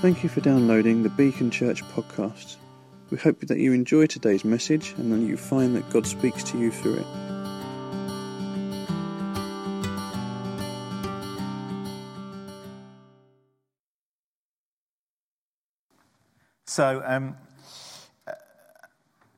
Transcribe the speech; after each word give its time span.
Thank 0.00 0.22
you 0.22 0.28
for 0.28 0.40
downloading 0.40 1.02
the 1.02 1.08
Beacon 1.08 1.50
Church 1.50 1.82
podcast. 1.86 2.54
We 3.10 3.18
hope 3.18 3.40
that 3.40 3.58
you 3.58 3.72
enjoy 3.72 4.06
today's 4.06 4.44
message 4.44 4.94
and 4.96 5.12
that 5.12 5.18
you 5.26 5.36
find 5.36 5.74
that 5.74 5.90
God 5.90 6.06
speaks 6.06 6.44
to 6.44 6.56
you 6.56 6.70
through 6.70 6.98
it. 6.98 7.06
So, 16.66 17.02
um, 17.04 17.36
a 18.28 18.34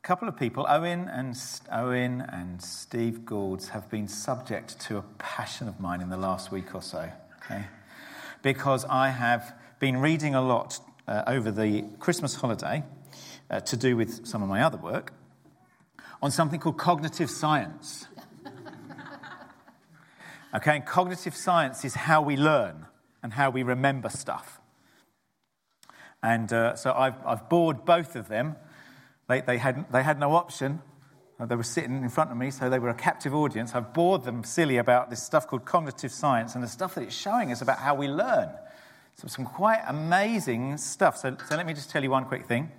couple 0.02 0.29
of 0.29 0.37
people, 0.37 0.66
Owen 0.69 1.09
and 1.09 1.34
Owen 1.73 2.20
and 2.20 2.61
Steve 2.61 3.24
Goulds, 3.24 3.70
have 3.70 3.88
been 3.88 4.09
subject 4.09 4.79
to 4.80 4.98
a 4.98 5.02
passion 5.16 5.69
of 5.69 5.80
mine 5.80 6.02
in 6.02 6.11
the 6.11 6.19
last 6.19 6.52
week 6.52 6.74
or 6.74 6.83
so. 6.83 7.11
Okay, 7.42 7.65
because 8.42 8.84
I 8.84 9.09
have 9.09 9.55
been 9.80 9.97
reading 9.97 10.34
a 10.34 10.43
lot 10.43 10.79
uh, 11.09 11.23
over 11.27 11.51
the 11.51 11.83
Christmas 11.98 12.34
holiday 12.34 12.84
uh, 13.48 13.61
to 13.61 13.79
do 13.79 13.97
with 13.97 14.27
some 14.27 14.43
of 14.43 14.48
my 14.48 14.62
other 14.62 14.77
work 14.77 15.15
on 16.21 16.30
something 16.30 16.61
called 16.61 16.77
cognitive 16.79 17.30
science. 17.30 18.07
Okay, 20.52 20.74
and 20.74 20.85
cognitive 20.85 21.37
science 21.37 21.85
is 21.85 21.95
how 21.95 22.23
we 22.23 22.37
learn 22.37 22.87
and 23.23 23.33
how 23.33 23.51
we 23.51 23.62
remember 23.62 24.09
stuff. 24.09 24.61
And 26.24 26.52
uh, 26.52 26.74
so 26.74 26.93
I've, 26.93 27.15
I've 27.24 27.49
bored 27.49 27.85
both 27.85 28.16
of 28.16 28.27
them. 28.27 28.57
They, 29.29 29.43
they, 29.43 29.59
had, 29.59 29.93
they 29.93 30.02
had 30.02 30.19
no 30.19 30.33
option. 30.35 30.83
Uh, 31.38 31.47
They 31.47 31.55
were 31.55 31.62
sitting 31.62 32.02
in 32.02 32.09
front 32.09 32.33
of 32.33 32.37
me, 32.37 32.51
so 32.51 32.69
they 32.69 32.80
were 32.80 32.88
a 32.88 32.95
captive 32.95 33.33
audience. 33.33 33.77
I've 33.77 33.93
bored 33.95 34.24
them 34.24 34.43
silly 34.43 34.77
about 34.79 35.09
this 35.09 35.23
stuff 35.23 35.47
called 35.47 35.65
cognitive 35.65 36.10
science 36.10 36.57
and 36.57 36.65
the 36.65 36.69
stuff 36.69 36.97
that 36.97 37.02
it's 37.02 37.15
showing 37.15 37.52
us 37.52 37.62
about 37.62 37.79
how 37.79 37.95
we 37.95 38.09
learn. 38.09 38.51
So, 39.21 39.29
some 39.29 39.45
quite 39.45 39.82
amazing 39.87 40.79
stuff. 40.79 41.18
So, 41.18 41.37
so 41.46 41.54
let 41.54 41.66
me 41.66 41.74
just 41.74 41.90
tell 41.90 42.02
you 42.02 42.10
one 42.10 42.24
quick 42.24 42.46
thing. 42.46 42.71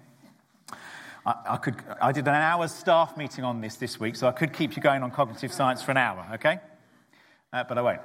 I, 1.23 1.35
I, 1.49 1.57
could, 1.57 1.75
I 2.01 2.11
did 2.11 2.27
an 2.27 2.33
hour's 2.33 2.71
staff 2.71 3.15
meeting 3.15 3.43
on 3.43 3.61
this 3.61 3.75
this 3.75 3.99
week, 3.99 4.15
so 4.15 4.27
I 4.27 4.31
could 4.31 4.51
keep 4.51 4.75
you 4.75 4.81
going 4.81 5.03
on 5.03 5.11
cognitive 5.11 5.53
science 5.53 5.83
for 5.83 5.91
an 5.91 5.97
hour, 5.97 6.25
okay? 6.33 6.59
Uh, 7.53 7.63
but 7.63 7.77
I 7.77 7.81
won't. 7.83 8.01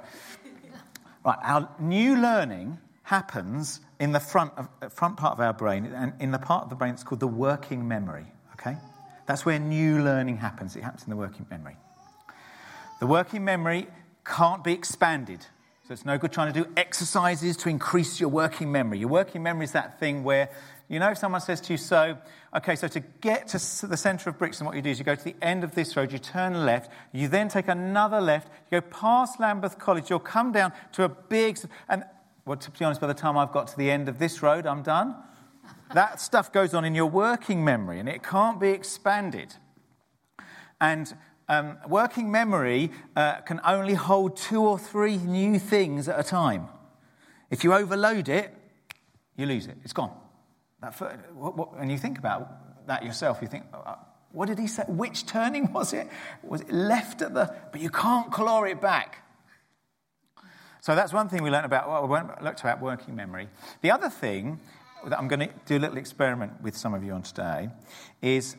Right, 1.25 1.39
our 1.41 1.67
new 1.79 2.15
learning 2.15 2.77
happens 3.01 3.79
in 3.99 4.11
the 4.11 4.19
front, 4.19 4.53
of, 4.55 4.69
uh, 4.83 4.89
front 4.89 5.17
part 5.17 5.33
of 5.33 5.39
our 5.39 5.53
brain, 5.53 5.87
and 5.87 6.13
in 6.19 6.29
the 6.29 6.37
part 6.37 6.63
of 6.63 6.69
the 6.69 6.75
brain 6.75 6.93
it's 6.93 7.03
called 7.03 7.21
the 7.21 7.27
working 7.27 7.87
memory, 7.87 8.27
okay? 8.53 8.77
That's 9.25 9.47
where 9.47 9.57
new 9.57 10.03
learning 10.03 10.37
happens. 10.37 10.75
It 10.75 10.83
happens 10.83 11.05
in 11.05 11.09
the 11.09 11.15
working 11.15 11.47
memory. 11.49 11.75
The 12.99 13.07
working 13.07 13.43
memory 13.43 13.87
can't 14.23 14.63
be 14.63 14.73
expanded. 14.73 15.47
So 15.87 15.93
it's 15.93 16.03
no 16.03 16.17
good 16.17 16.33
trying 16.33 16.51
to 16.51 16.63
do 16.63 16.69
exercises 16.75 17.55
to 17.57 17.69
increase 17.69 18.19
your 18.19 18.27
working 18.27 18.69
memory. 18.69 18.97
Your 18.97 19.07
working 19.07 19.41
memory 19.41 19.63
is 19.63 19.71
that 19.71 20.01
thing 20.01 20.21
where, 20.25 20.49
you 20.89 20.99
know, 20.99 21.11
if 21.11 21.17
someone 21.17 21.39
says 21.39 21.61
to 21.61 21.73
you, 21.73 21.77
so, 21.77 22.17
okay, 22.53 22.75
so 22.75 22.89
to 22.89 22.99
get 22.99 23.47
to 23.47 23.87
the 23.87 23.95
centre 23.95 24.29
of 24.29 24.37
Brixton, 24.37 24.67
what 24.67 24.75
you 24.75 24.81
do 24.81 24.89
is 24.89 24.99
you 24.99 25.05
go 25.05 25.15
to 25.15 25.23
the 25.23 25.37
end 25.41 25.63
of 25.63 25.75
this 25.75 25.95
road, 25.95 26.11
you 26.11 26.19
turn 26.19 26.65
left, 26.65 26.91
you 27.13 27.29
then 27.29 27.47
take 27.47 27.69
another 27.69 28.19
left, 28.19 28.49
you 28.69 28.81
go 28.81 28.87
past 28.89 29.39
Lambeth 29.39 29.79
College, 29.79 30.09
you'll 30.09 30.19
come 30.19 30.51
down 30.51 30.73
to 30.91 31.05
a 31.05 31.09
big, 31.09 31.57
and 31.87 32.03
well, 32.45 32.57
to 32.57 32.69
be 32.69 32.83
honest, 32.83 32.99
by 32.99 33.07
the 33.07 33.13
time 33.13 33.37
I've 33.37 33.53
got 33.53 33.67
to 33.69 33.77
the 33.77 33.89
end 33.89 34.09
of 34.09 34.19
this 34.19 34.43
road, 34.43 34.65
I'm 34.65 34.83
done. 34.83 35.15
That 35.93 36.19
stuff 36.19 36.51
goes 36.51 36.73
on 36.73 36.83
in 36.83 36.95
your 36.95 37.09
working 37.09 37.63
memory 37.63 38.01
and 38.01 38.09
it 38.09 38.23
can't 38.23 38.59
be 38.59 38.71
expanded. 38.71 39.55
And 40.81 41.13
um, 41.49 41.77
working 41.87 42.31
memory 42.31 42.91
uh, 43.15 43.41
can 43.41 43.61
only 43.65 43.93
hold 43.93 44.35
two 44.35 44.61
or 44.61 44.77
three 44.77 45.17
new 45.17 45.59
things 45.59 46.07
at 46.07 46.19
a 46.19 46.23
time. 46.23 46.67
If 47.49 47.63
you 47.63 47.73
overload 47.73 48.27
it, 48.29 48.53
you 49.35 49.45
lose 49.45 49.67
it. 49.67 49.77
It's 49.83 49.93
gone. 49.93 50.11
That, 50.81 50.93
what, 51.33 51.57
what, 51.57 51.69
and 51.79 51.91
you 51.91 51.97
think 51.97 52.17
about 52.17 52.87
that 52.87 53.03
yourself, 53.03 53.39
you 53.41 53.47
think, 53.47 53.65
uh, 53.73 53.95
what 54.31 54.47
did 54.47 54.59
he 54.59 54.67
say? 54.67 54.83
Which 54.87 55.25
turning 55.25 55.71
was 55.73 55.93
it? 55.93 56.07
Was 56.43 56.61
it 56.61 56.71
left 56.71 57.21
at 57.21 57.33
the. 57.33 57.53
But 57.71 57.81
you 57.81 57.89
can't 57.89 58.31
claw 58.31 58.63
it 58.63 58.81
back. 58.81 59.23
So 60.81 60.95
that's 60.95 61.11
one 61.11 61.27
thing 61.27 61.43
we 61.43 61.49
learned 61.49 61.65
about, 61.65 61.87
well, 61.89 62.07
we 62.07 62.45
looked 62.45 62.61
about 62.61 62.81
working 62.81 63.15
memory. 63.15 63.49
The 63.81 63.91
other 63.91 64.09
thing 64.09 64.59
that 65.05 65.17
I'm 65.17 65.27
going 65.27 65.41
to 65.41 65.49
do 65.65 65.77
a 65.77 65.79
little 65.79 65.97
experiment 65.97 66.61
with 66.61 66.77
some 66.77 66.93
of 66.93 67.03
you 67.03 67.11
on 67.11 67.23
today 67.23 67.69
is 68.21 68.55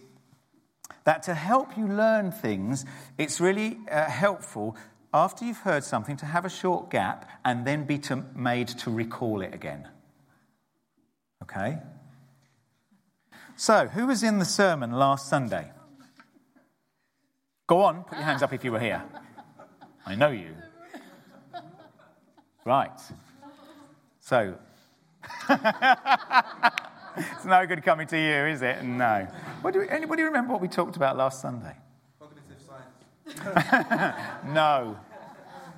that 1.08 1.22
to 1.22 1.32
help 1.32 1.74
you 1.78 1.86
learn 1.86 2.30
things, 2.30 2.84
it's 3.16 3.40
really 3.40 3.78
uh, 3.90 4.04
helpful 4.10 4.76
after 5.14 5.42
you've 5.42 5.60
heard 5.60 5.82
something 5.82 6.18
to 6.18 6.26
have 6.26 6.44
a 6.44 6.50
short 6.50 6.90
gap 6.90 7.26
and 7.46 7.66
then 7.66 7.84
be 7.84 7.96
to, 7.96 8.22
made 8.36 8.68
to 8.68 8.90
recall 8.90 9.40
it 9.40 9.54
again. 9.54 9.88
Okay? 11.42 11.78
So, 13.56 13.86
who 13.86 14.06
was 14.06 14.22
in 14.22 14.38
the 14.38 14.44
sermon 14.44 14.92
last 14.92 15.30
Sunday? 15.30 15.70
Go 17.66 17.80
on, 17.80 18.04
put 18.04 18.18
your 18.18 18.26
hands 18.26 18.42
up 18.42 18.52
if 18.52 18.62
you 18.62 18.72
were 18.72 18.78
here. 18.78 19.02
I 20.04 20.14
know 20.14 20.28
you. 20.28 20.54
Right. 22.66 23.00
So, 24.20 24.56
it's 27.18 27.44
no 27.44 27.66
good 27.66 27.82
coming 27.82 28.06
to 28.08 28.16
you, 28.16 28.46
is 28.46 28.62
it? 28.62 28.82
No. 28.84 29.26
What 29.62 29.74
do 29.74 29.80
we, 29.80 29.88
anybody 29.88 30.22
remember 30.22 30.52
what 30.52 30.62
we 30.62 30.68
talked 30.68 30.96
about 30.96 31.16
last 31.16 31.40
Sunday? 31.40 31.74
Cognitive 32.18 32.62
science. 32.64 34.16
no. 34.46 34.96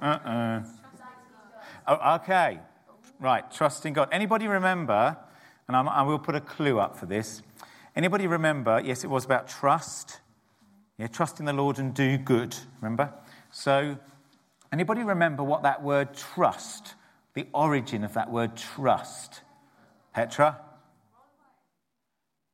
Uh-uh. 0.02 0.62
Oh, 1.86 2.14
okay. 2.16 2.60
Right, 3.18 3.50
trusting 3.50 3.92
God. 3.92 4.08
Anybody 4.12 4.46
remember, 4.46 5.16
and 5.68 5.76
I'm, 5.76 5.88
I 5.88 6.02
will 6.02 6.18
put 6.18 6.34
a 6.34 6.40
clue 6.40 6.78
up 6.78 6.96
for 6.96 7.06
this. 7.06 7.42
Anybody 7.96 8.26
remember, 8.26 8.80
yes, 8.84 9.04
it 9.04 9.10
was 9.10 9.24
about 9.24 9.48
trust. 9.48 10.20
Yeah, 10.98 11.06
trust 11.06 11.40
in 11.40 11.46
the 11.46 11.52
Lord 11.52 11.78
and 11.78 11.94
do 11.94 12.18
good, 12.18 12.54
remember? 12.80 13.12
So, 13.50 13.98
anybody 14.72 15.02
remember 15.02 15.42
what 15.42 15.62
that 15.62 15.82
word 15.82 16.14
trust, 16.14 16.94
the 17.34 17.46
origin 17.52 18.04
of 18.04 18.14
that 18.14 18.30
word 18.30 18.56
trust? 18.56 19.40
Petra? 20.14 20.60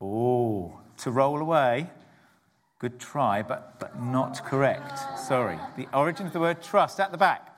Oh, 0.00 0.80
to 0.98 1.10
roll 1.10 1.40
away. 1.40 1.90
Good 2.78 2.98
try, 3.00 3.42
but, 3.42 3.80
but 3.80 4.02
not 4.02 4.44
correct. 4.44 5.18
Sorry. 5.18 5.58
The 5.76 5.88
origin 5.94 6.26
of 6.26 6.32
the 6.32 6.40
word 6.40 6.62
trust 6.62 7.00
at 7.00 7.10
the 7.10 7.18
back. 7.18 7.52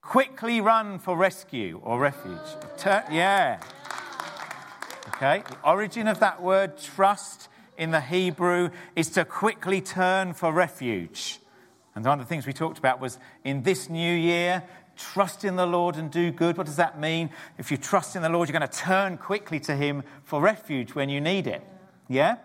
Quickly 0.00 0.60
run 0.60 0.98
for 0.98 1.16
rescue 1.16 1.80
or 1.82 1.98
refuge. 1.98 2.38
Tur- 2.78 3.04
yeah. 3.10 3.60
Okay. 5.08 5.42
The 5.48 5.58
origin 5.68 6.08
of 6.08 6.20
that 6.20 6.42
word 6.42 6.78
trust 6.78 7.48
in 7.76 7.90
the 7.90 8.00
Hebrew 8.00 8.70
is 8.94 9.10
to 9.10 9.24
quickly 9.24 9.80
turn 9.80 10.32
for 10.32 10.52
refuge. 10.52 11.40
And 11.94 12.04
one 12.04 12.20
of 12.20 12.26
the 12.26 12.28
things 12.28 12.46
we 12.46 12.52
talked 12.52 12.78
about 12.78 13.00
was 13.00 13.18
in 13.44 13.62
this 13.62 13.90
new 13.90 14.14
year, 14.14 14.62
trust 14.96 15.44
in 15.44 15.56
the 15.56 15.66
Lord 15.66 15.96
and 15.96 16.10
do 16.10 16.30
good. 16.30 16.56
What 16.56 16.66
does 16.66 16.76
that 16.76 16.98
mean? 16.98 17.30
If 17.58 17.70
you 17.70 17.76
trust 17.76 18.16
in 18.16 18.22
the 18.22 18.28
Lord, 18.28 18.48
you're 18.48 18.58
going 18.58 18.68
to 18.68 18.78
turn 18.78 19.18
quickly 19.18 19.60
to 19.60 19.76
Him 19.76 20.02
for 20.24 20.40
refuge 20.40 20.94
when 20.94 21.08
you 21.08 21.20
need 21.20 21.46
it. 21.46 21.62
Yeah? 22.08 22.30
And 22.30 22.38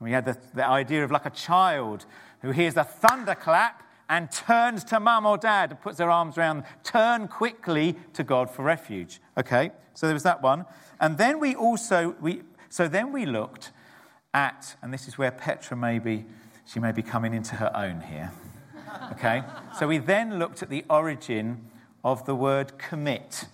we 0.00 0.12
had 0.12 0.24
the, 0.24 0.36
the 0.54 0.66
idea 0.66 1.04
of 1.04 1.10
like 1.10 1.26
a 1.26 1.30
child 1.30 2.06
who 2.40 2.50
hears 2.50 2.76
a 2.76 2.84
thunderclap 2.84 3.82
and 4.08 4.30
turns 4.30 4.84
to 4.84 5.00
mum 5.00 5.24
or 5.24 5.38
dad 5.38 5.70
and 5.70 5.80
puts 5.80 5.96
their 5.96 6.10
arms 6.10 6.36
around, 6.36 6.64
turn 6.84 7.28
quickly 7.28 7.96
to 8.12 8.22
God 8.22 8.50
for 8.50 8.62
refuge. 8.62 9.20
Okay, 9.38 9.70
so 9.94 10.06
there 10.06 10.14
was 10.14 10.24
that 10.24 10.42
one. 10.42 10.66
And 11.00 11.16
then 11.16 11.40
we 11.40 11.54
also, 11.54 12.14
we, 12.20 12.42
so 12.68 12.88
then 12.88 13.12
we 13.12 13.24
looked 13.24 13.70
at, 14.34 14.76
and 14.82 14.92
this 14.92 15.08
is 15.08 15.16
where 15.16 15.30
Petra 15.30 15.76
may 15.76 15.98
be, 15.98 16.24
she 16.66 16.78
may 16.78 16.92
be 16.92 17.02
coming 17.02 17.32
into 17.32 17.56
her 17.56 17.74
own 17.74 18.00
here. 18.00 18.30
Okay, 19.12 19.42
so 19.78 19.88
we 19.88 19.98
then 19.98 20.38
looked 20.38 20.62
at 20.62 20.68
the 20.68 20.84
origin 20.90 21.64
of 22.04 22.24
the 22.26 22.34
word 22.34 22.78
commit. 22.78 23.46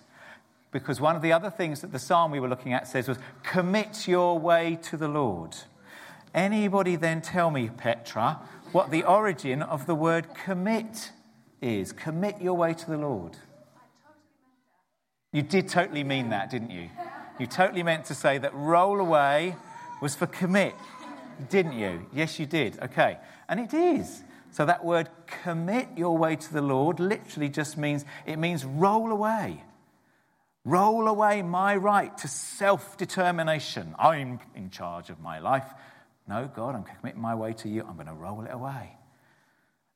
Because 0.71 1.01
one 1.01 1.15
of 1.15 1.21
the 1.21 1.33
other 1.33 1.49
things 1.49 1.81
that 1.81 1.91
the 1.91 1.99
psalm 1.99 2.31
we 2.31 2.39
were 2.39 2.47
looking 2.47 2.73
at 2.73 2.87
says 2.87 3.07
was, 3.07 3.17
commit 3.43 4.07
your 4.07 4.37
way 4.37 4.77
to 4.83 4.97
the 4.97 5.07
Lord. 5.07 5.55
Anybody 6.33 6.95
then 6.95 7.21
tell 7.21 7.49
me, 7.49 7.69
Petra, 7.75 8.39
what 8.71 8.91
the 8.91 9.03
origin 9.03 9.63
of 9.63 9.87
the 9.87 9.95
word 9.95 10.27
commit 10.33 11.11
is? 11.61 11.91
Commit 11.91 12.39
your 12.39 12.55
way 12.55 12.73
to 12.73 12.89
the 12.89 12.97
Lord. 12.97 13.37
You 15.33 15.41
did 15.41 15.69
totally 15.69 16.03
mean 16.03 16.29
that, 16.29 16.49
didn't 16.49 16.71
you? 16.71 16.89
You 17.39 17.47
totally 17.47 17.83
meant 17.83 18.05
to 18.05 18.15
say 18.15 18.37
that 18.37 18.53
roll 18.53 18.99
away 18.99 19.55
was 20.01 20.15
for 20.15 20.27
commit, 20.27 20.75
didn't 21.49 21.73
you? 21.73 22.05
Yes, 22.13 22.39
you 22.39 22.45
did. 22.45 22.79
Okay. 22.79 23.17
And 23.47 23.59
it 23.59 23.73
is. 23.73 24.23
So 24.51 24.65
that 24.65 24.83
word 24.83 25.09
commit 25.27 25.89
your 25.95 26.17
way 26.17 26.35
to 26.35 26.53
the 26.53 26.61
Lord 26.61 26.99
literally 26.99 27.49
just 27.49 27.77
means 27.77 28.05
it 28.25 28.37
means 28.37 28.65
roll 28.65 29.11
away. 29.11 29.63
Roll 30.65 31.07
away 31.07 31.41
my 31.41 31.75
right 31.75 32.15
to 32.17 32.27
self 32.27 32.97
determination. 32.97 33.95
I'm 33.97 34.39
in 34.55 34.69
charge 34.69 35.09
of 35.09 35.19
my 35.19 35.39
life. 35.39 35.65
No, 36.27 36.49
God, 36.53 36.75
I'm 36.75 36.83
committing 36.83 37.21
my 37.21 37.33
way 37.33 37.53
to 37.53 37.69
you. 37.69 37.83
I'm 37.87 37.95
going 37.95 38.07
to 38.07 38.13
roll 38.13 38.43
it 38.43 38.51
away. 38.51 38.91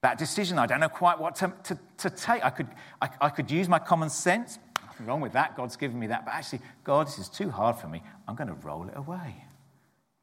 That 0.02 0.18
decision, 0.18 0.58
I 0.58 0.66
don't 0.66 0.80
know 0.80 0.90
quite 0.90 1.20
what 1.20 1.36
to, 1.38 1.54
to, 1.66 1.78
to 1.98 2.10
take. 2.10 2.44
I 2.44 2.50
could, 2.50 2.68
I, 3.02 3.10
I 3.22 3.30
could 3.30 3.52
use 3.52 3.70
my 3.70 3.80
common 3.80 4.10
sense. 4.10 4.58
nothing 4.86 5.06
wrong 5.06 5.22
with 5.22 5.34
that. 5.34 5.56
God's 5.56 5.76
given 5.76 6.00
me 6.00 6.08
that. 6.08 6.26
But 6.26 6.34
actually, 6.34 6.62
God, 6.84 7.08
this 7.08 7.20
is 7.20 7.30
too 7.30 7.50
hard 7.50 7.78
for 7.78 7.88
me. 7.88 8.02
I'm 8.28 8.36
going 8.36 8.50
to 8.50 8.56
roll 8.56 8.88
it 8.88 8.98
away. 8.98 9.36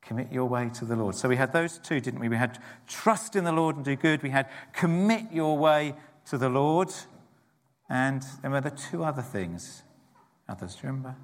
Commit 0.03 0.33
your 0.33 0.49
way 0.49 0.71
to 0.75 0.85
the 0.85 0.97
Lord. 0.97 1.15
So 1.15 1.29
we 1.29 1.37
had 1.37 1.53
those 1.53 1.79
two, 1.79 2.01
didn't 2.01 2.21
we? 2.21 2.29
We 2.29 2.37
had 2.37 2.59
trust 2.87 3.37
in 3.37 3.45
the 3.45 3.53
Lord 3.53 3.77
and 3.77 3.85
do 3.85 3.97
good. 3.97 4.23
We 4.23 4.31
had 4.31 4.49
commit 4.73 5.31
your 5.33 5.59
way 5.59 5.95
to 6.27 6.39
the 6.39 6.49
Lord. 6.49 6.93
And 7.89 8.25
there 8.43 8.51
were 8.51 8.61
the 8.61 8.71
two 8.71 9.05
other 9.05 9.23
things. 9.23 9.83
Others, 10.49 10.77
do 10.77 10.81
you 10.83 10.89
remember? 10.89 11.17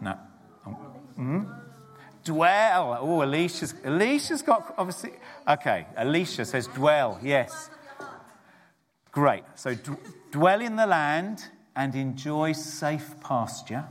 No. 0.00 0.18
Mm-hmm. 0.66 1.42
Dwell. 2.24 2.98
Oh, 3.00 3.22
Alicia's, 3.22 3.74
Alicia's 3.84 4.42
got, 4.42 4.74
obviously, 4.78 5.12
okay, 5.46 5.86
Alicia 5.96 6.44
says 6.44 6.66
dwell, 6.68 7.18
yes. 7.22 7.70
Great. 9.10 9.44
So 9.56 9.74
d- 9.74 9.92
dwell 10.30 10.60
in 10.60 10.76
the 10.76 10.86
land 10.86 11.44
and 11.76 11.94
enjoy 11.94 12.52
safe 12.52 13.14
pasture. 13.20 13.84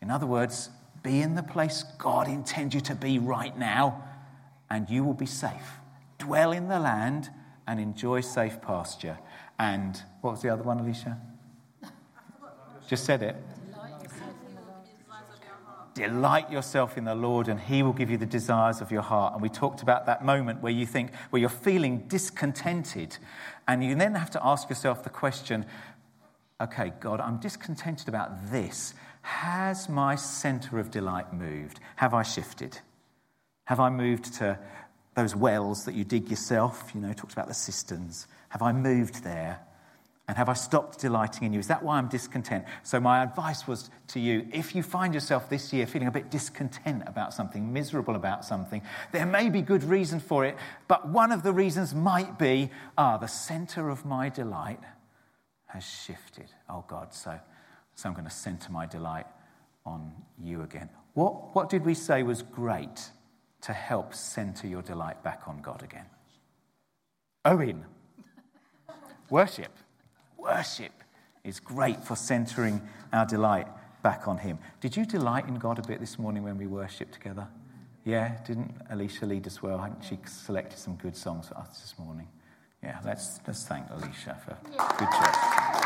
In 0.00 0.10
other 0.10 0.26
words, 0.26 0.70
be 1.04 1.20
in 1.20 1.36
the 1.36 1.42
place 1.42 1.84
God 1.98 2.26
intends 2.26 2.74
you 2.74 2.80
to 2.80 2.94
be 2.96 3.20
right 3.20 3.56
now, 3.56 4.02
and 4.70 4.90
you 4.90 5.04
will 5.04 5.14
be 5.14 5.26
safe. 5.26 5.78
Dwell 6.18 6.50
in 6.50 6.66
the 6.66 6.80
land 6.80 7.30
and 7.68 7.78
enjoy 7.78 8.22
safe 8.22 8.60
pasture. 8.60 9.18
And 9.58 10.02
what 10.22 10.32
was 10.32 10.42
the 10.42 10.48
other 10.48 10.62
one, 10.62 10.80
Alicia? 10.80 11.20
Just 12.88 13.04
said 13.04 13.22
it. 13.22 13.36
Delight 15.94 16.50
yourself 16.50 16.98
in 16.98 17.04
the 17.04 17.14
Lord, 17.14 17.48
and 17.48 17.60
He 17.60 17.82
will 17.82 17.92
give 17.92 18.10
you 18.10 18.16
the 18.16 18.26
desires 18.26 18.80
of 18.80 18.90
your 18.90 19.02
heart. 19.02 19.34
And 19.34 19.42
we 19.42 19.48
talked 19.48 19.82
about 19.82 20.06
that 20.06 20.24
moment 20.24 20.60
where 20.60 20.72
you 20.72 20.86
think, 20.86 21.14
where 21.30 21.38
you're 21.38 21.48
feeling 21.48 21.98
discontented. 22.08 23.18
And 23.68 23.84
you 23.84 23.94
then 23.94 24.14
have 24.14 24.30
to 24.32 24.44
ask 24.44 24.68
yourself 24.68 25.04
the 25.04 25.10
question 25.10 25.66
okay, 26.60 26.92
God, 27.00 27.20
I'm 27.20 27.38
discontented 27.38 28.08
about 28.08 28.50
this. 28.50 28.94
Has 29.24 29.88
my 29.88 30.16
center 30.16 30.78
of 30.78 30.90
delight 30.90 31.32
moved? 31.32 31.80
Have 31.96 32.12
I 32.12 32.22
shifted? 32.22 32.78
Have 33.64 33.80
I 33.80 33.88
moved 33.88 34.34
to 34.34 34.58
those 35.14 35.34
wells 35.34 35.86
that 35.86 35.94
you 35.94 36.04
dig 36.04 36.28
yourself? 36.28 36.90
You 36.94 37.00
know, 37.00 37.14
talked 37.14 37.32
about 37.32 37.48
the 37.48 37.54
cisterns. 37.54 38.26
Have 38.50 38.60
I 38.60 38.72
moved 38.72 39.24
there? 39.24 39.60
And 40.28 40.36
have 40.36 40.50
I 40.50 40.52
stopped 40.52 40.98
delighting 40.98 41.44
in 41.44 41.54
you? 41.54 41.58
Is 41.58 41.68
that 41.68 41.82
why 41.82 41.96
I'm 41.96 42.08
discontent? 42.08 42.66
So, 42.82 43.00
my 43.00 43.22
advice 43.22 43.66
was 43.66 43.88
to 44.08 44.20
you 44.20 44.46
if 44.52 44.74
you 44.74 44.82
find 44.82 45.14
yourself 45.14 45.48
this 45.48 45.72
year 45.72 45.86
feeling 45.86 46.08
a 46.08 46.10
bit 46.12 46.30
discontent 46.30 47.04
about 47.06 47.32
something, 47.32 47.72
miserable 47.72 48.16
about 48.16 48.44
something, 48.44 48.82
there 49.12 49.26
may 49.26 49.48
be 49.48 49.62
good 49.62 49.84
reason 49.84 50.20
for 50.20 50.44
it, 50.44 50.54
but 50.86 51.08
one 51.08 51.32
of 51.32 51.42
the 51.42 51.52
reasons 51.52 51.94
might 51.94 52.38
be 52.38 52.70
ah, 52.98 53.16
the 53.16 53.26
center 53.26 53.88
of 53.88 54.04
my 54.04 54.28
delight 54.28 54.80
has 55.68 55.82
shifted. 55.82 56.52
Oh, 56.68 56.84
God, 56.86 57.14
so, 57.14 57.40
so 57.94 58.08
I'm 58.08 58.14
going 58.14 58.24
to 58.24 58.30
center 58.30 58.70
my 58.70 58.86
delight 58.86 59.26
on 59.86 60.12
you 60.42 60.62
again. 60.62 60.88
What, 61.14 61.54
what 61.54 61.68
did 61.68 61.84
we 61.84 61.94
say 61.94 62.22
was 62.22 62.42
great 62.42 63.10
to 63.62 63.72
help 63.72 64.14
center 64.14 64.66
your 64.66 64.82
delight 64.82 65.22
back 65.22 65.42
on 65.46 65.60
God 65.60 65.82
again? 65.82 66.06
Owen, 67.44 67.84
worship. 69.30 69.72
Worship 70.36 70.92
is 71.44 71.60
great 71.60 72.02
for 72.02 72.16
centering 72.16 72.82
our 73.12 73.26
delight 73.26 73.68
back 74.02 74.26
on 74.26 74.38
Him. 74.38 74.58
Did 74.80 74.96
you 74.96 75.06
delight 75.06 75.46
in 75.46 75.54
God 75.54 75.78
a 75.78 75.82
bit 75.82 76.00
this 76.00 76.18
morning 76.18 76.42
when 76.42 76.58
we 76.58 76.66
worshiped 76.66 77.14
together? 77.14 77.46
Yeah, 78.04 78.36
didn't 78.46 78.74
Alicia 78.90 79.24
lead 79.24 79.46
us 79.46 79.62
well? 79.62 79.78
Hadn't 79.78 80.04
she 80.04 80.18
selected 80.26 80.78
some 80.78 80.96
good 80.96 81.16
songs 81.16 81.48
for 81.48 81.56
us 81.56 81.80
this 81.80 81.94
morning? 81.98 82.28
Yeah, 82.82 82.98
let's, 83.04 83.40
let's 83.46 83.64
thank 83.64 83.88
Alicia 83.90 84.36
for 84.44 84.56
good 84.98 85.08
church. 85.10 85.83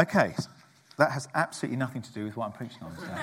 Okay, 0.00 0.34
that 0.96 1.12
has 1.12 1.28
absolutely 1.34 1.76
nothing 1.76 2.00
to 2.00 2.10
do 2.14 2.24
with 2.24 2.34
what 2.34 2.46
I'm 2.46 2.52
preaching 2.52 2.82
on 2.82 2.96
today. 2.96 3.12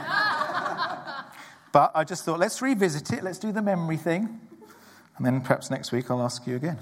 but 1.72 1.92
I 1.96 2.04
just 2.04 2.24
thought, 2.24 2.38
let's 2.38 2.62
revisit 2.62 3.12
it. 3.14 3.24
Let's 3.24 3.40
do 3.40 3.52
the 3.52 3.64
memory 3.64 3.98
thing. 3.98 4.40
And 5.18 5.26
then 5.26 5.42
perhaps 5.42 5.72
next 5.72 5.92
week 5.92 6.12
I'll 6.12 6.22
ask 6.22 6.46
you 6.46 6.56
again. 6.56 6.76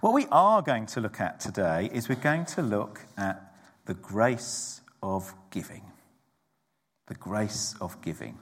what 0.00 0.12
we 0.12 0.26
are 0.32 0.62
going 0.62 0.86
to 0.86 1.00
look 1.00 1.20
at 1.20 1.38
today 1.38 1.88
is 1.92 2.08
we're 2.08 2.16
going 2.16 2.44
to 2.46 2.62
look 2.62 3.02
at 3.16 3.54
the 3.86 3.94
grace 3.94 4.80
of 5.00 5.32
giving. 5.52 5.82
The 7.06 7.14
grace 7.14 7.76
of 7.80 8.02
giving. 8.02 8.36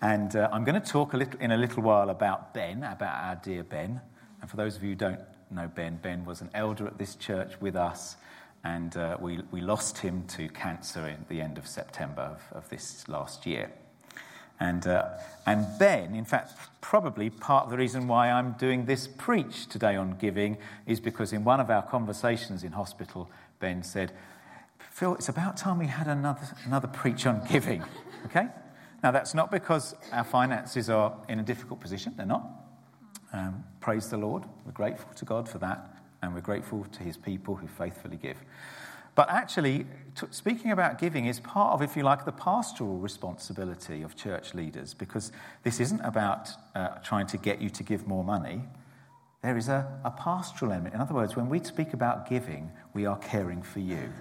And 0.00 0.36
uh, 0.36 0.48
I'm 0.52 0.62
going 0.62 0.80
to 0.80 0.88
talk 0.88 1.14
a 1.14 1.16
little, 1.16 1.40
in 1.40 1.50
a 1.50 1.56
little 1.56 1.82
while 1.82 2.10
about 2.10 2.54
Ben, 2.54 2.84
about 2.84 3.24
our 3.24 3.34
dear 3.34 3.64
Ben. 3.64 4.00
And 4.40 4.48
for 4.48 4.56
those 4.56 4.76
of 4.76 4.84
you 4.84 4.90
who 4.90 4.94
don't 4.94 5.18
know 5.50 5.70
Ben, 5.74 5.98
Ben 6.02 6.24
was 6.24 6.40
an 6.40 6.50
elder 6.54 6.86
at 6.86 6.98
this 6.98 7.14
church 7.14 7.60
with 7.60 7.76
us, 7.76 8.16
and 8.64 8.96
uh, 8.96 9.16
we, 9.20 9.40
we 9.50 9.60
lost 9.60 9.98
him 9.98 10.24
to 10.28 10.48
cancer 10.48 11.00
at 11.00 11.28
the 11.28 11.40
end 11.40 11.58
of 11.58 11.66
September 11.66 12.22
of, 12.22 12.56
of 12.56 12.68
this 12.68 13.08
last 13.08 13.46
year. 13.46 13.70
And, 14.58 14.86
uh, 14.86 15.10
and 15.44 15.66
Ben, 15.78 16.14
in 16.14 16.24
fact, 16.24 16.52
probably 16.80 17.28
part 17.28 17.64
of 17.64 17.70
the 17.70 17.76
reason 17.76 18.08
why 18.08 18.30
I'm 18.30 18.52
doing 18.52 18.86
this 18.86 19.06
preach 19.06 19.66
today 19.66 19.96
on 19.96 20.16
giving 20.18 20.56
is 20.86 20.98
because 20.98 21.32
in 21.32 21.44
one 21.44 21.60
of 21.60 21.70
our 21.70 21.82
conversations 21.82 22.64
in 22.64 22.72
hospital, 22.72 23.30
Ben 23.60 23.82
said, 23.82 24.12
Phil, 24.90 25.14
it's 25.14 25.28
about 25.28 25.58
time 25.58 25.78
we 25.78 25.88
had 25.88 26.06
another, 26.06 26.48
another 26.64 26.88
preach 26.88 27.26
on 27.26 27.42
giving. 27.48 27.82
Okay? 28.24 28.48
Now, 29.04 29.12
that's 29.12 29.34
not 29.34 29.52
because 29.52 29.94
our 30.10 30.24
finances 30.24 30.90
are 30.90 31.16
in 31.28 31.38
a 31.38 31.44
difficult 31.44 31.78
position, 31.78 32.14
they're 32.16 32.26
not. 32.26 32.44
Um, 33.36 33.64
praise 33.80 34.08
the 34.08 34.16
Lord. 34.16 34.44
We're 34.64 34.72
grateful 34.72 35.12
to 35.12 35.26
God 35.26 35.46
for 35.46 35.58
that, 35.58 35.94
and 36.22 36.34
we're 36.34 36.40
grateful 36.40 36.86
to 36.90 37.02
his 37.02 37.18
people 37.18 37.54
who 37.54 37.66
faithfully 37.66 38.16
give. 38.16 38.38
But 39.14 39.28
actually, 39.28 39.84
t- 40.14 40.26
speaking 40.30 40.70
about 40.70 40.98
giving 40.98 41.26
is 41.26 41.38
part 41.40 41.74
of, 41.74 41.82
if 41.82 41.98
you 41.98 42.02
like, 42.02 42.24
the 42.24 42.32
pastoral 42.32 42.96
responsibility 42.96 44.00
of 44.00 44.16
church 44.16 44.54
leaders, 44.54 44.94
because 44.94 45.32
this 45.64 45.80
isn't 45.80 46.00
about 46.00 46.48
uh, 46.74 46.88
trying 47.04 47.26
to 47.26 47.36
get 47.36 47.60
you 47.60 47.68
to 47.68 47.82
give 47.82 48.06
more 48.06 48.24
money. 48.24 48.62
There 49.42 49.58
is 49.58 49.68
a, 49.68 49.86
a 50.02 50.10
pastoral 50.10 50.72
element. 50.72 50.94
In 50.94 51.02
other 51.02 51.14
words, 51.14 51.36
when 51.36 51.50
we 51.50 51.62
speak 51.62 51.92
about 51.92 52.26
giving, 52.30 52.70
we 52.94 53.04
are 53.04 53.18
caring 53.18 53.60
for 53.60 53.80
you, 53.80 54.14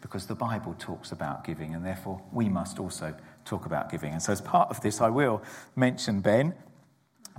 because 0.00 0.26
the 0.26 0.36
Bible 0.36 0.76
talks 0.78 1.10
about 1.10 1.42
giving, 1.42 1.74
and 1.74 1.84
therefore 1.84 2.22
we 2.32 2.48
must 2.48 2.78
also 2.78 3.16
talk 3.44 3.66
about 3.66 3.90
giving. 3.90 4.12
And 4.12 4.22
so, 4.22 4.30
as 4.30 4.40
part 4.40 4.70
of 4.70 4.80
this, 4.80 5.00
I 5.00 5.08
will 5.08 5.42
mention 5.74 6.20
Ben 6.20 6.54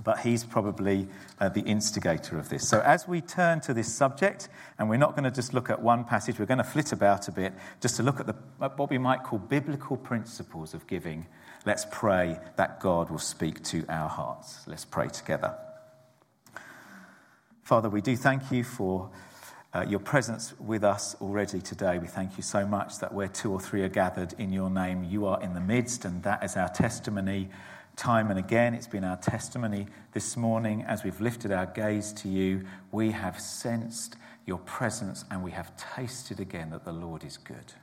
but 0.02 0.20
he's 0.20 0.44
probably 0.44 1.08
uh, 1.40 1.48
the 1.48 1.62
instigator 1.62 2.38
of 2.38 2.48
this. 2.48 2.68
So, 2.68 2.80
as 2.80 3.06
we 3.06 3.20
turn 3.20 3.60
to 3.62 3.74
this 3.74 3.92
subject, 3.92 4.48
and 4.78 4.88
we're 4.88 4.96
not 4.96 5.12
going 5.12 5.24
to 5.24 5.30
just 5.30 5.54
look 5.54 5.70
at 5.70 5.80
one 5.80 6.04
passage, 6.04 6.38
we're 6.38 6.46
going 6.46 6.58
to 6.58 6.64
flit 6.64 6.92
about 6.92 7.28
a 7.28 7.32
bit 7.32 7.52
just 7.80 7.96
to 7.96 8.02
look 8.02 8.20
at, 8.20 8.26
the, 8.26 8.34
at 8.60 8.78
what 8.78 8.90
we 8.90 8.98
might 8.98 9.22
call 9.22 9.38
biblical 9.38 9.96
principles 9.96 10.74
of 10.74 10.86
giving. 10.86 11.26
Let's 11.64 11.86
pray 11.90 12.38
that 12.56 12.80
God 12.80 13.10
will 13.10 13.18
speak 13.18 13.62
to 13.64 13.84
our 13.88 14.08
hearts. 14.08 14.66
Let's 14.66 14.84
pray 14.84 15.08
together. 15.08 15.56
Father, 17.62 17.88
we 17.88 18.00
do 18.00 18.16
thank 18.16 18.50
you 18.50 18.64
for 18.64 19.10
uh, 19.74 19.84
your 19.88 20.00
presence 20.00 20.52
with 20.58 20.84
us 20.84 21.16
already 21.20 21.60
today. 21.60 21.98
We 21.98 22.06
thank 22.06 22.36
you 22.36 22.42
so 22.42 22.66
much 22.66 22.98
that 22.98 23.14
where 23.14 23.28
two 23.28 23.52
or 23.52 23.60
three 23.60 23.82
are 23.82 23.88
gathered 23.88 24.34
in 24.38 24.52
your 24.52 24.68
name, 24.68 25.04
you 25.04 25.26
are 25.26 25.40
in 25.40 25.54
the 25.54 25.60
midst, 25.60 26.04
and 26.04 26.22
that 26.24 26.44
is 26.44 26.56
our 26.56 26.68
testimony 26.68 27.48
time 27.96 28.30
and 28.30 28.38
again. 28.38 28.74
It's 28.74 28.86
been 28.86 29.04
our 29.04 29.16
testimony 29.16 29.86
this 30.12 30.36
morning 30.36 30.82
as 30.82 31.04
we've 31.04 31.20
lifted 31.20 31.52
our 31.52 31.66
gaze 31.66 32.12
to 32.14 32.28
you. 32.28 32.64
We 32.90 33.10
have 33.10 33.38
sensed 33.40 34.16
your 34.46 34.58
presence 34.58 35.24
and 35.30 35.42
we 35.42 35.50
have 35.52 35.72
tasted 35.76 36.40
again 36.40 36.70
that 36.70 36.84
the 36.84 36.92
Lord 36.92 37.24
is 37.24 37.36
good. 37.36 37.74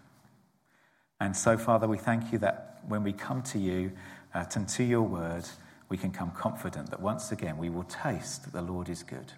And 1.19 1.35
so, 1.35 1.57
Father, 1.57 1.87
we 1.87 1.97
thank 1.97 2.31
you 2.31 2.39
that 2.39 2.79
when 2.87 3.03
we 3.03 3.13
come 3.13 3.41
to 3.43 3.59
you 3.59 3.91
uh, 4.33 4.45
and 4.55 4.67
to 4.69 4.83
your 4.83 5.03
word, 5.03 5.45
we 5.89 5.97
can 5.97 6.11
come 6.11 6.31
confident 6.31 6.89
that 6.91 7.01
once 7.01 7.31
again 7.31 7.57
we 7.57 7.69
will 7.69 7.83
taste 7.83 8.43
that 8.43 8.53
the 8.53 8.61
Lord 8.61 8.89
is 8.89 9.03
good. 9.03 9.33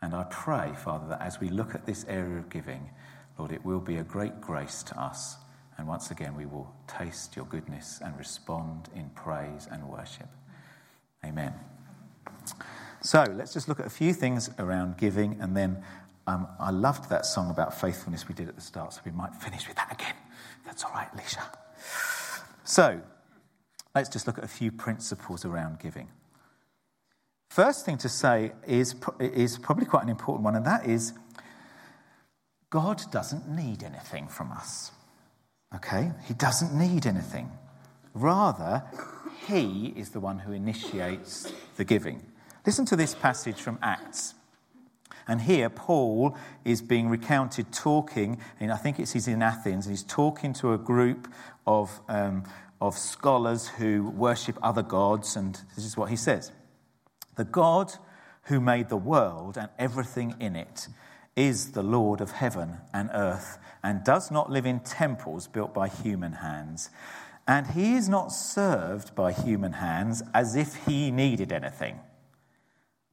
And 0.00 0.14
I 0.14 0.24
pray, 0.30 0.72
Father, 0.76 1.08
that 1.08 1.20
as 1.20 1.40
we 1.40 1.48
look 1.48 1.74
at 1.74 1.86
this 1.86 2.04
area 2.08 2.38
of 2.38 2.48
giving, 2.48 2.90
Lord, 3.38 3.52
it 3.52 3.64
will 3.64 3.80
be 3.80 3.96
a 3.96 4.04
great 4.04 4.40
grace 4.40 4.82
to 4.84 5.00
us 5.00 5.36
and 5.78 5.86
once 5.86 6.10
again, 6.10 6.36
we 6.36 6.44
will 6.44 6.74
taste 6.88 7.36
your 7.36 7.44
goodness 7.46 8.00
and 8.04 8.18
respond 8.18 8.88
in 8.94 9.10
praise 9.10 9.68
and 9.70 9.88
worship. 9.88 10.28
Amen. 11.24 11.54
So 13.00 13.24
let's 13.36 13.52
just 13.54 13.68
look 13.68 13.78
at 13.78 13.86
a 13.86 13.90
few 13.90 14.12
things 14.12 14.50
around 14.58 14.98
giving, 14.98 15.40
and 15.40 15.56
then 15.56 15.82
um, 16.26 16.48
I 16.58 16.70
loved 16.70 17.08
that 17.10 17.24
song 17.24 17.48
about 17.48 17.80
faithfulness 17.80 18.28
we 18.28 18.34
did 18.34 18.48
at 18.48 18.56
the 18.56 18.60
start, 18.60 18.92
so 18.92 19.00
we 19.04 19.12
might 19.12 19.34
finish 19.36 19.68
with 19.68 19.76
that 19.76 19.92
again. 19.92 20.14
That's 20.66 20.82
all 20.84 20.90
right, 20.90 21.08
Alicia. 21.14 21.42
So 22.64 23.00
let's 23.94 24.08
just 24.08 24.26
look 24.26 24.36
at 24.36 24.44
a 24.44 24.48
few 24.48 24.72
principles 24.72 25.44
around 25.44 25.78
giving. 25.78 26.08
First 27.50 27.86
thing 27.86 27.98
to 27.98 28.08
say 28.08 28.52
is, 28.66 28.94
is 29.20 29.58
probably 29.58 29.86
quite 29.86 30.02
an 30.02 30.10
important 30.10 30.44
one, 30.44 30.56
and 30.56 30.66
that 30.66 30.86
is 30.86 31.12
God 32.68 33.00
doesn't 33.10 33.48
need 33.48 33.82
anything 33.82 34.28
from 34.28 34.52
us. 34.52 34.92
Okay? 35.74 36.12
He 36.26 36.34
doesn't 36.34 36.74
need 36.74 37.06
anything. 37.06 37.50
Rather, 38.14 38.84
he 39.46 39.92
is 39.96 40.10
the 40.10 40.20
one 40.20 40.40
who 40.40 40.52
initiates 40.52 41.52
the 41.76 41.84
giving. 41.84 42.22
Listen 42.66 42.84
to 42.86 42.96
this 42.96 43.14
passage 43.14 43.60
from 43.60 43.78
Acts. 43.82 44.34
And 45.26 45.42
here, 45.42 45.68
Paul 45.68 46.36
is 46.64 46.80
being 46.80 47.10
recounted 47.10 47.70
talking, 47.70 48.40
and 48.58 48.72
I 48.72 48.76
think 48.76 48.98
it's 48.98 49.12
he's 49.12 49.28
in 49.28 49.42
Athens, 49.42 49.86
and 49.86 49.92
he's 49.92 50.02
talking 50.02 50.54
to 50.54 50.72
a 50.72 50.78
group 50.78 51.28
of, 51.66 52.00
um, 52.08 52.44
of 52.80 52.96
scholars 52.96 53.68
who 53.68 54.10
worship 54.10 54.58
other 54.62 54.82
gods, 54.82 55.36
and 55.36 55.60
this 55.76 55.84
is 55.84 55.98
what 55.98 56.08
he 56.08 56.16
says 56.16 56.50
The 57.36 57.44
God 57.44 57.92
who 58.44 58.58
made 58.58 58.88
the 58.88 58.96
world 58.96 59.58
and 59.58 59.68
everything 59.78 60.34
in 60.40 60.56
it 60.56 60.88
is 61.38 61.70
the 61.70 61.84
Lord 61.84 62.20
of 62.20 62.32
heaven 62.32 62.78
and 62.92 63.10
earth, 63.14 63.58
and 63.80 64.02
does 64.02 64.28
not 64.28 64.50
live 64.50 64.66
in 64.66 64.80
temples 64.80 65.46
built 65.46 65.72
by 65.72 65.86
human 65.86 66.32
hands. 66.32 66.90
And 67.46 67.68
he 67.68 67.94
is 67.94 68.08
not 68.08 68.32
served 68.32 69.14
by 69.14 69.32
human 69.32 69.74
hands 69.74 70.20
as 70.34 70.56
if 70.56 70.74
he 70.86 71.12
needed 71.12 71.52
anything. 71.52 72.00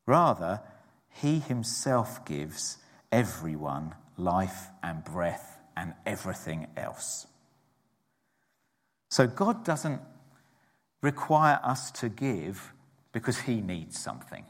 Rather, 0.07 0.61
he 1.07 1.37
himself 1.37 2.25
gives 2.25 2.79
everyone 3.11 3.93
life 4.17 4.69
and 4.81 5.03
breath 5.03 5.59
and 5.77 5.93
everything 6.05 6.65
else. 6.75 7.27
So 9.09 9.27
God 9.27 9.63
doesn't 9.63 10.01
require 11.01 11.59
us 11.63 11.91
to 11.91 12.09
give 12.09 12.73
because 13.11 13.41
he 13.41 13.61
needs 13.61 13.99
something. 13.99 14.45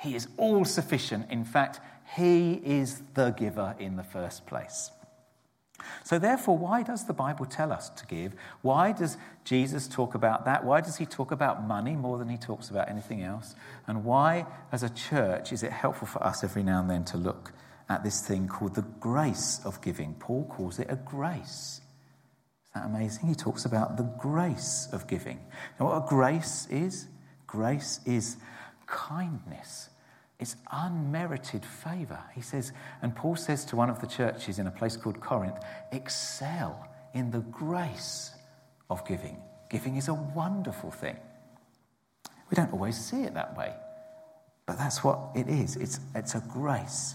He 0.00 0.16
is 0.16 0.26
all 0.36 0.64
sufficient. 0.64 1.30
In 1.30 1.44
fact, 1.44 1.80
he 2.14 2.54
is 2.64 3.02
the 3.14 3.30
giver 3.30 3.74
in 3.78 3.96
the 3.96 4.04
first 4.04 4.46
place. 4.46 4.90
So, 6.04 6.18
therefore, 6.18 6.56
why 6.56 6.82
does 6.82 7.06
the 7.06 7.12
Bible 7.12 7.44
tell 7.46 7.70
us 7.70 7.90
to 7.90 8.06
give? 8.06 8.32
Why 8.62 8.92
does 8.92 9.16
Jesus 9.44 9.86
talk 9.86 10.14
about 10.14 10.44
that? 10.44 10.64
Why 10.64 10.80
does 10.80 10.96
he 10.96 11.04
talk 11.04 11.30
about 11.30 11.66
money 11.66 11.96
more 11.96 12.18
than 12.18 12.28
he 12.28 12.38
talks 12.38 12.70
about 12.70 12.88
anything 12.88 13.22
else? 13.22 13.54
And 13.86 14.04
why, 14.04 14.46
as 14.72 14.82
a 14.82 14.88
church, 14.88 15.52
is 15.52 15.62
it 15.62 15.72
helpful 15.72 16.06
for 16.06 16.22
us 16.22 16.42
every 16.42 16.62
now 16.62 16.80
and 16.80 16.88
then 16.88 17.04
to 17.06 17.18
look 17.18 17.52
at 17.88 18.02
this 18.02 18.26
thing 18.26 18.48
called 18.48 18.74
the 18.74 18.86
grace 19.00 19.60
of 19.64 19.82
giving? 19.82 20.14
Paul 20.14 20.46
calls 20.46 20.78
it 20.78 20.86
a 20.88 20.96
grace. 20.96 21.80
Is 22.64 22.70
that 22.74 22.86
amazing? 22.86 23.28
He 23.28 23.34
talks 23.34 23.64
about 23.64 23.96
the 23.96 24.04
grace 24.18 24.88
of 24.92 25.06
giving. 25.06 25.40
Now, 25.78 25.86
what 25.86 26.04
a 26.04 26.08
grace 26.08 26.66
is? 26.70 27.08
Grace 27.46 28.00
is 28.06 28.38
kindness 28.86 29.90
it's 30.38 30.56
unmerited 30.70 31.64
favor. 31.64 32.22
He 32.34 32.42
says, 32.42 32.72
and 33.00 33.16
Paul 33.16 33.36
says 33.36 33.64
to 33.66 33.76
one 33.76 33.88
of 33.88 34.00
the 34.00 34.06
churches 34.06 34.58
in 34.58 34.66
a 34.66 34.70
place 34.70 34.96
called 34.96 35.20
Corinth, 35.20 35.58
excel 35.92 36.88
in 37.14 37.30
the 37.30 37.40
grace 37.40 38.32
of 38.90 39.06
giving. 39.06 39.38
Giving 39.70 39.96
is 39.96 40.08
a 40.08 40.14
wonderful 40.14 40.90
thing. 40.90 41.16
We 42.50 42.54
don't 42.54 42.72
always 42.72 42.96
see 42.96 43.22
it 43.22 43.34
that 43.34 43.56
way, 43.56 43.72
but 44.66 44.78
that's 44.78 45.02
what 45.02 45.30
it 45.34 45.48
is. 45.48 45.76
It's, 45.76 46.00
it's 46.14 46.34
a 46.34 46.44
grace. 46.48 47.14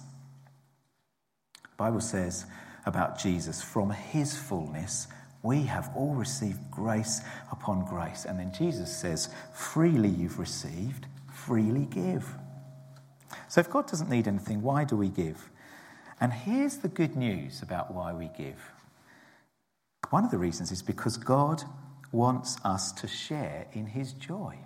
The 1.63 1.77
Bible 1.77 2.01
says 2.01 2.45
about 2.85 3.19
Jesus, 3.19 3.61
from 3.61 3.91
his 3.91 4.35
fullness, 4.35 5.07
we 5.43 5.63
have 5.63 5.91
all 5.95 6.13
received 6.15 6.59
grace 6.69 7.21
upon 7.51 7.85
grace. 7.85 8.25
And 8.25 8.39
then 8.39 8.51
Jesus 8.51 8.95
says, 8.95 9.29
freely 9.53 10.09
you've 10.09 10.39
received, 10.39 11.05
freely 11.31 11.85
give. 11.85 12.27
So 13.47 13.61
if 13.61 13.69
God 13.69 13.87
doesn't 13.87 14.09
need 14.09 14.27
anything, 14.27 14.61
why 14.61 14.83
do 14.83 14.95
we 14.95 15.09
give? 15.09 15.49
And 16.19 16.31
here's 16.31 16.77
the 16.77 16.87
good 16.87 17.15
news 17.15 17.61
about 17.61 17.93
why 17.93 18.13
we 18.13 18.29
give. 18.37 18.71
One 20.09 20.25
of 20.25 20.31
the 20.31 20.37
reasons 20.37 20.71
is 20.71 20.81
because 20.81 21.17
God 21.17 21.63
wants 22.11 22.57
us 22.63 22.91
to 22.93 23.07
share 23.07 23.67
in 23.73 23.87
his 23.87 24.13
joy. 24.13 24.57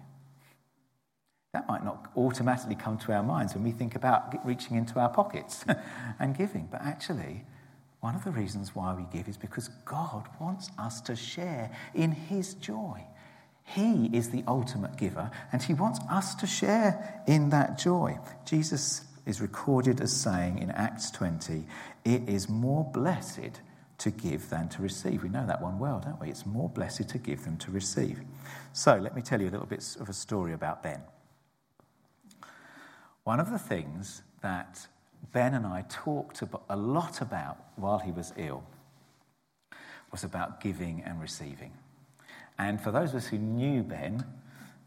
That 1.53 1.67
might 1.67 1.85
not 1.85 2.11
automatically 2.17 2.75
come 2.75 2.97
to 2.99 3.13
our 3.13 3.23
minds 3.23 3.53
when 3.53 3.63
we 3.63 3.71
think 3.71 3.95
about 3.95 4.45
reaching 4.45 4.75
into 4.75 4.99
our 4.99 5.09
pockets 5.09 5.63
and 6.19 6.35
giving, 6.35 6.67
but 6.69 6.81
actually, 6.81 7.45
one 8.01 8.13
of 8.15 8.23
the 8.23 8.31
reasons 8.31 8.75
why 8.75 8.93
we 8.93 9.05
give 9.11 9.27
is 9.27 9.37
because 9.37 9.69
God 9.85 10.27
wants 10.39 10.69
us 10.77 10.99
to 11.01 11.15
share 11.15 11.71
in 11.93 12.11
his 12.11 12.53
joy. 12.55 13.03
He 13.65 14.09
is 14.13 14.29
the 14.29 14.43
ultimate 14.47 14.95
giver, 14.95 15.31
and 15.51 15.61
he 15.61 15.73
wants 15.73 15.99
us 16.09 16.35
to 16.35 16.47
share 16.47 17.23
in 17.27 17.49
that 17.49 17.77
joy. 17.77 18.17
Jesus 18.45 19.03
is 19.25 19.41
recorded 19.41 19.99
as 19.99 20.15
saying 20.15 20.59
in 20.59 20.69
Acts 20.71 21.09
20, 21.11 21.65
It 22.05 22.29
is 22.29 22.47
more 22.47 22.83
blessed 22.93 23.59
to 23.97 24.11
give 24.11 24.49
than 24.49 24.69
to 24.69 24.81
receive. 24.81 25.23
We 25.23 25.29
know 25.29 25.47
that 25.47 25.61
one 25.61 25.79
well, 25.79 25.99
don't 25.99 26.21
we? 26.21 26.29
It's 26.29 26.45
more 26.45 26.69
blessed 26.69 27.09
to 27.09 27.17
give 27.17 27.43
than 27.43 27.57
to 27.57 27.71
receive. 27.71 28.19
So 28.71 28.97
let 28.97 29.15
me 29.15 29.21
tell 29.21 29.41
you 29.41 29.49
a 29.49 29.51
little 29.51 29.65
bit 29.65 29.97
of 29.99 30.09
a 30.09 30.13
story 30.13 30.53
about 30.53 30.83
Ben. 30.83 31.01
One 33.23 33.39
of 33.39 33.49
the 33.49 33.57
things 33.57 34.21
that 34.41 34.87
Ben 35.31 35.55
and 35.55 35.65
I 35.65 35.85
talked 35.89 36.43
a 36.69 36.75
lot 36.75 37.21
about 37.21 37.57
while 37.77 37.97
he 37.97 38.11
was 38.11 38.31
ill 38.37 38.63
was 40.11 40.23
about 40.23 40.61
giving 40.61 41.01
and 41.01 41.19
receiving. 41.19 41.71
And 42.57 42.79
for 42.79 42.91
those 42.91 43.09
of 43.09 43.15
us 43.17 43.27
who 43.27 43.37
knew 43.37 43.83
Ben 43.83 44.25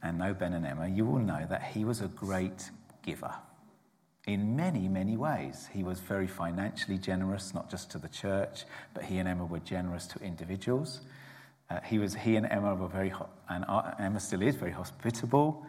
and 0.02 0.18
know 0.18 0.34
Ben 0.34 0.52
and 0.52 0.66
Emma, 0.66 0.88
you 0.88 1.04
will 1.04 1.18
know 1.18 1.46
that 1.48 1.62
he 1.62 1.84
was 1.84 2.00
a 2.00 2.08
great 2.08 2.70
giver 3.02 3.34
in 4.26 4.54
many, 4.54 4.88
many 4.88 5.16
ways. 5.16 5.68
He 5.72 5.82
was 5.82 6.00
very 6.00 6.26
financially 6.26 6.98
generous, 6.98 7.54
not 7.54 7.70
just 7.70 7.90
to 7.92 7.98
the 7.98 8.08
church, 8.08 8.64
but 8.92 9.04
he 9.04 9.18
and 9.18 9.28
Emma 9.28 9.44
were 9.44 9.58
generous 9.60 10.06
to 10.08 10.20
individuals. 10.20 11.00
Uh, 11.70 11.80
he, 11.80 11.98
was, 11.98 12.14
he 12.14 12.36
and 12.36 12.46
Emma 12.46 12.74
were 12.74 12.88
very, 12.88 13.12
and 13.48 13.64
Emma 13.98 14.20
still 14.20 14.42
is 14.42 14.54
very 14.56 14.70
hospitable. 14.70 15.64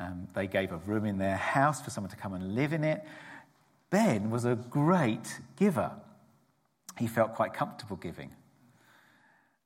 Um, 0.00 0.26
they 0.34 0.48
gave 0.48 0.72
a 0.72 0.78
room 0.78 1.04
in 1.04 1.18
their 1.18 1.36
house 1.36 1.80
for 1.80 1.90
someone 1.90 2.10
to 2.10 2.16
come 2.16 2.34
and 2.34 2.56
live 2.56 2.72
in 2.72 2.82
it. 2.82 3.04
Ben 3.90 4.28
was 4.28 4.44
a 4.44 4.56
great 4.56 5.40
giver. 5.56 5.92
He 6.98 7.06
felt 7.06 7.34
quite 7.34 7.54
comfortable 7.54 7.96
giving. 7.96 8.32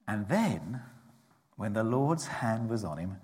And 0.06 0.28
then 0.28 0.82
when 1.58 1.72
the 1.72 1.82
Lord's 1.82 2.26
hand 2.26 2.70
was 2.70 2.84
on 2.84 2.96
him, 2.98 3.16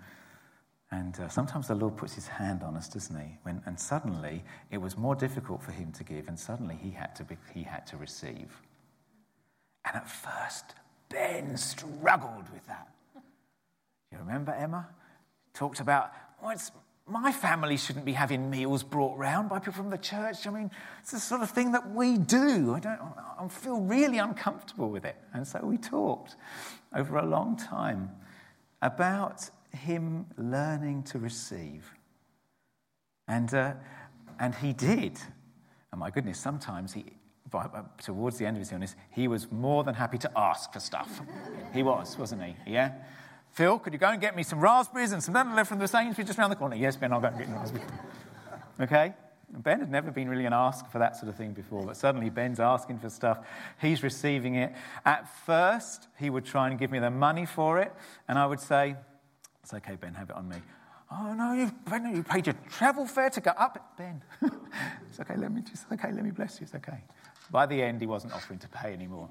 and 0.90 1.18
uh, 1.18 1.28
sometimes 1.28 1.68
the 1.68 1.74
Lord 1.74 1.96
puts 1.96 2.14
his 2.14 2.26
hand 2.26 2.62
on 2.62 2.76
us, 2.76 2.88
doesn't 2.88 3.16
he? 3.16 3.38
When, 3.44 3.62
and 3.64 3.78
suddenly 3.78 4.44
it 4.70 4.78
was 4.78 4.98
more 4.98 5.14
difficult 5.14 5.62
for 5.62 5.70
him 5.70 5.92
to 5.92 6.04
give, 6.04 6.28
and 6.28 6.38
suddenly 6.38 6.76
he 6.80 6.90
had 6.90 7.14
to, 7.16 7.24
be, 7.24 7.36
he 7.54 7.62
had 7.62 7.86
to 7.86 7.96
receive. 7.96 8.60
And 9.86 9.96
at 9.96 10.08
first, 10.08 10.74
Ben 11.08 11.56
struggled 11.56 12.50
with 12.52 12.66
that. 12.66 12.88
You 14.10 14.18
remember 14.18 14.52
Emma? 14.52 14.88
Talked 15.52 15.78
about, 15.78 16.10
well, 16.42 16.56
my 17.06 17.30
family 17.30 17.76
shouldn't 17.76 18.04
be 18.04 18.14
having 18.14 18.50
meals 18.50 18.82
brought 18.82 19.16
round 19.16 19.48
by 19.48 19.60
people 19.60 19.74
from 19.74 19.90
the 19.90 19.98
church. 19.98 20.46
I 20.46 20.50
mean, 20.50 20.70
it's 21.02 21.12
the 21.12 21.20
sort 21.20 21.42
of 21.42 21.50
thing 21.50 21.70
that 21.72 21.90
we 21.90 22.18
do. 22.18 22.74
I 22.74 22.80
don't 22.80 23.00
I 23.38 23.46
feel 23.48 23.80
really 23.80 24.18
uncomfortable 24.18 24.90
with 24.90 25.04
it. 25.04 25.16
And 25.32 25.46
so 25.46 25.60
we 25.62 25.76
talked 25.76 26.34
over 26.94 27.18
a 27.18 27.26
long 27.26 27.56
time 27.56 28.10
about 28.84 29.50
him 29.72 30.26
learning 30.36 31.02
to 31.02 31.18
receive. 31.18 31.90
And, 33.26 33.52
uh, 33.52 33.72
and 34.38 34.54
he 34.54 34.72
did. 34.72 35.18
And 35.90 35.98
my 35.98 36.10
goodness, 36.10 36.38
sometimes 36.38 36.92
he, 36.92 37.06
towards 37.98 38.38
the 38.38 38.46
end 38.46 38.56
of 38.56 38.60
his 38.60 38.70
illness, 38.70 38.94
he 39.10 39.26
was 39.26 39.50
more 39.50 39.82
than 39.82 39.94
happy 39.94 40.18
to 40.18 40.30
ask 40.36 40.72
for 40.72 40.80
stuff. 40.80 41.22
he 41.72 41.82
was, 41.82 42.16
wasn't 42.18 42.42
he? 42.42 42.54
Yeah? 42.66 42.92
Phil, 43.52 43.78
could 43.78 43.92
you 43.92 43.98
go 43.98 44.08
and 44.08 44.20
get 44.20 44.36
me 44.36 44.42
some 44.42 44.60
raspberries 44.60 45.12
and 45.12 45.22
some 45.22 45.32
banana 45.32 45.64
from 45.64 45.78
the 45.78 45.88
Sainsbury's 45.88 46.26
just 46.26 46.38
around 46.38 46.50
the 46.50 46.56
corner? 46.56 46.76
Yes, 46.76 46.96
Ben, 46.96 47.12
I'll 47.12 47.20
go 47.20 47.28
and 47.28 47.38
get 47.38 47.48
raspberries. 47.48 47.86
Okay? 48.80 49.14
Ben 49.62 49.80
had 49.80 49.90
never 49.90 50.10
been 50.10 50.28
really 50.28 50.46
an 50.46 50.52
ask 50.52 50.90
for 50.90 50.98
that 50.98 51.16
sort 51.16 51.28
of 51.28 51.36
thing 51.36 51.52
before, 51.52 51.84
but 51.84 51.96
suddenly 51.96 52.28
Ben's 52.28 52.58
asking 52.58 52.98
for 52.98 53.08
stuff. 53.08 53.38
He's 53.80 54.02
receiving 54.02 54.56
it. 54.56 54.72
At 55.04 55.28
first, 55.46 56.08
he 56.18 56.28
would 56.28 56.44
try 56.44 56.68
and 56.68 56.78
give 56.78 56.90
me 56.90 56.98
the 56.98 57.10
money 57.10 57.46
for 57.46 57.78
it, 57.78 57.92
and 58.26 58.38
I 58.38 58.46
would 58.46 58.60
say, 58.60 58.96
It's 59.62 59.72
okay, 59.72 59.96
Ben, 59.96 60.14
have 60.14 60.30
it 60.30 60.36
on 60.36 60.48
me. 60.48 60.56
Oh, 61.12 61.32
no, 61.34 61.52
you've, 61.52 61.84
ben, 61.84 62.14
you 62.14 62.22
paid 62.24 62.46
your 62.46 62.56
travel 62.68 63.06
fare 63.06 63.30
to 63.30 63.40
go 63.40 63.52
up. 63.52 63.94
Ben, 63.96 64.22
it's 65.08 65.20
okay, 65.20 65.36
let 65.36 65.52
me 65.52 65.62
just, 65.62 65.84
okay, 65.92 66.10
let 66.10 66.24
me 66.24 66.30
bless 66.30 66.60
you, 66.60 66.64
it's 66.64 66.74
okay. 66.74 67.04
By 67.50 67.66
the 67.66 67.80
end, 67.80 68.00
he 68.00 68.06
wasn't 68.06 68.32
offering 68.32 68.58
to 68.60 68.68
pay 68.68 68.92
anymore. 68.92 69.28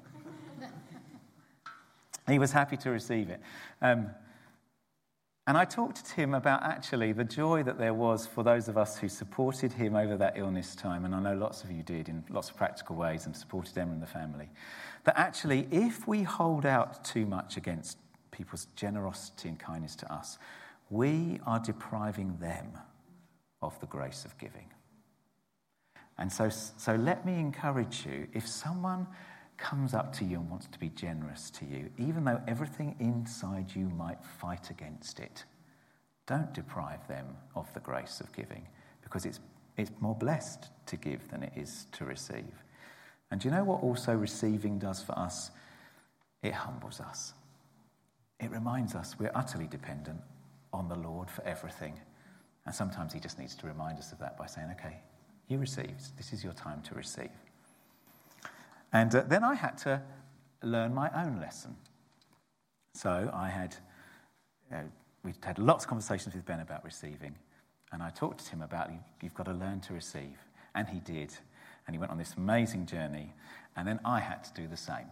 he 2.26 2.38
was 2.38 2.52
happy 2.52 2.78
to 2.78 2.90
receive 2.90 3.28
it. 3.28 3.40
Um, 3.82 4.08
and 5.46 5.58
I 5.58 5.66
talked 5.66 6.06
to 6.06 6.14
him 6.14 6.32
about 6.32 6.62
actually 6.62 7.12
the 7.12 7.24
joy 7.24 7.62
that 7.64 7.78
there 7.78 7.92
was 7.92 8.26
for 8.26 8.42
those 8.42 8.68
of 8.68 8.78
us 8.78 8.96
who 8.96 9.10
supported 9.10 9.72
him 9.72 9.94
over 9.94 10.16
that 10.16 10.38
illness 10.38 10.74
time. 10.74 11.04
And 11.04 11.14
I 11.14 11.20
know 11.20 11.34
lots 11.34 11.62
of 11.62 11.70
you 11.70 11.82
did 11.82 12.08
in 12.08 12.24
lots 12.30 12.48
of 12.48 12.56
practical 12.56 12.96
ways 12.96 13.26
and 13.26 13.36
supported 13.36 13.74
them 13.74 13.90
and 13.90 14.02
the 14.02 14.06
family. 14.06 14.48
That 15.04 15.18
actually, 15.18 15.68
if 15.70 16.08
we 16.08 16.22
hold 16.22 16.64
out 16.64 17.04
too 17.04 17.26
much 17.26 17.58
against 17.58 17.98
people's 18.30 18.68
generosity 18.74 19.50
and 19.50 19.58
kindness 19.58 19.94
to 19.96 20.10
us, 20.10 20.38
we 20.88 21.40
are 21.46 21.60
depriving 21.60 22.38
them 22.40 22.78
of 23.60 23.78
the 23.80 23.86
grace 23.86 24.24
of 24.24 24.38
giving. 24.38 24.70
And 26.16 26.32
so, 26.32 26.48
so 26.48 26.94
let 26.94 27.26
me 27.26 27.38
encourage 27.38 28.06
you 28.06 28.28
if 28.32 28.48
someone 28.48 29.06
comes 29.56 29.94
up 29.94 30.12
to 30.16 30.24
you 30.24 30.38
and 30.38 30.50
wants 30.50 30.66
to 30.68 30.78
be 30.78 30.90
generous 30.90 31.50
to 31.50 31.64
you, 31.64 31.90
even 31.98 32.24
though 32.24 32.42
everything 32.46 32.96
inside 33.00 33.74
you 33.74 33.88
might 33.90 34.22
fight 34.40 34.70
against 34.70 35.20
it, 35.20 35.44
don't 36.26 36.52
deprive 36.54 37.06
them 37.08 37.26
of 37.54 37.72
the 37.74 37.80
grace 37.80 38.20
of 38.20 38.32
giving 38.32 38.66
because 39.02 39.26
it's 39.26 39.40
It's 39.76 39.90
more 40.00 40.14
blessed 40.14 40.70
to 40.86 40.96
give 40.96 41.28
than 41.30 41.42
it 41.42 41.52
is 41.56 41.86
to 41.92 42.04
receive. 42.04 42.54
And 43.30 43.40
do 43.40 43.48
you 43.48 43.54
know 43.54 43.64
what 43.64 43.82
also 43.82 44.14
receiving 44.14 44.78
does 44.78 45.02
for 45.02 45.18
us? 45.18 45.50
It 46.42 46.52
humbles 46.52 47.00
us. 47.00 47.34
It 48.38 48.50
reminds 48.50 48.94
us 48.94 49.18
we're 49.18 49.32
utterly 49.34 49.66
dependent 49.66 50.20
on 50.72 50.88
the 50.88 50.94
Lord 50.94 51.30
for 51.30 51.42
everything. 51.44 52.00
And 52.64 52.74
sometimes 52.74 53.12
He 53.12 53.20
just 53.20 53.38
needs 53.38 53.56
to 53.56 53.66
remind 53.66 53.98
us 53.98 54.12
of 54.12 54.18
that 54.18 54.36
by 54.38 54.46
saying, 54.46 54.70
okay, 54.78 55.00
you 55.48 55.58
received. 55.58 56.16
This 56.16 56.32
is 56.32 56.44
your 56.44 56.54
time 56.54 56.80
to 56.82 56.94
receive. 56.94 57.34
And 58.94 59.12
uh, 59.12 59.24
then 59.26 59.42
I 59.42 59.54
had 59.54 59.76
to 59.78 60.00
learn 60.62 60.94
my 60.94 61.10
own 61.14 61.40
lesson. 61.40 61.76
So 62.94 63.28
I 63.34 63.48
had, 63.48 63.76
uh, 64.72 64.82
we 65.24 65.34
had 65.42 65.58
lots 65.58 65.84
of 65.84 65.88
conversations 65.88 66.34
with 66.34 66.46
Ben 66.46 66.60
about 66.60 66.84
receiving. 66.84 67.34
And 67.92 68.02
I 68.02 68.10
talked 68.10 68.46
to 68.46 68.50
him 68.50 68.62
about 68.62 68.90
you've 69.20 69.34
got 69.34 69.46
to 69.46 69.52
learn 69.52 69.80
to 69.80 69.92
receive. 69.92 70.38
And 70.76 70.88
he 70.88 71.00
did. 71.00 71.34
And 71.86 71.94
he 71.94 71.98
went 71.98 72.12
on 72.12 72.18
this 72.18 72.34
amazing 72.36 72.86
journey. 72.86 73.34
And 73.76 73.86
then 73.86 73.98
I 74.04 74.20
had 74.20 74.44
to 74.44 74.54
do 74.54 74.68
the 74.68 74.76
same 74.76 75.08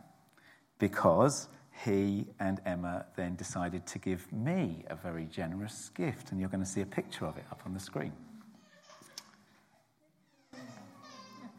because 0.79 1.49
he 1.85 2.27
and 2.39 2.61
Emma 2.65 3.07
then 3.17 3.35
decided 3.35 3.85
to 3.89 3.99
give 3.99 4.33
me 4.33 4.85
a 4.91 4.95
very 4.95 5.25
generous 5.25 5.89
gift. 5.89 6.31
And 6.31 6.39
you're 6.39 6.49
going 6.49 6.63
to 6.63 6.71
see 6.71 6.83
a 6.83 6.87
picture 6.87 7.27
of 7.27 7.37
it 7.37 7.45
up 7.51 7.63
on 7.67 7.75
the 7.75 7.81
screen. 7.81 8.13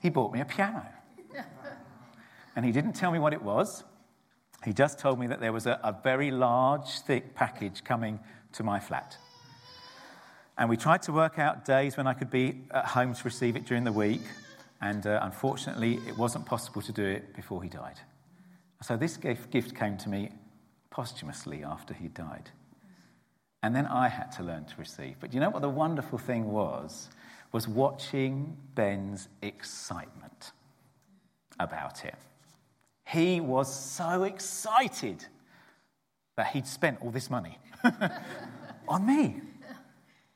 He 0.01 0.09
bought 0.09 0.31
me 0.31 0.39
a 0.39 0.45
piano. 0.45 0.85
And 2.55 2.65
he 2.65 2.71
didn't 2.71 2.93
tell 2.93 3.11
me 3.11 3.19
what 3.19 3.33
it 3.33 3.41
was. 3.41 3.83
He 4.63 4.73
just 4.73 4.99
told 4.99 5.19
me 5.19 5.27
that 5.27 5.39
there 5.39 5.51
was 5.51 5.65
a, 5.65 5.79
a 5.83 5.95
very 6.03 6.31
large, 6.31 6.87
thick 7.01 7.35
package 7.35 7.83
coming 7.83 8.19
to 8.53 8.63
my 8.63 8.79
flat. 8.79 9.17
And 10.57 10.69
we 10.69 10.77
tried 10.77 11.01
to 11.03 11.11
work 11.11 11.39
out 11.39 11.65
days 11.65 11.97
when 11.97 12.07
I 12.07 12.13
could 12.13 12.29
be 12.29 12.61
at 12.71 12.85
home 12.85 13.13
to 13.13 13.23
receive 13.23 13.55
it 13.55 13.65
during 13.65 13.83
the 13.83 13.91
week. 13.91 14.21
And 14.81 15.05
uh, 15.07 15.19
unfortunately, 15.23 15.99
it 16.07 16.17
wasn't 16.17 16.45
possible 16.45 16.81
to 16.83 16.91
do 16.91 17.03
it 17.03 17.35
before 17.35 17.63
he 17.63 17.69
died. 17.69 17.99
So 18.81 18.97
this 18.97 19.17
gift 19.17 19.75
came 19.75 19.97
to 19.97 20.09
me 20.09 20.29
posthumously 20.91 21.63
after 21.63 21.93
he 21.93 22.07
died. 22.09 22.51
And 23.63 23.73
then 23.75 23.87
I 23.87 24.09
had 24.09 24.31
to 24.33 24.43
learn 24.43 24.65
to 24.65 24.73
receive. 24.77 25.15
But 25.19 25.33
you 25.33 25.39
know 25.39 25.49
what 25.49 25.61
the 25.61 25.69
wonderful 25.69 26.19
thing 26.19 26.51
was? 26.51 27.09
Was 27.53 27.67
watching 27.67 28.57
Ben's 28.75 29.29
excitement 29.41 30.51
about 31.59 32.03
it. 32.03 32.15
He 33.05 33.41
was 33.41 33.73
so 33.73 34.23
excited 34.23 35.25
that 36.35 36.47
he'd 36.47 36.67
spent 36.67 37.01
all 37.01 37.11
this 37.11 37.29
money 37.29 37.57
on 38.87 39.05
me. 39.05 39.41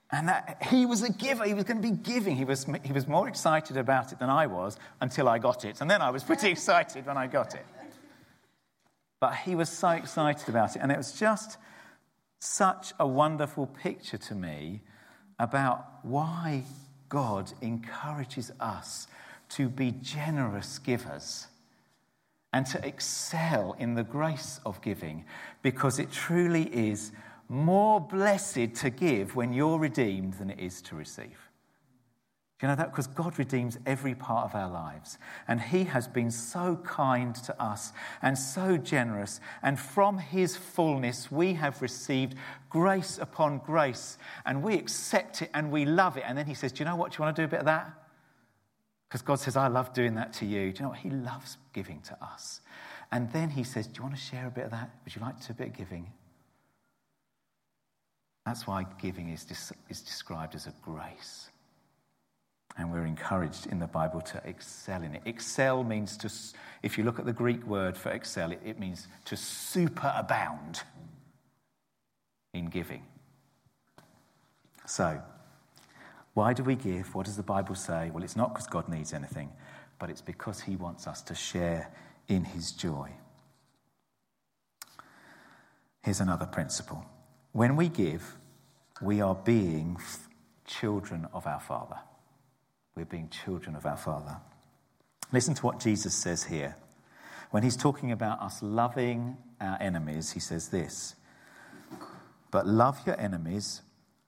And 0.10 0.30
that 0.30 0.64
he 0.70 0.86
was 0.86 1.04
a 1.04 1.12
giver. 1.12 1.44
He 1.44 1.54
was 1.54 1.66
going 1.66 1.82
to 1.82 1.88
be 1.88 1.96
giving. 1.96 2.38
He 2.38 2.46
was, 2.46 2.66
he 2.84 2.94
was 2.94 3.08
more 3.08 3.28
excited 3.28 3.76
about 3.76 4.14
it 4.14 4.20
than 4.20 4.30
I 4.30 4.48
was 4.48 4.78
until 5.02 5.28
I 5.28 5.38
got 5.38 5.66
it. 5.66 5.82
And 5.82 5.92
then 5.92 6.02
I 6.02 6.12
was 6.12 6.24
pretty 6.24 6.50
excited 6.52 7.06
when 7.06 7.18
I 7.18 7.28
got 7.28 7.56
it. 7.56 7.66
But 9.20 9.36
he 9.36 9.56
was 9.56 9.70
so 9.70 9.90
excited 9.90 10.48
about 10.48 10.76
it. 10.76 10.80
And 10.82 10.92
it 10.92 10.98
was 10.98 11.12
just 11.12 11.58
such 12.40 12.94
a 13.00 13.08
wonderful 13.08 13.68
picture 13.68 14.18
to 14.18 14.36
me 14.36 14.82
about 15.40 15.86
why 16.04 16.64
God 17.10 17.52
encourages 17.62 18.52
us 18.60 19.08
to 19.50 19.68
be 19.68 19.92
generous 19.92 20.80
givers 20.80 21.48
and 22.54 22.66
to 22.66 22.86
excel 22.86 23.75
in 23.80 23.94
the 23.94 24.04
grace 24.04 24.60
of 24.66 24.82
giving 24.82 25.25
because 25.62 26.00
it 26.00 26.12
truly 26.12 26.63
is 26.63 27.12
more 27.50 28.00
blessed 28.00 28.75
to 28.75 28.89
give 28.89 29.36
when 29.36 29.54
you're 29.54 29.80
redeemed 29.80 30.34
than 30.34 30.50
it 30.50 30.60
is 30.60 30.82
to 30.84 30.96
receive. 30.96 31.48
Do 32.60 32.66
you 32.66 32.72
know 32.72 32.75
that? 32.77 32.92
Because 32.92 33.06
God 33.06 33.38
redeems 33.38 33.77
every 33.86 34.16
part 34.16 34.46
of 34.46 34.56
our 34.56 34.69
lives. 34.69 35.19
And 35.48 35.62
He 35.62 35.84
has 35.84 36.08
been 36.08 36.32
so 36.32 36.76
kind 36.84 37.36
to 37.36 37.62
us 37.62 37.93
and 38.24 38.36
so 38.36 38.78
generous. 38.78 39.39
And 39.62 39.80
from 39.80 40.17
His 40.17 40.58
fullness, 40.58 41.32
we 41.32 41.54
have 41.54 41.84
received 41.84 42.34
grace 42.72 43.19
upon 43.19 43.60
grace. 43.60 44.17
And 44.43 44.63
we 44.63 44.74
accept 44.74 45.43
it 45.43 45.52
and 45.54 45.72
we 45.72 45.86
love 45.86 46.17
it. 46.17 46.24
And 46.26 46.36
then 46.36 46.48
He 46.48 46.56
says, 46.56 46.72
Do 46.72 46.80
you 46.80 46.86
know 46.86 46.95
what? 46.95 47.12
Do 47.12 47.17
you 47.17 47.26
want 47.26 47.36
to 47.36 47.41
do 47.43 47.45
a 47.45 47.50
bit 47.50 47.60
of 47.60 47.65
that? 47.67 47.93
Because 49.08 49.22
God 49.22 49.39
says, 49.39 49.56
I 49.56 49.67
love 49.67 49.93
doing 49.93 50.15
that 50.15 50.34
to 50.34 50.46
you. 50.46 50.72
Do 50.72 50.80
you 50.80 50.84
know 50.84 50.89
what? 50.89 51.00
He 51.00 51.10
loves 51.10 51.58
giving 51.74 52.02
to 52.02 52.24
us. 52.24 52.62
And 53.12 53.32
then 53.32 53.50
He 53.50 53.63
says, 53.63 53.88
Do 53.88 53.98
you 53.98 54.04
want 54.04 54.15
to 54.15 54.22
share 54.22 54.48
a 54.48 54.52
bit 54.52 54.65
of 54.65 54.72
that? 54.72 54.89
Would 55.04 55.15
you 55.15 55.22
like 55.22 55.39
to 55.39 55.48
do 55.48 55.52
a 55.52 55.56
bit 55.56 55.67
of 55.67 55.74
giving? 55.78 56.08
That's 58.46 58.67
why 58.67 58.86
giving 59.02 59.30
is, 59.30 59.46
is 59.89 60.02
described 60.02 60.56
as 60.56 60.67
a 60.67 60.74
grace. 60.82 61.50
And 62.78 62.91
we're 62.91 63.06
encouraged 63.06 63.67
in 63.67 63.80
the 63.80 63.88
Bible 63.88 64.22
to 64.22 64.41
excel 64.46 65.02
in 65.02 65.15
it. 65.15 65.22
Excel 65.26 65.84
means 65.84 66.15
to, 66.17 66.32
if 66.84 66.98
you 66.98 67.04
look 67.04 67.17
at 67.17 67.26
the 67.26 67.34
Greek 67.34 67.65
word 67.65 67.98
for 67.98 68.10
excel, 68.12 68.52
it, 68.52 68.62
it 68.63 68.80
means 68.80 69.08
to 69.26 69.36
superabound 69.36 70.84
in 72.54 72.67
giving. 72.67 73.04
So, 74.86 75.22
why 76.38 76.54
do 76.54 76.62
we 76.62 76.76
give? 76.76 77.15
What 77.15 77.26
does 77.26 77.36
the 77.36 77.41
Bible 77.41 77.73
say? 77.73 78.12
Well, 78.13 78.23
it's 78.23 78.36
not 78.36 78.54
because 78.54 78.67
God 78.67 78.88
needs 78.88 79.12
anything, 79.12 79.50
but 79.97 80.12
it's 80.12 80.21
because 80.21 80.62
He 80.62 80.76
wants 80.76 81.08
us 81.08 81.23
to 81.23 81.34
share 81.34 81.91
in 82.28 82.43
His 82.43 82.73
joy. 82.73 83.10
Here's 86.04 86.19
another 86.19 86.45
principle 86.45 87.04
when 87.54 87.76
we 87.76 87.89
give, 87.89 88.36
we 89.02 89.19
are 89.19 89.34
being 89.34 89.97
children 90.67 91.28
of 91.34 91.47
our 91.47 91.60
Father. 91.60 91.97
We're 92.95 93.06
being 93.06 93.30
children 93.30 93.76
of 93.76 93.88
our 93.88 93.97
Father. 93.97 94.38
Listen 95.32 95.56
to 95.56 95.65
what 95.65 95.80
Jesus 95.80 96.13
says 96.13 96.43
here. 96.43 96.76
When 97.50 97.63
he's 97.63 97.76
talking 97.76 98.12
about 98.12 98.41
us 98.41 98.62
loving 98.62 99.38
our 99.60 99.82
enemies, 99.82 100.34
he 100.34 100.39
says 100.39 100.69
this 100.69 101.15
But 102.52 102.67
love 102.67 103.00
your 103.08 103.19
enemies 103.19 103.82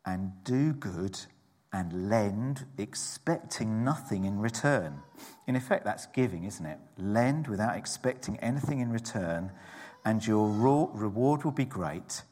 and 0.08 0.32
do 0.44 0.74
good 0.74 1.20
and 1.72 2.10
lend, 2.10 2.66
expecting 2.78 3.84
nothing 3.84 4.26
in 4.26 4.40
return. 4.40 5.02
In 5.48 5.56
effect, 5.56 5.86
that's 5.86 6.08
giving, 6.08 6.44
isn't 6.44 6.66
it? 6.66 6.80
Lend 6.98 7.48
without 7.48 7.76
expecting 7.76 8.38
anything 8.38 8.80
in 8.80 8.92
return, 8.92 9.52
and 10.04 10.26
your 10.26 10.50
reward 10.94 11.44
will 11.44 11.52
be 11.52 11.66
great, 11.66 12.24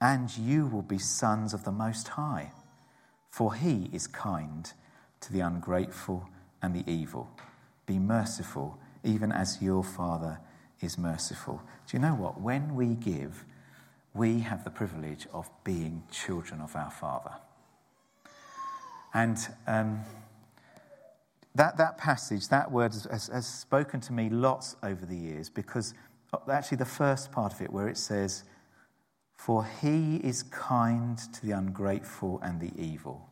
and 0.00 0.36
you 0.36 0.66
will 0.66 0.82
be 0.82 0.98
sons 0.98 1.52
of 1.52 1.64
the 1.64 1.72
Most 1.72 2.08
High. 2.08 2.52
For 3.30 3.54
he 3.54 3.90
is 3.92 4.06
kind 4.06 4.72
to 5.20 5.32
the 5.32 5.40
ungrateful 5.40 6.28
and 6.62 6.74
the 6.74 6.90
evil. 6.90 7.28
Be 7.86 7.98
merciful, 7.98 8.78
even 9.04 9.32
as 9.32 9.60
your 9.60 9.84
Father 9.84 10.40
is 10.80 10.96
merciful. 10.96 11.62
Do 11.86 11.96
you 11.96 12.00
know 12.00 12.14
what? 12.14 12.40
When 12.40 12.74
we 12.74 12.94
give, 12.94 13.44
we 14.14 14.40
have 14.40 14.64
the 14.64 14.70
privilege 14.70 15.26
of 15.32 15.50
being 15.64 16.02
children 16.10 16.60
of 16.60 16.74
our 16.76 16.90
Father. 16.90 17.32
And 19.14 19.38
um, 19.66 20.00
that, 21.54 21.76
that 21.76 21.98
passage, 21.98 22.48
that 22.48 22.70
word 22.70 22.92
has, 23.10 23.28
has 23.28 23.46
spoken 23.46 24.00
to 24.02 24.12
me 24.12 24.30
lots 24.30 24.76
over 24.82 25.04
the 25.04 25.16
years 25.16 25.50
because 25.50 25.94
uh, 26.32 26.38
actually, 26.50 26.78
the 26.78 26.84
first 26.84 27.30
part 27.30 27.52
of 27.52 27.60
it, 27.60 27.70
where 27.70 27.88
it 27.88 27.98
says, 27.98 28.44
For 29.34 29.66
he 29.82 30.16
is 30.16 30.42
kind 30.44 31.18
to 31.18 31.46
the 31.46 31.52
ungrateful 31.52 32.40
and 32.42 32.58
the 32.58 32.72
evil 32.80 33.28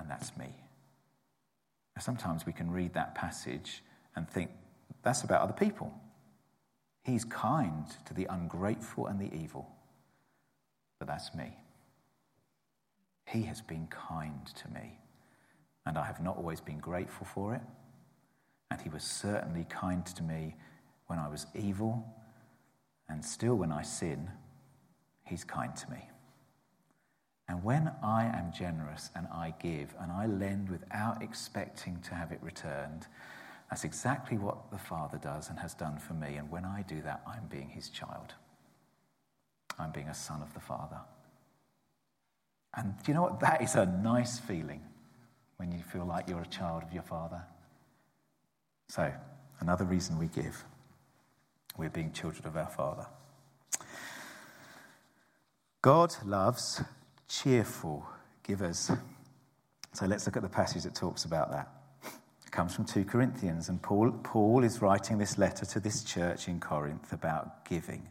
and 0.00 0.10
that's 0.10 0.36
me. 0.36 0.46
Sometimes 1.98 2.46
we 2.46 2.52
can 2.52 2.70
read 2.70 2.94
that 2.94 3.14
passage 3.14 3.82
and 4.16 4.28
think 4.28 4.50
that's 5.02 5.22
about 5.22 5.42
other 5.42 5.52
people. 5.52 5.92
He's 7.04 7.26
kind 7.26 7.84
to 8.06 8.14
the 8.14 8.26
ungrateful 8.30 9.06
and 9.06 9.20
the 9.20 9.30
evil. 9.34 9.68
But 10.98 11.08
that's 11.08 11.34
me. 11.34 11.52
He 13.30 13.42
has 13.42 13.60
been 13.60 13.86
kind 13.88 14.46
to 14.56 14.68
me. 14.72 14.98
And 15.86 15.96
I 15.96 16.04
have 16.04 16.20
not 16.20 16.36
always 16.36 16.60
been 16.60 16.78
grateful 16.78 17.26
for 17.26 17.54
it. 17.54 17.62
And 18.70 18.80
He 18.80 18.88
was 18.88 19.02
certainly 19.02 19.66
kind 19.68 20.04
to 20.06 20.22
me 20.22 20.56
when 21.06 21.18
I 21.18 21.28
was 21.28 21.46
evil. 21.54 22.04
And 23.08 23.24
still, 23.24 23.54
when 23.54 23.72
I 23.72 23.82
sin, 23.82 24.30
He's 25.24 25.44
kind 25.44 25.74
to 25.76 25.90
me. 25.90 26.08
And 27.48 27.64
when 27.64 27.90
I 28.02 28.26
am 28.26 28.52
generous 28.52 29.10
and 29.16 29.26
I 29.32 29.54
give 29.60 29.94
and 30.00 30.12
I 30.12 30.26
lend 30.26 30.68
without 30.68 31.20
expecting 31.20 32.00
to 32.02 32.14
have 32.14 32.30
it 32.30 32.38
returned, 32.42 33.08
that's 33.68 33.84
exactly 33.84 34.38
what 34.38 34.70
the 34.70 34.78
Father 34.78 35.18
does 35.18 35.50
and 35.50 35.58
has 35.58 35.74
done 35.74 35.98
for 35.98 36.14
me. 36.14 36.36
And 36.36 36.50
when 36.50 36.64
I 36.64 36.82
do 36.82 37.00
that, 37.02 37.22
I'm 37.26 37.46
being 37.48 37.68
his 37.68 37.88
child. 37.88 38.34
I'm 39.78 39.90
being 39.90 40.08
a 40.08 40.14
son 40.14 40.42
of 40.42 40.54
the 40.54 40.60
Father. 40.60 41.00
And 42.74 42.94
do 43.02 43.10
you 43.10 43.14
know 43.14 43.22
what? 43.22 43.40
That 43.40 43.62
is 43.62 43.74
a 43.74 43.86
nice 43.86 44.38
feeling 44.38 44.82
when 45.56 45.72
you 45.72 45.82
feel 45.82 46.04
like 46.04 46.28
you're 46.28 46.40
a 46.40 46.46
child 46.46 46.82
of 46.82 46.92
your 46.92 47.02
Father. 47.02 47.42
So, 48.88 49.12
another 49.60 49.84
reason 49.84 50.18
we 50.18 50.26
give. 50.26 50.64
We're 51.76 51.90
being 51.90 52.12
children 52.12 52.46
of 52.46 52.56
our 52.56 52.68
Father. 52.68 53.06
God 55.82 56.14
loves 56.24 56.82
cheerful 57.28 58.06
givers. 58.42 58.90
So 59.92 60.06
let's 60.06 60.26
look 60.26 60.36
at 60.36 60.42
the 60.42 60.48
passage 60.48 60.82
that 60.82 60.94
talks 60.94 61.24
about 61.24 61.50
that. 61.52 61.68
It 62.44 62.50
comes 62.50 62.74
from 62.74 62.84
2 62.84 63.04
Corinthians, 63.04 63.68
and 63.68 63.80
Paul, 63.80 64.10
Paul 64.22 64.64
is 64.64 64.82
writing 64.82 65.18
this 65.18 65.38
letter 65.38 65.64
to 65.66 65.80
this 65.80 66.02
church 66.02 66.48
in 66.48 66.60
Corinth 66.60 67.12
about 67.12 67.64
giving. 67.64 68.08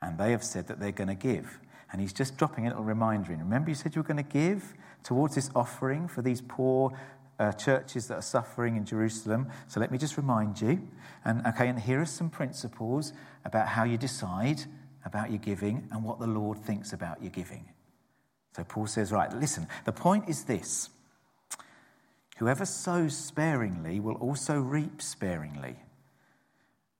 And 0.00 0.16
they 0.16 0.30
have 0.30 0.44
said 0.44 0.68
that 0.68 0.78
they're 0.78 0.92
going 0.92 1.08
to 1.08 1.14
give. 1.14 1.58
And 1.90 2.00
he's 2.00 2.12
just 2.12 2.36
dropping 2.36 2.66
a 2.66 2.70
little 2.70 2.84
reminder 2.84 3.32
in. 3.32 3.38
Remember, 3.38 3.70
you 3.70 3.74
said 3.74 3.94
you 3.94 4.02
were 4.02 4.06
going 4.08 4.22
to 4.22 4.22
give 4.22 4.74
towards 5.02 5.34
this 5.34 5.50
offering 5.54 6.06
for 6.06 6.22
these 6.22 6.42
poor 6.42 6.92
uh, 7.38 7.52
churches 7.52 8.08
that 8.08 8.14
are 8.14 8.22
suffering 8.22 8.76
in 8.76 8.84
Jerusalem. 8.84 9.48
So 9.68 9.80
let 9.80 9.90
me 9.90 9.98
just 9.98 10.16
remind 10.16 10.60
you. 10.60 10.86
And 11.24 11.46
okay, 11.46 11.68
and 11.68 11.78
here 11.78 12.00
are 12.00 12.06
some 12.06 12.30
principles 12.30 13.12
about 13.44 13.68
how 13.68 13.84
you 13.84 13.96
decide 13.96 14.62
about 15.04 15.30
your 15.30 15.38
giving 15.38 15.88
and 15.90 16.04
what 16.04 16.18
the 16.18 16.26
Lord 16.26 16.58
thinks 16.58 16.92
about 16.92 17.22
your 17.22 17.30
giving. 17.30 17.68
So 18.56 18.64
Paul 18.64 18.86
says, 18.86 19.12
right, 19.12 19.32
listen, 19.32 19.68
the 19.84 19.92
point 19.92 20.28
is 20.28 20.44
this 20.44 20.90
whoever 22.38 22.64
sows 22.64 23.16
sparingly 23.16 24.00
will 24.00 24.16
also 24.16 24.58
reap 24.58 25.00
sparingly. 25.00 25.76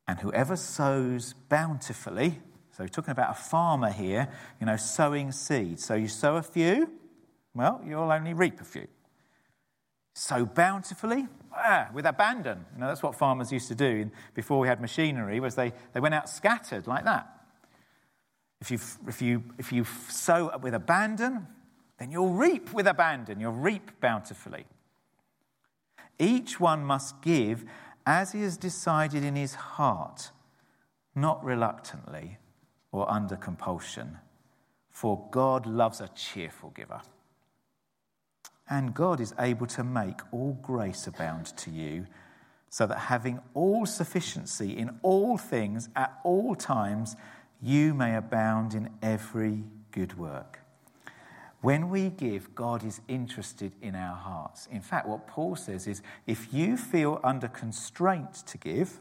And 0.07 0.21
whoever 0.21 0.57
sows 0.57 1.35
bountifully, 1.51 2.41
so 2.79 2.85
we're 2.85 2.89
talking 2.91 3.11
about 3.11 3.33
a 3.33 3.35
farmer 3.35 3.91
here, 3.91 4.29
you 4.61 4.67
know, 4.67 4.77
sowing 4.77 5.33
seeds. 5.33 5.85
So 5.85 5.95
you 5.95 6.07
sow 6.07 6.37
a 6.37 6.43
few, 6.43 6.89
well, 7.53 7.83
you'll 7.85 8.13
only 8.13 8.35
reap 8.35 8.61
a 8.61 8.65
few. 8.65 8.87
Sow 10.15 10.47
bountifully, 10.47 11.27
ah, 11.53 11.89
with 11.93 12.07
abandon. 12.07 12.65
You 12.75 12.81
know, 12.81 12.87
that's 12.87 13.03
what 13.03 13.17
farmers 13.17 13.51
used 13.51 13.67
to 13.67 13.75
do 13.75 14.13
before 14.33 14.61
we 14.61 14.69
had 14.69 14.81
machinery, 14.81 15.41
was 15.41 15.57
they, 15.57 15.73
they 15.93 15.99
went 15.99 16.15
out 16.15 16.29
scattered 16.29 16.87
like 16.87 17.05
that. 17.05 17.29
If 18.61 18.71
you, 18.71 18.79
if, 19.09 19.21
you, 19.21 19.43
if 19.59 19.73
you 19.73 19.85
sow 20.09 20.57
with 20.63 20.75
abandon, 20.75 21.49
then 21.99 22.13
you'll 22.13 22.33
reap 22.33 22.73
with 22.73 22.87
abandon. 22.87 23.41
You'll 23.41 23.55
reap 23.55 24.01
bountifully. 24.01 24.67
Each 26.17 26.61
one 26.61 26.85
must 26.85 27.23
give 27.23 27.65
as 28.07 28.31
he 28.31 28.43
has 28.43 28.57
decided 28.57 29.25
in 29.25 29.35
his 29.35 29.57
heart, 29.57 30.31
not 31.17 31.45
reluctantly 31.45 32.39
or 32.93 33.11
under 33.11 33.37
compulsion, 33.37 34.19
for 34.91 35.29
God 35.31 35.67
loves 35.67 36.01
a 36.01 36.09
cheerful 36.09 36.71
giver. 36.71 37.01
And 38.69 38.95
God 38.95 39.21
is 39.21 39.35
able 39.39 39.67
to 39.69 39.85
make 39.85 40.21
all 40.33 40.59
grace 40.61 41.07
abound 41.07 41.47
to 41.59 41.71
you, 41.71 42.07
so 42.71 42.87
that 42.87 42.99
having 42.99 43.41
all 43.55 43.87
sufficiency 43.87 44.77
in 44.77 44.99
all 45.03 45.39
things 45.39 45.89
at 45.97 46.19
all 46.23 46.55
times, 46.55 47.17
you 47.63 47.95
may 47.95 48.15
abound 48.15 48.75
in 48.75 48.91
every 49.03 49.65
good 49.91 50.19
work. 50.19 50.61
When 51.61 51.89
we 51.89 52.11
give, 52.11 52.55
God 52.55 52.85
is 52.85 53.01
interested 53.09 53.73
in 53.83 53.95
our 53.95 54.15
hearts. 54.15 54.69
In 54.71 54.81
fact, 54.81 55.09
what 55.09 55.27
Paul 55.27 55.57
says 55.57 55.87
is 55.87 56.03
if 56.27 56.53
you 56.53 56.77
feel 56.77 57.21
under 57.25 57.49
constraint 57.49 58.35
to 58.47 58.59
give, 58.59 59.01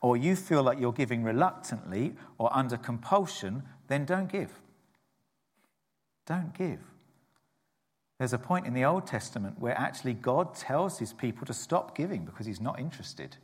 or 0.00 0.16
you 0.16 0.36
feel 0.36 0.62
like 0.62 0.78
you're 0.78 0.92
giving 0.92 1.24
reluctantly 1.24 2.14
or 2.38 2.54
under 2.56 2.76
compulsion, 2.76 3.62
then 3.88 4.04
don't 4.04 4.30
give. 4.30 4.52
Don't 6.26 6.56
give. 6.56 6.80
There's 8.18 8.32
a 8.32 8.38
point 8.38 8.66
in 8.66 8.74
the 8.74 8.84
Old 8.84 9.06
Testament 9.06 9.58
where 9.58 9.78
actually 9.78 10.14
God 10.14 10.54
tells 10.54 10.98
his 10.98 11.12
people 11.12 11.46
to 11.46 11.54
stop 11.54 11.96
giving 11.96 12.24
because 12.24 12.46
he's 12.46 12.60
not 12.60 12.78
interested. 12.78 13.36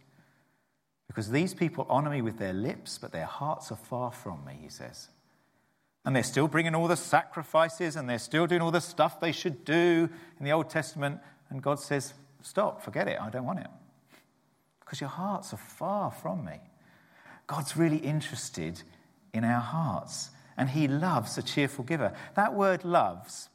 Because 1.06 1.30
these 1.30 1.54
people 1.54 1.86
honor 1.88 2.10
me 2.10 2.22
with 2.22 2.38
their 2.38 2.52
lips, 2.52 2.98
but 2.98 3.12
their 3.12 3.26
hearts 3.26 3.70
are 3.70 3.76
far 3.76 4.10
from 4.10 4.44
me, 4.44 4.58
he 4.60 4.68
says. 4.68 5.08
And 6.04 6.14
they're 6.14 6.22
still 6.22 6.48
bringing 6.48 6.74
all 6.74 6.88
the 6.88 6.96
sacrifices 6.96 7.96
and 7.96 8.08
they're 8.08 8.18
still 8.18 8.46
doing 8.46 8.60
all 8.60 8.70
the 8.70 8.80
stuff 8.80 9.20
they 9.20 9.32
should 9.32 9.64
do 9.64 10.08
in 10.38 10.44
the 10.44 10.52
Old 10.52 10.68
Testament. 10.70 11.20
And 11.50 11.62
God 11.62 11.80
says, 11.80 12.14
Stop, 12.42 12.82
forget 12.82 13.08
it, 13.08 13.18
I 13.18 13.30
don't 13.30 13.46
want 13.46 13.60
it. 13.60 13.68
Because 14.94 15.00
your 15.00 15.10
hearts 15.10 15.52
are 15.52 15.56
far 15.56 16.12
from 16.12 16.44
me. 16.44 16.60
God's 17.48 17.76
really 17.76 17.96
interested 17.96 18.80
in 19.32 19.42
our 19.42 19.60
hearts, 19.60 20.30
and 20.56 20.70
He 20.70 20.86
loves 20.86 21.36
a 21.36 21.42
cheerful 21.42 21.82
giver. 21.84 22.12
That 22.36 22.54
word 22.54 22.84
loves, 22.84 23.48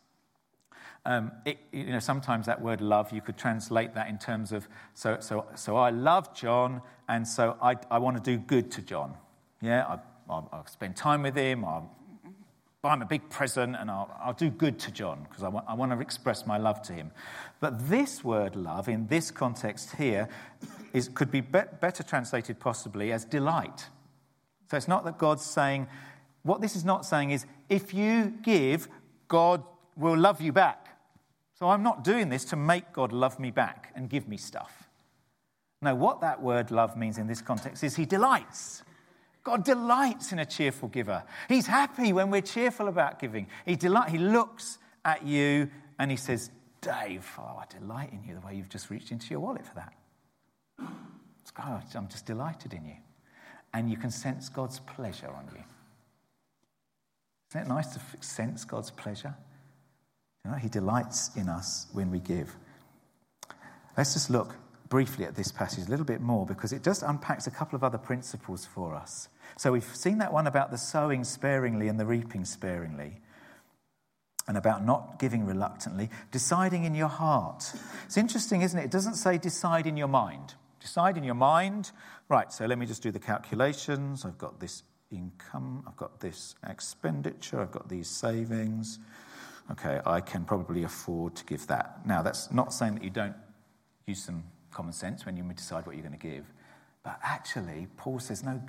um, 1.05 1.31
it, 1.45 1.57
you 1.71 1.85
know, 1.85 1.99
sometimes 1.99 2.45
that 2.47 2.59
word 2.61 2.81
love, 2.81 3.13
you 3.13 3.21
could 3.21 3.37
translate 3.37 3.95
that 3.95 4.09
in 4.09 4.17
terms 4.17 4.51
of, 4.51 4.67
so, 4.95 5.21
so, 5.21 5.45
so 5.55 5.77
I 5.77 5.91
love 5.91 6.35
John, 6.35 6.81
and 7.07 7.25
so 7.25 7.55
I, 7.61 7.77
I 7.89 7.99
want 7.99 8.17
to 8.17 8.21
do 8.21 8.37
good 8.37 8.69
to 8.71 8.81
John. 8.81 9.15
Yeah, 9.61 9.85
I, 9.87 9.99
I'll, 10.29 10.49
I'll 10.51 10.67
spend 10.67 10.97
time 10.97 11.23
with 11.23 11.37
him, 11.37 11.63
I'll 11.63 11.89
buy 12.81 12.93
him 12.93 13.01
a 13.01 13.05
big 13.05 13.29
present, 13.29 13.75
and 13.77 13.91
I'll, 13.91 14.09
I'll 14.23 14.33
do 14.33 14.49
good 14.49 14.79
to 14.79 14.91
John 14.91 15.25
because 15.27 15.43
I 15.43 15.49
want, 15.49 15.65
I 15.67 15.73
want 15.73 15.91
to 15.91 15.99
express 15.99 16.47
my 16.47 16.57
love 16.57 16.81
to 16.83 16.93
him. 16.93 17.11
But 17.59 17.89
this 17.89 18.23
word 18.23 18.55
love, 18.55 18.87
in 18.87 19.07
this 19.07 19.31
context 19.31 19.95
here, 19.97 20.29
is, 20.93 21.09
could 21.09 21.29
be, 21.29 21.41
be 21.41 21.61
better 21.81 22.03
translated 22.03 22.59
possibly 22.59 23.11
as 23.11 23.25
delight. 23.25 23.87
So 24.71 24.77
it's 24.77 24.87
not 24.87 25.03
that 25.05 25.17
God's 25.17 25.45
saying, 25.45 25.87
what 26.43 26.61
this 26.61 26.75
is 26.75 26.85
not 26.85 27.05
saying 27.05 27.31
is, 27.31 27.45
if 27.67 27.93
you 27.93 28.33
give, 28.43 28.87
God 29.27 29.61
will 29.97 30.17
love 30.17 30.39
you 30.39 30.53
back. 30.53 30.87
So 31.55 31.67
I'm 31.67 31.83
not 31.83 32.05
doing 32.05 32.29
this 32.29 32.45
to 32.45 32.55
make 32.55 32.93
God 32.93 33.11
love 33.11 33.39
me 33.39 33.51
back 33.51 33.91
and 33.93 34.09
give 34.09 34.27
me 34.27 34.37
stuff. 34.37 34.87
No, 35.81 35.95
what 35.95 36.21
that 36.21 36.41
word 36.41 36.71
love 36.71 36.95
means 36.95 37.17
in 37.17 37.27
this 37.27 37.41
context 37.41 37.83
is 37.83 37.97
he 37.97 38.05
delights. 38.05 38.83
God 39.49 39.63
delights 39.63 40.31
in 40.31 40.37
a 40.37 40.45
cheerful 40.45 40.89
giver. 40.89 41.23
He's 41.47 41.65
happy 41.65 42.13
when 42.13 42.29
we're 42.29 42.41
cheerful 42.41 42.87
about 42.87 43.17
giving. 43.17 43.47
He, 43.65 43.75
delight, 43.75 44.09
he 44.09 44.19
looks 44.19 44.77
at 45.03 45.25
you 45.25 45.71
and 45.97 46.11
he 46.11 46.17
says, 46.17 46.51
Dave, 46.81 47.27
oh, 47.39 47.59
I 47.59 47.65
delight 47.79 48.13
in 48.13 48.23
you 48.23 48.35
the 48.35 48.45
way 48.45 48.53
you've 48.53 48.69
just 48.69 48.91
reached 48.91 49.11
into 49.11 49.31
your 49.31 49.39
wallet 49.39 49.65
for 49.65 49.73
that. 49.73 49.91
God, 51.55 51.83
I'm 51.95 52.07
just 52.09 52.27
delighted 52.27 52.73
in 52.73 52.85
you. 52.85 52.97
And 53.73 53.89
you 53.89 53.97
can 53.97 54.11
sense 54.11 54.49
God's 54.49 54.81
pleasure 54.81 55.31
on 55.31 55.49
you. 55.55 55.63
Isn't 57.49 57.61
it 57.61 57.67
nice 57.67 57.87
to 57.95 58.01
sense 58.19 58.65
God's 58.65 58.91
pleasure? 58.91 59.33
You 60.45 60.51
know, 60.51 60.57
he 60.57 60.69
delights 60.69 61.31
in 61.35 61.49
us 61.49 61.87
when 61.91 62.11
we 62.11 62.19
give. 62.19 62.55
Let's 63.97 64.13
just 64.13 64.29
look 64.29 64.55
briefly 64.89 65.25
at 65.25 65.35
this 65.35 65.51
passage 65.51 65.87
a 65.87 65.89
little 65.89 66.05
bit 66.05 66.21
more 66.21 66.45
because 66.45 66.71
it 66.71 66.83
just 66.83 67.01
unpacks 67.01 67.47
a 67.47 67.51
couple 67.51 67.75
of 67.75 67.83
other 67.83 67.97
principles 67.97 68.63
for 68.63 68.93
us. 68.93 69.27
So 69.57 69.71
we've 69.71 69.83
seen 69.95 70.17
that 70.19 70.31
one 70.31 70.47
about 70.47 70.71
the 70.71 70.77
sowing 70.77 71.23
sparingly 71.23 71.87
and 71.87 71.99
the 71.99 72.05
reaping 72.05 72.45
sparingly, 72.45 73.21
and 74.47 74.57
about 74.57 74.83
not 74.83 75.19
giving 75.19 75.45
reluctantly, 75.45 76.09
deciding 76.31 76.83
in 76.83 76.95
your 76.95 77.07
heart. 77.07 77.71
It's 78.05 78.17
interesting, 78.17 78.61
isn't 78.61 78.79
it? 78.79 78.85
It 78.85 78.91
doesn't 78.91 79.15
say 79.15 79.37
decide 79.37 79.85
in 79.85 79.95
your 79.95 80.07
mind. 80.07 80.55
Decide 80.79 81.17
in 81.17 81.23
your 81.23 81.35
mind, 81.35 81.91
right, 82.29 82.51
so 82.51 82.65
let 82.65 82.79
me 82.79 82.85
just 82.85 83.03
do 83.03 83.11
the 83.11 83.19
calculations. 83.19 84.25
I've 84.25 84.37
got 84.37 84.59
this 84.59 84.83
income, 85.11 85.83
I've 85.85 85.97
got 85.97 86.19
this 86.19 86.55
expenditure, 86.67 87.59
I've 87.59 87.71
got 87.71 87.89
these 87.89 88.07
savings. 88.09 88.97
Okay, 89.71 89.99
I 90.05 90.21
can 90.21 90.45
probably 90.45 90.83
afford 90.83 91.35
to 91.35 91.45
give 91.45 91.67
that. 91.67 92.05
Now, 92.05 92.23
that's 92.23 92.51
not 92.51 92.73
saying 92.73 92.95
that 92.95 93.03
you 93.03 93.09
don't 93.09 93.35
use 94.07 94.23
some 94.23 94.45
common 94.71 94.93
sense 94.93 95.25
when 95.25 95.37
you 95.37 95.43
decide 95.53 95.85
what 95.85 95.95
you're 95.95 96.07
going 96.07 96.17
to 96.17 96.27
give. 96.27 96.45
But 97.03 97.19
actually, 97.23 97.87
Paul 97.97 98.19
says, 98.19 98.43
no, 98.43 98.61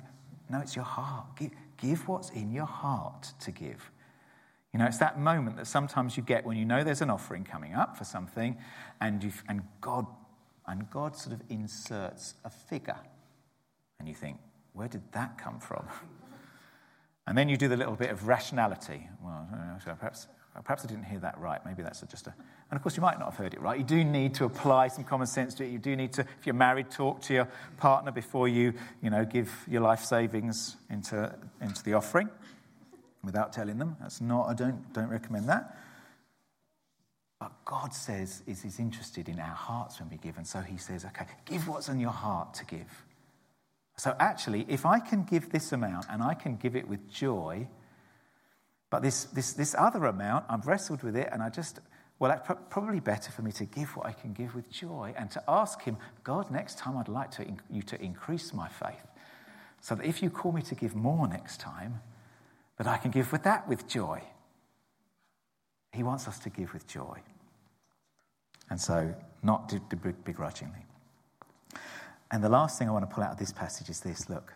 no, 0.51 0.59
it's 0.59 0.75
your 0.75 0.85
heart. 0.85 1.25
Give, 1.37 1.51
give 1.77 2.07
what's 2.07 2.29
in 2.29 2.51
your 2.51 2.65
heart 2.65 3.33
to 3.39 3.51
give. 3.51 3.91
You 4.73 4.79
know, 4.79 4.85
it's 4.85 4.97
that 4.99 5.19
moment 5.19 5.57
that 5.57 5.67
sometimes 5.67 6.15
you 6.15 6.23
get 6.23 6.45
when 6.45 6.57
you 6.57 6.65
know 6.65 6.83
there's 6.83 7.01
an 7.01 7.09
offering 7.09 7.43
coming 7.43 7.73
up 7.73 7.97
for 7.97 8.03
something, 8.03 8.57
and, 8.99 9.23
you 9.23 9.31
and 9.47 9.61
God 9.81 10.05
and 10.67 10.89
God 10.89 11.15
sort 11.15 11.33
of 11.33 11.41
inserts 11.49 12.35
a 12.45 12.49
figure, 12.49 12.99
and 13.99 14.07
you 14.07 14.15
think, 14.15 14.37
where 14.73 14.87
did 14.87 15.01
that 15.13 15.37
come 15.37 15.59
from? 15.59 15.85
And 17.27 17.37
then 17.37 17.47
you 17.47 17.55
do 17.55 17.67
the 17.67 17.77
little 17.77 17.95
bit 17.95 18.09
of 18.09 18.27
rationality. 18.27 19.07
Well, 19.23 19.47
so 19.85 19.93
perhaps 19.93 20.27
Perhaps 20.59 20.83
I 20.83 20.87
didn't 20.89 21.05
hear 21.05 21.19
that 21.19 21.39
right. 21.39 21.65
Maybe 21.65 21.81
that's 21.81 22.01
just 22.01 22.27
a. 22.27 22.33
And 22.69 22.77
of 22.77 22.83
course, 22.83 22.97
you 22.97 23.01
might 23.01 23.17
not 23.17 23.29
have 23.29 23.37
heard 23.37 23.53
it 23.53 23.61
right. 23.61 23.77
You 23.77 23.85
do 23.85 24.03
need 24.03 24.35
to 24.35 24.45
apply 24.45 24.89
some 24.89 25.05
common 25.05 25.27
sense 25.27 25.53
to 25.55 25.63
it. 25.63 25.71
You 25.71 25.79
do 25.79 25.95
need 25.95 26.11
to, 26.13 26.21
if 26.21 26.45
you're 26.45 26.53
married, 26.53 26.91
talk 26.91 27.21
to 27.23 27.33
your 27.33 27.47
partner 27.77 28.11
before 28.11 28.47
you, 28.47 28.73
you 29.01 29.09
know, 29.09 29.23
give 29.23 29.49
your 29.69 29.81
life 29.81 30.03
savings 30.03 30.75
into, 30.89 31.33
into 31.61 31.83
the 31.83 31.93
offering 31.93 32.29
without 33.23 33.53
telling 33.53 33.77
them. 33.77 33.95
That's 34.01 34.19
not, 34.19 34.49
I 34.49 34.53
don't, 34.53 34.91
don't 34.93 35.09
recommend 35.09 35.47
that. 35.47 35.77
But 37.39 37.53
God 37.65 37.93
says 37.93 38.43
is 38.45 38.61
He's 38.61 38.79
interested 38.79 39.29
in 39.29 39.39
our 39.39 39.55
hearts 39.55 39.99
when 39.99 40.09
we 40.09 40.17
give. 40.17 40.37
And 40.37 40.45
so 40.45 40.59
He 40.59 40.77
says, 40.77 41.05
okay, 41.05 41.25
give 41.45 41.67
what's 41.67 41.87
in 41.87 41.99
your 41.99 42.11
heart 42.11 42.53
to 42.55 42.65
give. 42.65 43.05
So 43.97 44.15
actually, 44.19 44.65
if 44.67 44.85
I 44.85 44.99
can 44.99 45.23
give 45.23 45.49
this 45.49 45.71
amount 45.71 46.05
and 46.09 46.21
I 46.21 46.33
can 46.33 46.57
give 46.57 46.75
it 46.75 46.87
with 46.87 47.09
joy, 47.09 47.67
but 48.91 49.01
this, 49.01 49.23
this, 49.23 49.53
this 49.53 49.73
other 49.73 50.05
amount, 50.05 50.45
I've 50.49 50.67
wrestled 50.67 51.01
with 51.01 51.15
it 51.15 51.29
and 51.31 51.41
I 51.41 51.49
just, 51.49 51.79
well, 52.19 52.29
it's 52.31 52.59
probably 52.69 52.99
better 52.99 53.31
for 53.31 53.41
me 53.41 53.51
to 53.53 53.65
give 53.65 53.95
what 53.95 54.05
I 54.05 54.11
can 54.11 54.33
give 54.33 54.53
with 54.53 54.69
joy 54.69 55.15
and 55.17 55.31
to 55.31 55.41
ask 55.47 55.81
Him, 55.81 55.97
God, 56.23 56.51
next 56.51 56.77
time 56.77 56.97
I'd 56.97 57.07
like 57.07 57.31
to, 57.31 57.45
you 57.71 57.81
to 57.83 57.99
increase 57.99 58.53
my 58.53 58.67
faith. 58.67 59.07
So 59.79 59.95
that 59.95 60.05
if 60.05 60.21
you 60.21 60.29
call 60.29 60.51
me 60.51 60.61
to 60.63 60.75
give 60.75 60.93
more 60.93 61.27
next 61.27 61.59
time, 61.61 62.01
that 62.77 62.85
I 62.85 62.97
can 62.97 63.11
give 63.11 63.31
with 63.31 63.43
that 63.43 63.67
with 63.67 63.87
joy. 63.87 64.21
He 65.93 66.03
wants 66.03 66.27
us 66.27 66.37
to 66.39 66.49
give 66.49 66.73
with 66.73 66.85
joy. 66.85 67.19
And 68.69 68.79
so, 68.79 69.15
not 69.41 69.73
begrudgingly. 70.23 70.85
And 72.29 72.43
the 72.43 72.49
last 72.49 72.77
thing 72.77 72.87
I 72.87 72.91
want 72.91 73.09
to 73.09 73.13
pull 73.13 73.23
out 73.23 73.31
of 73.31 73.39
this 73.39 73.51
passage 73.51 73.89
is 73.89 74.01
this 74.01 74.29
look. 74.29 74.53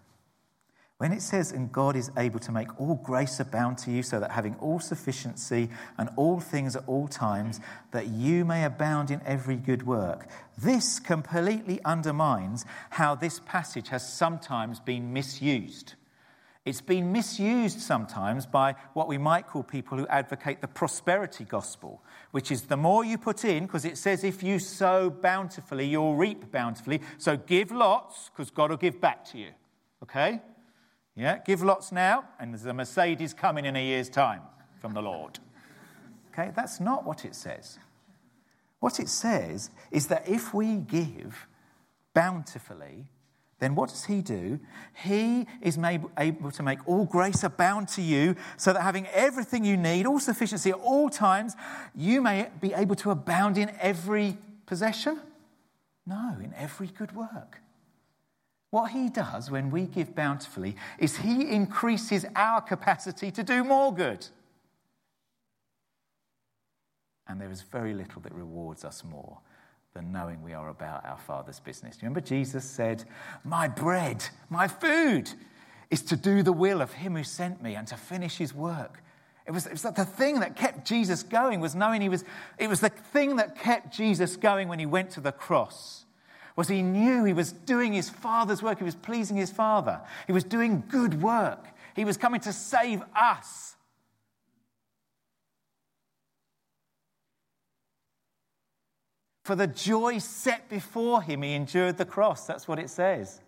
When 0.97 1.11
it 1.11 1.21
says, 1.21 1.51
and 1.51 1.73
God 1.73 1.97
is 1.97 2.09
able 2.17 2.39
to 2.39 2.53
make 2.53 2.79
all 2.79 2.95
grace 2.95 3.41
abound 3.41 3.77
to 3.79 3.91
you, 3.91 4.01
so 4.01 4.21
that 4.21 4.31
having 4.31 4.55
all 4.55 4.79
sufficiency 4.79 5.69
and 5.97 6.09
all 6.15 6.39
things 6.39 6.77
at 6.77 6.83
all 6.87 7.09
times, 7.09 7.59
that 7.91 8.07
you 8.07 8.45
may 8.45 8.63
abound 8.63 9.11
in 9.11 9.21
every 9.25 9.57
good 9.57 9.85
work, 9.85 10.27
this 10.57 11.01
completely 11.01 11.81
undermines 11.83 12.65
how 12.91 13.13
this 13.13 13.41
passage 13.45 13.89
has 13.89 14.07
sometimes 14.07 14.79
been 14.79 15.11
misused. 15.11 15.95
It's 16.63 16.81
been 16.81 17.11
misused 17.11 17.81
sometimes 17.81 18.45
by 18.45 18.75
what 18.93 19.09
we 19.09 19.17
might 19.17 19.47
call 19.47 19.63
people 19.63 19.97
who 19.97 20.07
advocate 20.07 20.61
the 20.61 20.67
prosperity 20.67 21.43
gospel, 21.43 22.01
which 22.31 22.51
is 22.51 22.63
the 22.63 22.77
more 22.77 23.03
you 23.03 23.17
put 23.17 23.43
in, 23.43 23.65
because 23.65 23.83
it 23.83 23.97
says 23.97 24.23
if 24.23 24.41
you 24.41 24.59
sow 24.59 25.09
bountifully, 25.09 25.85
you'll 25.87 26.15
reap 26.15 26.51
bountifully. 26.53 27.01
So 27.17 27.35
give 27.35 27.69
lots, 27.69 28.29
because 28.29 28.49
God 28.49 28.69
will 28.69 28.77
give 28.77 29.01
back 29.01 29.25
to 29.25 29.37
you. 29.37 29.49
Okay? 30.01 30.39
Yeah, 31.15 31.37
give 31.45 31.63
lots 31.63 31.91
now, 31.91 32.25
and 32.39 32.53
there's 32.53 32.65
a 32.65 32.73
Mercedes 32.73 33.33
coming 33.33 33.65
in 33.65 33.75
a 33.75 33.83
year's 33.83 34.09
time 34.09 34.41
from 34.79 34.93
the 34.93 35.01
Lord. 35.01 35.39
Okay, 36.33 36.51
that's 36.53 36.81
not 36.81 37.05
what 37.05 37.23
it 37.23 37.35
says. 37.35 37.79
What 38.81 38.99
it 38.99 39.07
says 39.07 39.71
is 39.91 40.07
that 40.07 40.27
if 40.27 40.53
we 40.53 40.75
give 40.75 41.47
bountifully, 42.13 43.05
then 43.59 43.75
what 43.75 43.89
does 43.89 44.03
he 44.03 44.21
do? 44.21 44.59
He 44.93 45.47
is 45.61 45.77
able 45.77 46.51
to 46.51 46.63
make 46.63 46.85
all 46.85 47.05
grace 47.05 47.43
abound 47.43 47.87
to 47.89 48.01
you, 48.01 48.35
so 48.57 48.73
that 48.73 48.81
having 48.81 49.07
everything 49.07 49.63
you 49.63 49.77
need, 49.77 50.05
all 50.05 50.19
sufficiency 50.19 50.71
at 50.71 50.75
all 50.75 51.09
times, 51.09 51.55
you 51.95 52.21
may 52.21 52.49
be 52.59 52.73
able 52.73 52.95
to 52.97 53.11
abound 53.11 53.57
in 53.57 53.71
every 53.79 54.37
possession? 54.65 55.21
No, 56.05 56.35
in 56.43 56.53
every 56.55 56.87
good 56.87 57.15
work. 57.15 57.61
What 58.75 58.91
he 58.91 59.07
does 59.07 59.49
when 59.49 59.71
we 59.71 59.85
give 59.85 60.13
bountifully 60.15 60.75
is 60.99 61.15
he 61.15 61.49
increases 61.49 62.25
our 62.35 62.59
capacity 62.59 63.31
to 63.31 63.41
do 63.41 63.63
more 63.63 63.95
good. 63.95 64.27
And 67.25 67.39
there 67.39 67.49
is 67.49 67.61
very 67.61 67.93
little 67.93 68.21
that 68.23 68.33
rewards 68.33 68.83
us 68.83 69.01
more 69.05 69.37
than 69.93 70.11
knowing 70.11 70.43
we 70.43 70.53
are 70.53 70.67
about 70.67 71.05
our 71.05 71.17
Father's 71.17 71.61
business. 71.61 71.99
Remember, 72.01 72.19
Jesus 72.19 72.65
said, 72.65 73.05
My 73.45 73.69
bread, 73.69 74.25
my 74.49 74.67
food 74.67 75.31
is 75.89 76.01
to 76.01 76.17
do 76.17 76.43
the 76.43 76.51
will 76.51 76.81
of 76.81 76.91
him 76.91 77.15
who 77.15 77.23
sent 77.23 77.63
me 77.63 77.75
and 77.75 77.87
to 77.87 77.95
finish 77.95 78.35
his 78.35 78.53
work. 78.53 79.01
It 79.47 79.51
was, 79.51 79.67
it 79.67 79.71
was 79.71 79.83
the 79.83 80.03
thing 80.03 80.41
that 80.41 80.57
kept 80.57 80.85
Jesus 80.85 81.23
going 81.23 81.61
was 81.61 81.75
knowing 81.75 82.01
he 82.01 82.09
was, 82.09 82.25
it 82.57 82.67
was 82.67 82.81
the 82.81 82.89
thing 82.89 83.37
that 83.37 83.57
kept 83.57 83.95
Jesus 83.95 84.35
going 84.35 84.67
when 84.67 84.79
he 84.79 84.85
went 84.85 85.11
to 85.11 85.21
the 85.21 85.31
cross 85.31 86.04
was 86.55 86.67
he 86.67 86.81
knew 86.81 87.25
he 87.25 87.33
was 87.33 87.51
doing 87.51 87.93
his 87.93 88.09
father's 88.09 88.63
work. 88.63 88.77
He 88.77 88.83
was 88.83 88.95
pleasing 88.95 89.37
his 89.37 89.51
father. 89.51 90.01
He 90.25 90.33
was 90.33 90.43
doing 90.43 90.83
good 90.87 91.21
work. 91.21 91.65
He 91.95 92.05
was 92.05 92.17
coming 92.17 92.39
to 92.41 92.53
save 92.53 93.03
us. 93.15 93.75
For 99.43 99.55
the 99.55 99.67
joy 99.67 100.17
set 100.17 100.67
before 100.69 101.21
him, 101.21 101.43
he 101.43 101.53
endured 101.53 101.97
the 101.97 102.05
cross. 102.05 102.47
That's 102.47 102.67
what 102.67 102.79
it 102.79 102.89
says. 102.89 103.41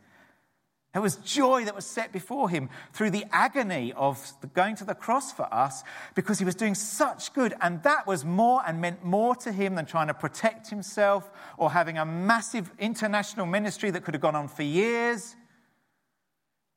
There 0.98 1.02
was 1.04 1.18
joy 1.18 1.64
that 1.66 1.76
was 1.76 1.86
set 1.86 2.12
before 2.12 2.50
him 2.50 2.70
through 2.92 3.12
the 3.12 3.26
agony 3.32 3.94
of 3.94 4.34
going 4.56 4.76
to 4.78 4.84
the 4.84 4.96
cross 4.96 5.32
for 5.32 5.44
us 5.54 5.84
because 6.16 6.40
he 6.40 6.44
was 6.44 6.56
doing 6.56 6.74
such 6.74 7.34
good. 7.34 7.54
And 7.62 7.84
that 7.84 8.08
was 8.08 8.26
more 8.26 8.64
and 8.66 8.82
meant 8.82 9.06
more 9.06 9.36
to 9.36 9.52
him 9.52 9.76
than 9.76 9.86
trying 9.86 10.08
to 10.08 10.16
protect 10.16 10.72
himself 10.72 11.30
or 11.56 11.70
having 11.70 12.00
a 12.00 12.04
massive 12.04 12.72
international 12.80 13.46
ministry 13.46 13.92
that 13.92 14.06
could 14.06 14.16
have 14.16 14.22
gone 14.22 14.36
on 14.36 14.48
for 14.48 14.64
years. 14.64 15.36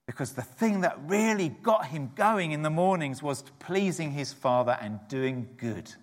Because 0.07 0.35
the 0.35 0.43
thing 0.43 0.83
that 0.83 0.99
really 1.07 1.49
got 1.49 1.87
him 1.87 2.11
going 2.15 2.53
in 2.53 2.61
the 2.61 2.69
mornings 2.69 3.23
was 3.23 3.43
pleasing 3.59 4.11
his 4.11 4.35
father 4.35 4.77
and 4.83 5.01
doing 5.09 5.49
good. 5.57 5.95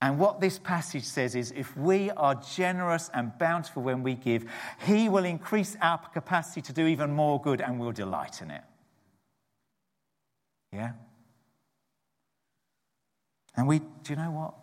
And 0.00 0.18
what 0.18 0.40
this 0.40 0.58
passage 0.58 1.02
says 1.02 1.34
is 1.34 1.52
if 1.56 1.76
we 1.76 2.10
are 2.12 2.36
generous 2.36 3.10
and 3.12 3.36
bountiful 3.38 3.82
when 3.82 4.02
we 4.02 4.14
give, 4.14 4.44
He 4.86 5.08
will 5.08 5.24
increase 5.24 5.76
our 5.82 5.98
capacity 5.98 6.62
to 6.62 6.72
do 6.72 6.86
even 6.86 7.10
more 7.10 7.40
good 7.40 7.60
and 7.60 7.80
we'll 7.80 7.92
delight 7.92 8.40
in 8.40 8.50
it. 8.50 8.62
Yeah? 10.72 10.92
And 13.56 13.66
we, 13.66 13.80
do 13.80 14.10
you 14.10 14.16
know 14.16 14.30
what? 14.30 14.54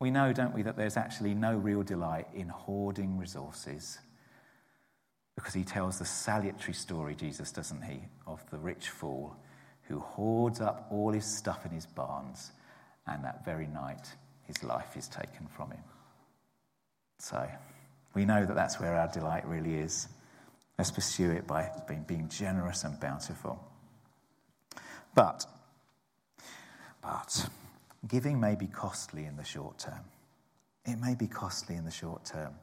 We 0.00 0.10
know, 0.10 0.32
don't 0.32 0.52
we, 0.52 0.62
that 0.62 0.76
there's 0.76 0.96
actually 0.96 1.34
no 1.34 1.56
real 1.56 1.84
delight 1.84 2.26
in 2.34 2.48
hoarding 2.48 3.16
resources. 3.16 3.98
Because 5.36 5.54
he 5.54 5.62
tells 5.62 6.00
the 6.00 6.04
salutary 6.04 6.74
story, 6.74 7.14
Jesus, 7.14 7.52
doesn't 7.52 7.82
he, 7.82 8.00
of 8.26 8.44
the 8.50 8.58
rich 8.58 8.88
fool 8.88 9.36
who 9.82 10.00
hoards 10.00 10.60
up 10.60 10.88
all 10.90 11.12
his 11.12 11.24
stuff 11.24 11.64
in 11.64 11.70
his 11.70 11.86
barns 11.86 12.50
and 13.06 13.24
that 13.24 13.44
very 13.44 13.66
night 13.66 14.14
his 14.46 14.62
life 14.62 14.96
is 14.96 15.08
taken 15.08 15.46
from 15.46 15.70
him. 15.70 15.82
So 17.18 17.48
we 18.14 18.24
know 18.24 18.44
that 18.44 18.54
that's 18.54 18.78
where 18.80 18.94
our 18.94 19.08
delight 19.08 19.46
really 19.46 19.74
is. 19.74 20.08
Let's 20.78 20.90
pursue 20.90 21.30
it 21.30 21.46
by 21.46 21.70
being 22.06 22.28
generous 22.28 22.84
and 22.84 22.98
bountiful. 22.98 23.62
But, 25.14 25.46
but, 27.00 27.48
giving 28.08 28.40
may 28.40 28.56
be 28.56 28.66
costly 28.66 29.24
in 29.24 29.36
the 29.36 29.44
short 29.44 29.78
term. 29.78 30.00
It 30.84 30.96
may 30.96 31.14
be 31.14 31.26
costly 31.26 31.76
in 31.76 31.84
the 31.84 31.90
short 31.90 32.24
term. 32.24 32.54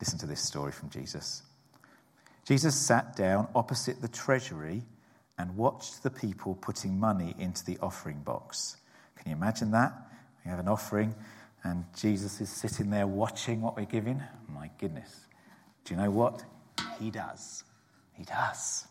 Listen 0.00 0.18
to 0.18 0.26
this 0.26 0.40
story 0.40 0.72
from 0.72 0.90
Jesus. 0.90 1.42
Jesus 2.44 2.74
sat 2.74 3.16
down 3.16 3.48
opposite 3.54 4.02
the 4.02 4.08
treasury 4.08 4.82
and 5.38 5.56
watched 5.56 6.02
the 6.02 6.10
people 6.10 6.54
putting 6.56 6.98
money 6.98 7.34
into 7.38 7.64
the 7.64 7.78
offering 7.78 8.20
box. 8.20 8.76
Can 9.24 9.30
you 9.30 9.36
imagine 9.36 9.70
that? 9.70 9.94
We 10.44 10.50
have 10.50 10.60
an 10.60 10.68
offering, 10.68 11.14
and 11.62 11.86
Jesus 11.96 12.42
is 12.42 12.50
sitting 12.50 12.90
there 12.90 13.06
watching 13.06 13.62
what 13.62 13.74
we're 13.74 13.86
giving. 13.86 14.22
My 14.48 14.70
goodness. 14.78 15.26
Do 15.84 15.94
you 15.94 16.00
know 16.00 16.10
what? 16.10 16.44
He 17.00 17.10
does. 17.10 17.64
He 18.12 18.24
does. 18.24 18.86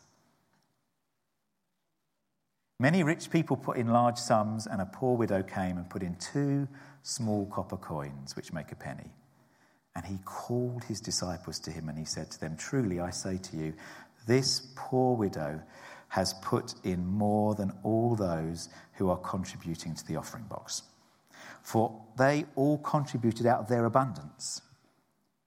Many 2.80 3.04
rich 3.04 3.30
people 3.30 3.56
put 3.58 3.78
in 3.78 3.88
large 3.88 4.18
sums, 4.18 4.66
and 4.66 4.82
a 4.82 4.86
poor 4.86 5.16
widow 5.16 5.44
came 5.44 5.78
and 5.78 5.88
put 5.88 6.02
in 6.02 6.16
two 6.16 6.68
small 7.04 7.46
copper 7.46 7.78
coins, 7.78 8.36
which 8.36 8.52
make 8.52 8.72
a 8.72 8.76
penny. 8.76 9.12
And 9.96 10.04
he 10.04 10.18
called 10.26 10.84
his 10.86 11.00
disciples 11.00 11.60
to 11.60 11.72
him, 11.72 11.90
and 11.90 11.98
he 11.98 12.06
said 12.06 12.32
to 12.32 12.40
them, 12.40 12.58
Truly 12.58 13.00
I 13.00 13.12
say 13.12 13.38
to 13.38 13.56
you, 13.56 13.74
this 14.26 14.68
poor 14.76 15.16
widow 15.16 15.62
has 16.14 16.36
put 16.44 16.76
in 16.84 17.04
more 17.08 17.56
than 17.56 17.74
all 17.82 18.16
those 18.16 18.70
who 18.94 19.10
are 19.10 19.18
contributing 19.18 19.96
to 19.96 20.06
the 20.06 20.16
offering 20.16 20.44
box. 20.44 20.84
For 21.64 22.00
they 22.20 22.46
all 22.56 22.78
contributed 22.78 23.48
out 23.48 23.62
of 23.62 23.68
their 23.68 23.86
abundance. 23.86 24.62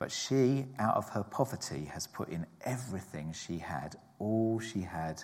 But 0.01 0.11
she, 0.11 0.67
out 0.81 0.97
of 0.97 1.09
her 1.11 1.23
poverty, 1.23 1.85
has 1.95 2.09
put 2.09 2.31
in 2.31 2.47
everything 2.63 3.33
she 3.33 3.59
had, 3.59 3.95
all 4.19 4.59
she 4.59 4.81
had 4.81 5.23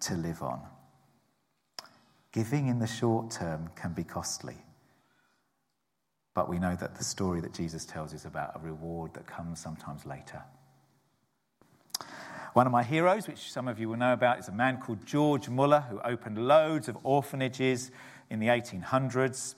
to 0.00 0.14
live 0.14 0.42
on. 0.42 0.60
Giving 2.30 2.66
in 2.66 2.80
the 2.80 2.86
short 2.86 3.30
term 3.30 3.70
can 3.74 3.94
be 3.94 4.04
costly. 4.04 4.58
But 6.34 6.50
we 6.50 6.58
know 6.58 6.76
that 6.76 6.96
the 6.96 7.04
story 7.04 7.40
that 7.40 7.54
Jesus 7.54 7.86
tells 7.86 8.12
is 8.12 8.26
about 8.26 8.56
a 8.56 8.58
reward 8.58 9.14
that 9.14 9.26
comes 9.26 9.58
sometimes 9.58 10.04
later. 10.04 10.42
One 12.52 12.66
of 12.66 12.72
my 12.72 12.82
heroes, 12.82 13.28
which 13.28 13.52
some 13.52 13.68
of 13.68 13.78
you 13.78 13.88
will 13.88 13.96
know 13.96 14.12
about, 14.12 14.40
is 14.40 14.48
a 14.48 14.52
man 14.52 14.78
called 14.78 15.06
George 15.06 15.48
Muller, 15.48 15.84
who 15.88 16.00
opened 16.00 16.48
loads 16.48 16.88
of 16.88 16.98
orphanages 17.04 17.90
in 18.28 18.40
the 18.40 18.48
1800s 18.48 19.54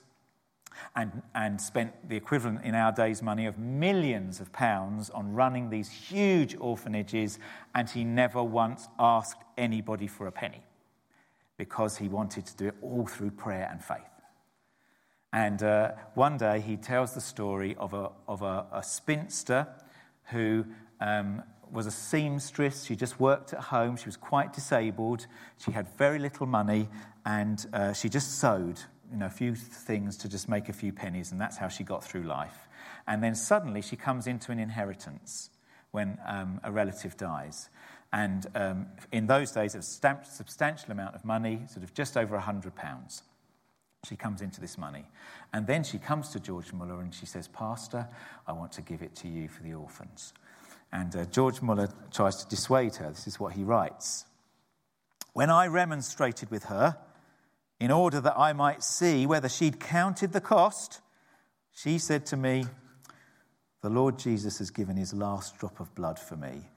and, 0.95 1.23
and 1.33 1.59
spent 1.59 2.07
the 2.07 2.15
equivalent 2.15 2.63
in 2.63 2.75
our 2.75 2.91
days 2.91 3.21
money 3.21 3.45
of 3.45 3.57
millions 3.57 4.39
of 4.39 4.51
pounds 4.51 5.09
on 5.09 5.33
running 5.33 5.69
these 5.69 5.89
huge 5.89 6.55
orphanages, 6.59 7.39
and 7.73 7.89
he 7.89 8.03
never 8.03 8.43
once 8.43 8.87
asked 8.99 9.41
anybody 9.57 10.07
for 10.07 10.27
a 10.27 10.31
penny 10.31 10.63
because 11.57 11.97
he 11.97 12.07
wanted 12.07 12.45
to 12.45 12.55
do 12.57 12.67
it 12.67 12.75
all 12.81 13.05
through 13.05 13.31
prayer 13.31 13.67
and 13.71 13.83
faith. 13.83 14.01
And 15.31 15.63
uh, 15.63 15.93
one 16.13 16.37
day 16.37 16.59
he 16.59 16.77
tells 16.77 17.13
the 17.13 17.21
story 17.21 17.75
of 17.79 17.93
a, 17.93 18.11
of 18.27 18.43
a, 18.43 18.67
a 18.71 18.83
spinster 18.83 19.67
who 20.25 20.65
um, 20.99 21.41
was 21.73 21.87
a 21.87 21.91
seamstress. 21.91 22.85
She 22.85 22.95
just 22.95 23.19
worked 23.19 23.53
at 23.53 23.59
home. 23.59 23.97
She 23.97 24.05
was 24.05 24.17
quite 24.17 24.53
disabled. 24.53 25.25
She 25.57 25.71
had 25.71 25.89
very 25.97 26.19
little 26.19 26.45
money, 26.45 26.87
and 27.25 27.65
uh, 27.73 27.93
she 27.93 28.09
just 28.09 28.39
sewed 28.39 28.79
you 29.11 29.17
know, 29.17 29.25
a 29.25 29.31
few 29.31 29.55
things 29.55 30.17
to 30.17 30.29
just 30.29 30.47
make 30.47 30.69
a 30.69 30.73
few 30.73 30.93
pennies, 30.93 31.31
and 31.31 31.41
that's 31.41 31.57
how 31.57 31.67
she 31.67 31.83
got 31.83 32.03
through 32.03 32.23
life. 32.23 32.67
And 33.07 33.23
then 33.23 33.35
suddenly 33.35 33.81
she 33.81 33.95
comes 33.95 34.27
into 34.27 34.51
an 34.51 34.59
inheritance 34.59 35.49
when 35.91 36.17
um, 36.25 36.59
a 36.63 36.71
relative 36.71 37.17
dies. 37.17 37.69
And 38.11 38.45
um, 38.55 38.87
in 39.11 39.25
those 39.25 39.51
days, 39.51 39.73
a 39.75 39.81
substantial 39.81 40.91
amount 40.91 41.15
of 41.15 41.25
money, 41.25 41.61
sort 41.67 41.83
of 41.83 41.93
just 41.93 42.15
over 42.15 42.37
£100. 42.37 43.21
She 44.07 44.15
comes 44.15 44.41
into 44.41 44.61
this 44.61 44.77
money. 44.77 45.05
And 45.53 45.65
then 45.65 45.83
she 45.83 45.97
comes 45.97 46.29
to 46.29 46.39
George 46.39 46.73
Muller 46.73 47.01
and 47.01 47.13
she 47.13 47.25
says, 47.25 47.47
Pastor, 47.47 48.07
I 48.47 48.51
want 48.51 48.71
to 48.73 48.81
give 48.81 49.01
it 49.01 49.15
to 49.17 49.27
you 49.27 49.47
for 49.47 49.63
the 49.63 49.73
orphans. 49.73 50.33
And 50.93 51.15
uh, 51.15 51.25
George 51.25 51.59
Muller 51.63 51.89
tries 52.11 52.35
to 52.35 52.47
dissuade 52.47 52.97
her. 52.97 53.09
This 53.09 53.25
is 53.25 53.39
what 53.39 53.53
he 53.53 53.63
writes 53.63 54.25
When 55.33 55.49
I 55.49 55.65
remonstrated 55.65 56.51
with 56.51 56.65
her, 56.65 56.97
in 57.79 57.89
order 57.89 58.21
that 58.21 58.37
I 58.37 58.53
might 58.53 58.83
see 58.83 59.25
whether 59.25 59.49
she'd 59.49 59.79
counted 59.79 60.31
the 60.31 60.39
cost, 60.39 61.01
she 61.73 61.97
said 61.97 62.27
to 62.27 62.37
me, 62.37 62.65
The 63.81 63.89
Lord 63.89 64.19
Jesus 64.19 64.59
has 64.59 64.69
given 64.69 64.95
his 64.95 65.15
last 65.15 65.57
drop 65.57 65.79
of 65.79 65.93
blood 65.95 66.19
for 66.19 66.37
me. 66.37 66.69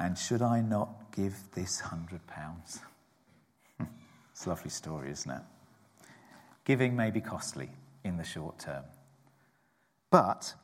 And 0.00 0.16
should 0.16 0.40
I 0.40 0.62
not 0.62 1.12
give 1.14 1.34
this 1.54 1.80
hundred 1.80 2.26
pounds? 2.26 2.80
it's 4.32 4.46
a 4.46 4.48
lovely 4.48 4.70
story, 4.70 5.10
isn't 5.10 5.30
it? 5.30 5.42
Giving 6.64 6.96
may 6.96 7.10
be 7.10 7.20
costly 7.20 7.68
in 8.04 8.16
the 8.16 8.24
short 8.24 8.58
term, 8.58 8.84
but 10.10 10.54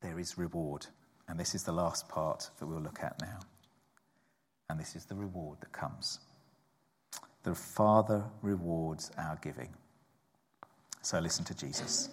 there 0.00 0.18
is 0.18 0.38
reward. 0.38 0.86
And 1.28 1.38
this 1.38 1.54
is 1.54 1.64
the 1.64 1.72
last 1.72 2.08
part 2.08 2.50
that 2.58 2.66
we'll 2.66 2.80
look 2.80 3.00
at 3.02 3.20
now. 3.20 3.40
And 4.68 4.78
this 4.78 4.96
is 4.96 5.04
the 5.04 5.14
reward 5.14 5.58
that 5.60 5.72
comes. 5.72 6.20
The 7.42 7.54
Father 7.54 8.24
rewards 8.42 9.10
our 9.18 9.38
giving. 9.42 9.74
So 11.02 11.18
listen 11.18 11.44
to 11.46 11.54
Jesus. 11.54 12.08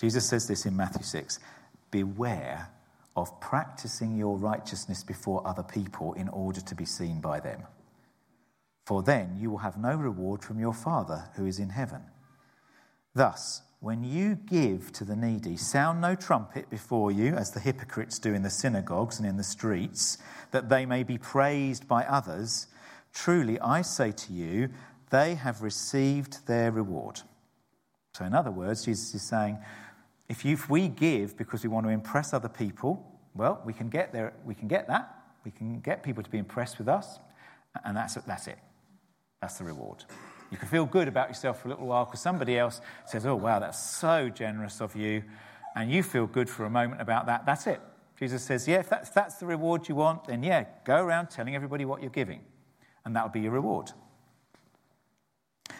Jesus 0.00 0.28
says 0.28 0.46
this 0.46 0.66
in 0.66 0.76
Matthew 0.76 1.02
6 1.02 1.40
Beware 1.90 2.68
of 3.16 3.40
practicing 3.40 4.16
your 4.16 4.36
righteousness 4.36 5.04
before 5.04 5.46
other 5.46 5.62
people 5.62 6.14
in 6.14 6.28
order 6.28 6.60
to 6.60 6.74
be 6.74 6.84
seen 6.84 7.20
by 7.20 7.40
them. 7.40 7.62
For 8.86 9.02
then 9.02 9.36
you 9.38 9.50
will 9.50 9.58
have 9.58 9.76
no 9.76 9.94
reward 9.94 10.42
from 10.42 10.58
your 10.58 10.72
Father 10.72 11.28
who 11.36 11.46
is 11.46 11.58
in 11.58 11.70
heaven. 11.70 12.02
Thus, 13.14 13.62
when 13.82 14.04
you 14.04 14.36
give 14.36 14.92
to 14.92 15.04
the 15.04 15.16
needy, 15.16 15.56
sound 15.56 16.00
no 16.00 16.14
trumpet 16.14 16.70
before 16.70 17.10
you, 17.10 17.34
as 17.34 17.50
the 17.50 17.58
hypocrites 17.58 18.20
do 18.20 18.32
in 18.32 18.44
the 18.44 18.48
synagogues 18.48 19.18
and 19.18 19.28
in 19.28 19.36
the 19.36 19.42
streets, 19.42 20.18
that 20.52 20.68
they 20.68 20.86
may 20.86 21.02
be 21.02 21.18
praised 21.18 21.88
by 21.88 22.04
others. 22.04 22.68
Truly, 23.12 23.58
I 23.58 23.82
say 23.82 24.12
to 24.12 24.32
you, 24.32 24.68
they 25.10 25.34
have 25.34 25.62
received 25.62 26.46
their 26.46 26.70
reward. 26.70 27.22
So, 28.14 28.24
in 28.24 28.34
other 28.34 28.52
words, 28.52 28.84
Jesus 28.84 29.16
is 29.16 29.22
saying, 29.22 29.58
if, 30.28 30.44
you, 30.44 30.52
if 30.52 30.70
we 30.70 30.86
give 30.86 31.36
because 31.36 31.64
we 31.64 31.68
want 31.68 31.84
to 31.84 31.90
impress 31.90 32.32
other 32.32 32.48
people, 32.48 33.04
well, 33.34 33.60
we 33.64 33.72
can 33.72 33.88
get 33.88 34.12
there. 34.12 34.32
We 34.44 34.54
can 34.54 34.68
get 34.68 34.86
that. 34.86 35.12
We 35.44 35.50
can 35.50 35.80
get 35.80 36.04
people 36.04 36.22
to 36.22 36.30
be 36.30 36.38
impressed 36.38 36.78
with 36.78 36.88
us, 36.88 37.18
and 37.84 37.96
that's, 37.96 38.14
that's 38.14 38.46
it. 38.46 38.58
That's 39.40 39.58
the 39.58 39.64
reward. 39.64 40.04
You 40.52 40.58
can 40.58 40.68
feel 40.68 40.84
good 40.84 41.08
about 41.08 41.28
yourself 41.28 41.62
for 41.62 41.68
a 41.68 41.70
little 41.70 41.86
while 41.86 42.04
because 42.04 42.20
somebody 42.20 42.58
else 42.58 42.82
says, 43.06 43.24
Oh, 43.24 43.34
wow, 43.34 43.58
that's 43.58 43.82
so 43.82 44.28
generous 44.28 44.82
of 44.82 44.94
you. 44.94 45.24
And 45.74 45.90
you 45.90 46.02
feel 46.02 46.26
good 46.26 46.50
for 46.50 46.66
a 46.66 46.70
moment 46.70 47.00
about 47.00 47.24
that. 47.26 47.46
That's 47.46 47.66
it. 47.66 47.80
Jesus 48.20 48.42
says, 48.42 48.68
Yeah, 48.68 48.80
if 48.80 48.90
that's, 48.90 49.08
that's 49.08 49.36
the 49.36 49.46
reward 49.46 49.88
you 49.88 49.94
want, 49.94 50.26
then 50.26 50.42
yeah, 50.42 50.66
go 50.84 51.02
around 51.02 51.28
telling 51.30 51.56
everybody 51.56 51.86
what 51.86 52.02
you're 52.02 52.10
giving. 52.10 52.40
And 53.06 53.16
that'll 53.16 53.30
be 53.30 53.40
your 53.40 53.52
reward. 53.52 53.92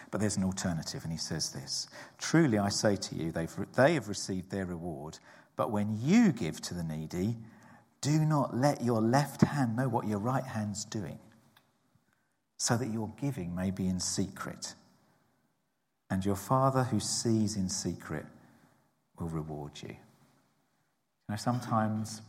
But 0.09 0.19
there's 0.19 0.37
an 0.37 0.43
alternative, 0.43 1.03
and 1.03 1.11
he 1.11 1.19
says 1.19 1.51
this 1.51 1.87
Truly 2.17 2.57
I 2.57 2.69
say 2.69 2.95
to 2.95 3.15
you, 3.15 3.31
they've, 3.31 3.55
they 3.75 3.93
have 3.93 4.09
received 4.09 4.49
their 4.49 4.65
reward, 4.65 5.19
but 5.55 5.69
when 5.71 5.99
you 6.01 6.31
give 6.31 6.59
to 6.61 6.73
the 6.73 6.83
needy, 6.83 7.37
do 8.01 8.25
not 8.25 8.55
let 8.55 8.83
your 8.83 9.01
left 9.01 9.41
hand 9.41 9.75
know 9.75 9.87
what 9.87 10.07
your 10.07 10.19
right 10.19 10.43
hand's 10.43 10.83
doing, 10.83 11.19
so 12.57 12.77
that 12.77 12.91
your 12.91 13.11
giving 13.19 13.55
may 13.55 13.71
be 13.71 13.87
in 13.87 13.99
secret. 13.99 14.73
And 16.09 16.23
your 16.23 16.35
Father 16.35 16.83
who 16.83 16.99
sees 16.99 17.55
in 17.55 17.69
secret 17.69 18.25
will 19.19 19.29
reward 19.29 19.71
you. 19.81 19.89
You 19.89 19.97
know, 21.29 21.35
sometimes, 21.35 22.21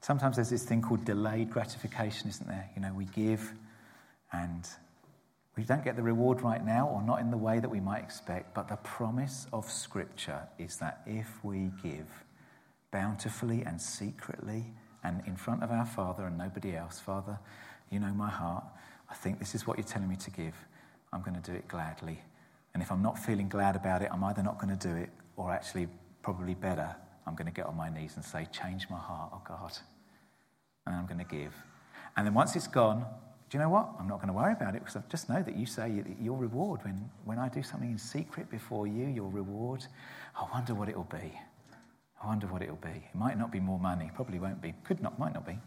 sometimes 0.00 0.36
there's 0.36 0.50
this 0.50 0.64
thing 0.64 0.82
called 0.82 1.04
delayed 1.04 1.50
gratification, 1.50 2.28
isn't 2.28 2.48
there? 2.48 2.70
You 2.74 2.82
know, 2.82 2.92
we 2.94 3.04
give 3.06 3.52
and 4.32 4.66
we 5.56 5.64
don't 5.64 5.84
get 5.84 5.96
the 5.96 6.02
reward 6.02 6.40
right 6.40 6.64
now, 6.64 6.88
or 6.88 7.02
not 7.02 7.20
in 7.20 7.30
the 7.30 7.36
way 7.36 7.60
that 7.60 7.68
we 7.68 7.80
might 7.80 8.02
expect, 8.02 8.54
but 8.54 8.68
the 8.68 8.76
promise 8.76 9.46
of 9.52 9.70
Scripture 9.70 10.48
is 10.58 10.76
that 10.78 11.02
if 11.06 11.44
we 11.44 11.70
give 11.82 12.06
bountifully 12.90 13.62
and 13.62 13.80
secretly 13.80 14.72
and 15.04 15.22
in 15.26 15.36
front 15.36 15.62
of 15.62 15.70
our 15.70 15.84
Father 15.84 16.24
and 16.24 16.38
nobody 16.38 16.74
else, 16.74 16.98
Father, 16.98 17.38
you 17.90 17.98
know 17.98 18.14
my 18.14 18.30
heart, 18.30 18.64
I 19.12 19.14
think 19.14 19.38
this 19.38 19.54
is 19.54 19.66
what 19.66 19.76
you're 19.76 19.86
telling 19.86 20.08
me 20.08 20.16
to 20.16 20.30
give. 20.30 20.54
I'm 21.12 21.20
going 21.20 21.38
to 21.38 21.50
do 21.50 21.54
it 21.54 21.68
gladly. 21.68 22.18
And 22.72 22.82
if 22.82 22.90
I'm 22.90 23.02
not 23.02 23.18
feeling 23.18 23.46
glad 23.46 23.76
about 23.76 24.00
it, 24.00 24.08
I'm 24.10 24.24
either 24.24 24.42
not 24.42 24.58
going 24.58 24.74
to 24.74 24.88
do 24.88 24.96
it, 24.96 25.10
or 25.36 25.52
actually, 25.52 25.86
probably 26.22 26.54
better, 26.54 26.96
I'm 27.26 27.34
going 27.34 27.46
to 27.46 27.52
get 27.52 27.66
on 27.66 27.76
my 27.76 27.90
knees 27.90 28.16
and 28.16 28.24
say, 28.24 28.48
Change 28.50 28.86
my 28.88 28.96
heart, 28.96 29.30
oh 29.34 29.42
God. 29.46 29.76
And 30.86 30.96
I'm 30.96 31.04
going 31.04 31.18
to 31.18 31.26
give. 31.26 31.52
And 32.16 32.26
then 32.26 32.32
once 32.32 32.56
it's 32.56 32.66
gone, 32.66 33.04
do 33.50 33.58
you 33.58 33.62
know 33.62 33.68
what? 33.68 33.90
I'm 34.00 34.08
not 34.08 34.16
going 34.16 34.28
to 34.28 34.32
worry 34.32 34.54
about 34.54 34.74
it 34.74 34.78
because 34.78 34.96
I 34.96 35.02
just 35.10 35.28
know 35.28 35.42
that 35.42 35.56
you 35.56 35.66
say 35.66 36.02
your 36.18 36.38
reward 36.38 36.80
when, 36.82 37.10
when 37.26 37.38
I 37.38 37.50
do 37.50 37.62
something 37.62 37.90
in 37.90 37.98
secret 37.98 38.50
before 38.50 38.86
you, 38.86 39.08
your 39.08 39.28
reward. 39.28 39.84
I 40.34 40.46
wonder 40.50 40.72
what 40.72 40.88
it'll 40.88 41.04
be. 41.04 41.38
I 42.22 42.26
wonder 42.26 42.46
what 42.46 42.62
it'll 42.62 42.76
be. 42.76 42.88
It 42.88 43.14
might 43.14 43.38
not 43.38 43.52
be 43.52 43.60
more 43.60 43.78
money. 43.78 44.10
Probably 44.14 44.38
won't 44.38 44.62
be. 44.62 44.72
Could 44.84 45.02
not, 45.02 45.18
might 45.18 45.34
not 45.34 45.46
be. 45.46 45.58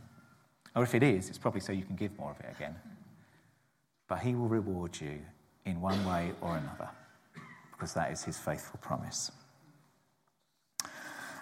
Or 0.76 0.82
if 0.82 0.96
it 0.96 1.04
is, 1.04 1.30
it's 1.30 1.38
probably 1.38 1.62
so 1.62 1.72
you 1.74 1.84
can 1.84 1.96
give 1.96 2.18
more 2.18 2.32
of 2.32 2.40
it 2.40 2.52
again. 2.56 2.76
But 4.08 4.20
he 4.20 4.36
will 4.36 4.48
reward 4.48 5.00
you 5.00 5.20
in 5.66 5.82
one 5.82 6.04
way 6.06 6.32
or 6.42 6.58
another 6.58 6.90
because 7.72 7.94
that 7.94 8.12
is 8.12 8.24
his 8.24 8.38
faithful 8.38 8.80
promise. 8.82 9.32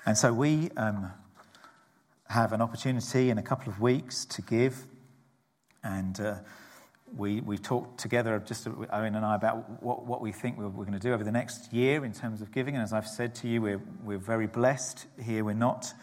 And 0.05 0.17
so 0.17 0.33
we 0.33 0.69
um, 0.77 1.11
have 2.29 2.53
an 2.53 2.61
opportunity 2.61 3.29
in 3.29 3.37
a 3.37 3.43
couple 3.43 3.71
of 3.71 3.79
weeks 3.79 4.25
to 4.25 4.41
give 4.41 4.85
and 5.83 6.19
uh, 6.19 6.35
we, 7.15 7.41
we 7.41 7.57
talked 7.57 7.99
together, 7.99 8.41
just 8.45 8.67
Owen 8.67 9.15
and 9.15 9.25
I, 9.25 9.35
about 9.35 9.83
what, 9.83 10.05
what 10.05 10.21
we 10.21 10.31
think 10.31 10.57
we're, 10.57 10.67
we're 10.67 10.85
going 10.85 10.97
to 10.97 10.99
do 10.99 11.13
over 11.13 11.23
the 11.23 11.31
next 11.31 11.71
year 11.71 12.03
in 12.05 12.13
terms 12.13 12.41
of 12.41 12.51
giving. 12.51 12.75
And 12.75 12.83
as 12.83 12.93
I've 12.93 13.07
said 13.07 13.35
to 13.35 13.47
you, 13.47 13.61
we're, 13.61 13.81
we're 14.03 14.17
very 14.17 14.47
blessed 14.47 15.05
here. 15.21 15.43
We're 15.43 15.53
not, 15.53 15.93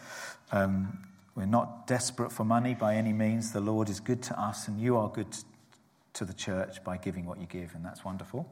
um, 0.53 0.99
we're 1.35 1.47
not 1.47 1.87
desperate 1.87 2.31
for 2.31 2.45
money 2.45 2.75
by 2.75 2.95
any 2.95 3.13
means. 3.13 3.53
The 3.53 3.61
Lord 3.61 3.89
is 3.89 3.99
good 3.99 4.23
to 4.25 4.41
us, 4.41 4.69
and 4.69 4.81
you 4.81 4.97
are 4.97 5.09
good 5.09 5.35
to 6.15 6.25
the 6.25 6.35
church 6.35 6.83
by 6.85 6.97
giving 6.97 7.27
what 7.27 7.41
you 7.41 7.47
give, 7.47 7.75
and 7.75 7.85
that's 7.85 8.05
wonderful. 8.05 8.51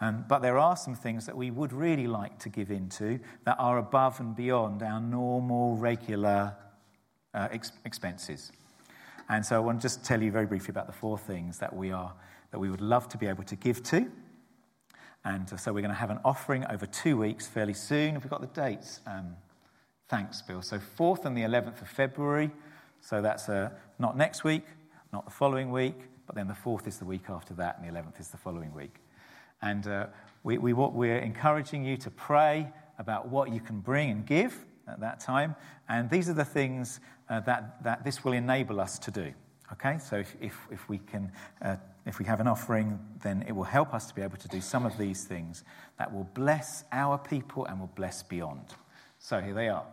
Um, 0.00 0.24
but 0.28 0.40
there 0.40 0.58
are 0.58 0.76
some 0.76 0.94
things 0.94 1.26
that 1.26 1.36
we 1.36 1.50
would 1.50 1.72
really 1.72 2.06
like 2.06 2.38
to 2.40 2.48
give 2.48 2.70
into 2.70 3.20
that 3.44 3.56
are 3.58 3.78
above 3.78 4.20
and 4.20 4.34
beyond 4.34 4.82
our 4.82 5.00
normal, 5.00 5.76
regular 5.76 6.54
uh, 7.32 7.48
ex- 7.52 7.72
expenses. 7.84 8.50
And 9.28 9.44
so 9.44 9.56
I 9.56 9.58
want 9.60 9.80
to 9.80 9.84
just 9.84 10.04
tell 10.04 10.22
you 10.22 10.30
very 10.30 10.46
briefly 10.46 10.70
about 10.70 10.86
the 10.86 10.92
four 10.92 11.16
things 11.16 11.58
that 11.58 11.74
we 11.74 11.92
are 11.92 12.12
that 12.50 12.58
we 12.58 12.70
would 12.70 12.80
love 12.80 13.08
to 13.08 13.18
be 13.18 13.26
able 13.26 13.42
to 13.44 13.56
give 13.56 13.82
to. 13.82 14.08
And 15.24 15.48
so 15.58 15.72
we're 15.72 15.80
going 15.80 15.88
to 15.88 15.96
have 15.96 16.10
an 16.10 16.20
offering 16.24 16.64
over 16.66 16.86
two 16.86 17.16
weeks 17.16 17.46
fairly 17.46 17.74
soon. 17.74 18.14
Have 18.14 18.22
we 18.22 18.30
got 18.30 18.42
the 18.42 18.60
dates? 18.60 19.00
Um, 19.06 19.34
thanks, 20.08 20.42
Bill. 20.42 20.62
So 20.62 20.78
4th 20.78 21.24
and 21.24 21.36
the 21.36 21.40
11th 21.40 21.80
of 21.82 21.88
February. 21.88 22.50
So 23.00 23.22
that's 23.22 23.48
uh, 23.48 23.70
not 23.98 24.16
next 24.16 24.44
week, 24.44 24.64
not 25.12 25.24
the 25.24 25.30
following 25.30 25.72
week, 25.72 25.96
but 26.26 26.34
then 26.34 26.48
the 26.48 26.54
4th 26.54 26.86
is 26.86 26.98
the 26.98 27.04
week 27.04 27.28
after 27.28 27.54
that, 27.54 27.78
and 27.78 27.88
the 27.88 27.92
11th 27.98 28.20
is 28.20 28.28
the 28.28 28.36
following 28.36 28.72
week. 28.74 28.96
And 29.62 29.86
uh, 29.86 30.06
we, 30.42 30.58
we, 30.58 30.72
we're 30.72 31.18
encouraging 31.18 31.84
you 31.84 31.96
to 31.98 32.10
pray 32.10 32.68
about 32.98 33.28
what 33.28 33.52
you 33.52 33.60
can 33.60 33.80
bring 33.80 34.10
and 34.10 34.26
give 34.26 34.64
at 34.86 35.00
that 35.00 35.20
time. 35.20 35.56
And 35.88 36.10
these 36.10 36.28
are 36.28 36.34
the 36.34 36.44
things 36.44 37.00
uh, 37.28 37.40
that, 37.40 37.82
that 37.82 38.04
this 38.04 38.24
will 38.24 38.32
enable 38.32 38.80
us 38.80 38.98
to 39.00 39.10
do. 39.10 39.32
Okay, 39.72 39.98
so 39.98 40.16
if, 40.16 40.36
if, 40.40 40.58
if, 40.70 40.88
we 40.88 40.98
can, 40.98 41.32
uh, 41.62 41.76
if 42.06 42.18
we 42.18 42.24
have 42.26 42.40
an 42.40 42.46
offering, 42.46 42.98
then 43.22 43.44
it 43.48 43.52
will 43.52 43.64
help 43.64 43.94
us 43.94 44.06
to 44.06 44.14
be 44.14 44.22
able 44.22 44.36
to 44.36 44.48
do 44.48 44.60
some 44.60 44.84
of 44.84 44.98
these 44.98 45.24
things 45.24 45.64
that 45.98 46.12
will 46.12 46.28
bless 46.34 46.84
our 46.92 47.16
people 47.16 47.64
and 47.64 47.80
will 47.80 47.90
bless 47.96 48.22
beyond. 48.22 48.74
So 49.18 49.40
here 49.40 49.54
they 49.54 49.68
are. 49.68 49.84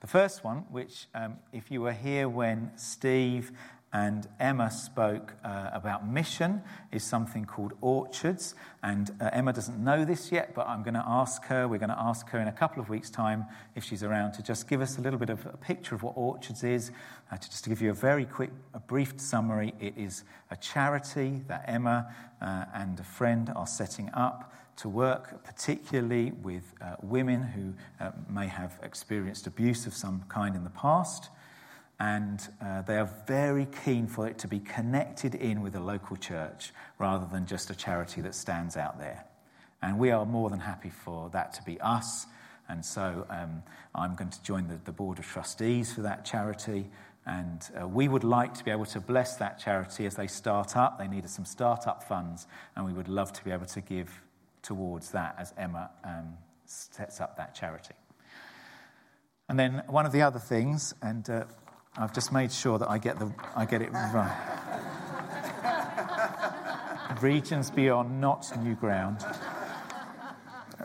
The 0.00 0.06
first 0.06 0.42
one, 0.42 0.64
which, 0.70 1.06
um, 1.14 1.36
if 1.52 1.70
you 1.70 1.82
were 1.82 1.92
here 1.92 2.28
when 2.28 2.70
Steve 2.76 3.52
and 3.92 4.28
Emma 4.38 4.70
spoke 4.70 5.34
uh, 5.44 5.70
about 5.72 6.06
mission, 6.06 6.62
is 6.92 7.02
something 7.02 7.44
called 7.44 7.72
Orchards. 7.80 8.54
And 8.82 9.10
uh, 9.20 9.30
Emma 9.32 9.52
doesn't 9.52 9.82
know 9.82 10.04
this 10.04 10.30
yet, 10.30 10.54
but 10.54 10.68
I'm 10.68 10.82
going 10.82 10.94
to 10.94 11.04
ask 11.04 11.44
her, 11.46 11.66
we're 11.66 11.78
going 11.78 11.90
to 11.90 11.98
ask 11.98 12.28
her 12.28 12.38
in 12.38 12.46
a 12.46 12.52
couple 12.52 12.80
of 12.80 12.88
weeks' 12.88 13.10
time, 13.10 13.46
if 13.74 13.82
she's 13.82 14.04
around, 14.04 14.32
to 14.34 14.42
just 14.42 14.68
give 14.68 14.80
us 14.80 14.96
a 14.96 15.00
little 15.00 15.18
bit 15.18 15.28
of 15.28 15.44
a 15.46 15.56
picture 15.56 15.96
of 15.96 16.04
what 16.04 16.16
Orchards 16.16 16.62
is. 16.62 16.92
Uh, 17.32 17.36
to 17.36 17.50
just 17.50 17.64
to 17.64 17.70
give 17.70 17.82
you 17.82 17.90
a 17.90 17.94
very 17.94 18.24
quick, 18.24 18.50
a 18.74 18.80
brief 18.80 19.14
summary, 19.20 19.74
it 19.80 19.94
is 19.96 20.22
a 20.52 20.56
charity 20.56 21.42
that 21.48 21.64
Emma 21.66 22.14
uh, 22.40 22.66
and 22.74 23.00
a 23.00 23.04
friend 23.04 23.52
are 23.56 23.66
setting 23.66 24.08
up 24.14 24.52
to 24.76 24.88
work 24.88 25.44
particularly 25.44 26.30
with 26.42 26.72
uh, 26.80 26.94
women 27.02 27.42
who 27.42 27.74
uh, 28.02 28.12
may 28.30 28.46
have 28.46 28.78
experienced 28.82 29.46
abuse 29.46 29.86
of 29.86 29.92
some 29.92 30.24
kind 30.28 30.56
in 30.56 30.64
the 30.64 30.70
past 30.70 31.28
and 32.00 32.48
uh, 32.64 32.80
they 32.82 32.96
are 32.96 33.10
very 33.26 33.68
keen 33.84 34.06
for 34.06 34.26
it 34.26 34.38
to 34.38 34.48
be 34.48 34.58
connected 34.58 35.34
in 35.34 35.60
with 35.60 35.76
a 35.76 35.80
local 35.80 36.16
church 36.16 36.72
rather 36.98 37.26
than 37.30 37.44
just 37.44 37.68
a 37.68 37.74
charity 37.74 38.22
that 38.22 38.34
stands 38.34 38.74
out 38.74 38.98
there. 38.98 39.26
And 39.82 39.98
we 39.98 40.10
are 40.10 40.24
more 40.24 40.48
than 40.48 40.60
happy 40.60 40.88
for 40.88 41.28
that 41.30 41.52
to 41.54 41.62
be 41.62 41.78
us. 41.80 42.26
And 42.68 42.82
so 42.82 43.26
um, 43.28 43.62
I'm 43.94 44.14
going 44.14 44.30
to 44.30 44.42
join 44.42 44.66
the, 44.68 44.80
the, 44.84 44.92
board 44.92 45.18
of 45.18 45.26
trustees 45.26 45.92
for 45.92 46.00
that 46.00 46.24
charity. 46.24 46.88
And 47.26 47.62
uh, 47.78 47.86
we 47.86 48.08
would 48.08 48.24
like 48.24 48.54
to 48.54 48.64
be 48.64 48.70
able 48.70 48.86
to 48.86 49.00
bless 49.00 49.36
that 49.36 49.58
charity 49.58 50.06
as 50.06 50.14
they 50.14 50.26
start 50.26 50.78
up. 50.78 50.98
They 50.98 51.08
needed 51.08 51.28
some 51.28 51.44
start-up 51.44 52.02
funds, 52.04 52.46
and 52.76 52.86
we 52.86 52.92
would 52.94 53.08
love 53.08 53.30
to 53.34 53.44
be 53.44 53.50
able 53.50 53.66
to 53.66 53.80
give 53.82 54.10
towards 54.62 55.10
that 55.10 55.36
as 55.38 55.52
Emma 55.58 55.90
um, 56.02 56.34
sets 56.64 57.20
up 57.20 57.36
that 57.36 57.54
charity. 57.54 57.94
And 59.50 59.58
then 59.58 59.82
one 59.88 60.06
of 60.06 60.12
the 60.12 60.22
other 60.22 60.38
things, 60.38 60.94
and 61.02 61.28
uh, 61.28 61.44
I've 61.96 62.12
just 62.12 62.32
made 62.32 62.52
sure 62.52 62.78
that 62.78 62.88
I 62.88 62.98
get, 62.98 63.18
the, 63.18 63.32
I 63.56 63.64
get 63.64 63.82
it 63.82 63.90
right. 63.92 64.46
Regions 67.20 67.70
Beyond, 67.70 68.20
not 68.20 68.50
new 68.62 68.74
ground. 68.74 69.24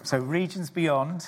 So, 0.03 0.17
Regions 0.17 0.69
Beyond 0.69 1.27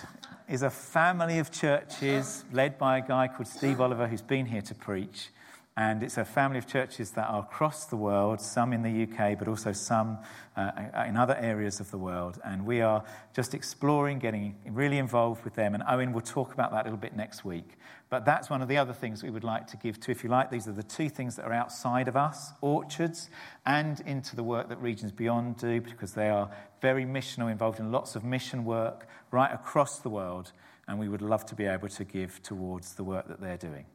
is 0.49 0.63
a 0.63 0.69
family 0.69 1.39
of 1.39 1.51
churches 1.51 2.43
led 2.51 2.77
by 2.77 2.97
a 2.97 3.01
guy 3.01 3.27
called 3.27 3.47
Steve 3.47 3.79
Oliver 3.79 4.07
who's 4.07 4.21
been 4.21 4.47
here 4.47 4.61
to 4.63 4.75
preach. 4.75 5.29
And 5.77 6.01
it's 6.01 6.17
a 6.17 6.25
family 6.25 6.57
of 6.57 6.65
churches 6.65 7.11
that 7.11 7.27
are 7.27 7.41
across 7.43 7.85
the 7.85 7.97
world, 7.97 8.41
some 8.41 8.73
in 8.73 8.81
the 8.81 9.03
UK, 9.03 9.37
but 9.37 9.47
also 9.47 9.73
some 9.73 10.17
uh, 10.55 10.71
in 11.07 11.15
other 11.15 11.35
areas 11.35 11.79
of 11.79 11.91
the 11.91 11.99
world. 11.99 12.39
And 12.43 12.65
we 12.65 12.81
are 12.81 13.03
just 13.35 13.53
exploring, 13.53 14.17
getting 14.17 14.55
really 14.65 14.97
involved 14.97 15.43
with 15.43 15.53
them. 15.53 15.75
And 15.75 15.83
Owen 15.87 16.13
will 16.13 16.21
talk 16.21 16.51
about 16.51 16.71
that 16.71 16.81
a 16.81 16.83
little 16.85 16.97
bit 16.97 17.15
next 17.15 17.45
week. 17.45 17.77
But 18.09 18.25
that's 18.25 18.49
one 18.49 18.63
of 18.63 18.67
the 18.67 18.77
other 18.77 18.91
things 18.91 19.21
we 19.21 19.29
would 19.29 19.43
like 19.43 19.67
to 19.67 19.77
give 19.77 19.99
to, 19.99 20.11
if 20.11 20.23
you 20.23 20.31
like. 20.31 20.49
These 20.49 20.67
are 20.67 20.71
the 20.71 20.81
two 20.81 21.09
things 21.09 21.35
that 21.35 21.45
are 21.45 21.53
outside 21.53 22.07
of 22.07 22.17
us 22.17 22.53
orchards 22.61 23.29
and 23.63 23.99
into 24.07 24.35
the 24.35 24.43
work 24.43 24.69
that 24.69 24.81
Regions 24.81 25.11
Beyond 25.11 25.57
do, 25.57 25.79
because 25.79 26.13
they 26.13 26.29
are 26.29 26.49
very 26.81 27.05
missional, 27.05 27.51
involved 27.51 27.79
in 27.79 27.91
lots 27.91 28.15
of 28.15 28.23
mission 28.23 28.65
work 28.65 29.07
right 29.29 29.53
across 29.53 29.99
the 29.99 30.09
world. 30.09 30.53
And 30.87 30.97
we 30.97 31.07
would 31.07 31.21
love 31.21 31.45
to 31.47 31.55
be 31.55 31.65
able 31.65 31.89
to 31.89 32.03
give 32.03 32.41
towards 32.41 32.95
the 32.95 33.03
work 33.03 33.27
that 33.27 33.39
they're 33.39 33.57
doing. 33.57 33.85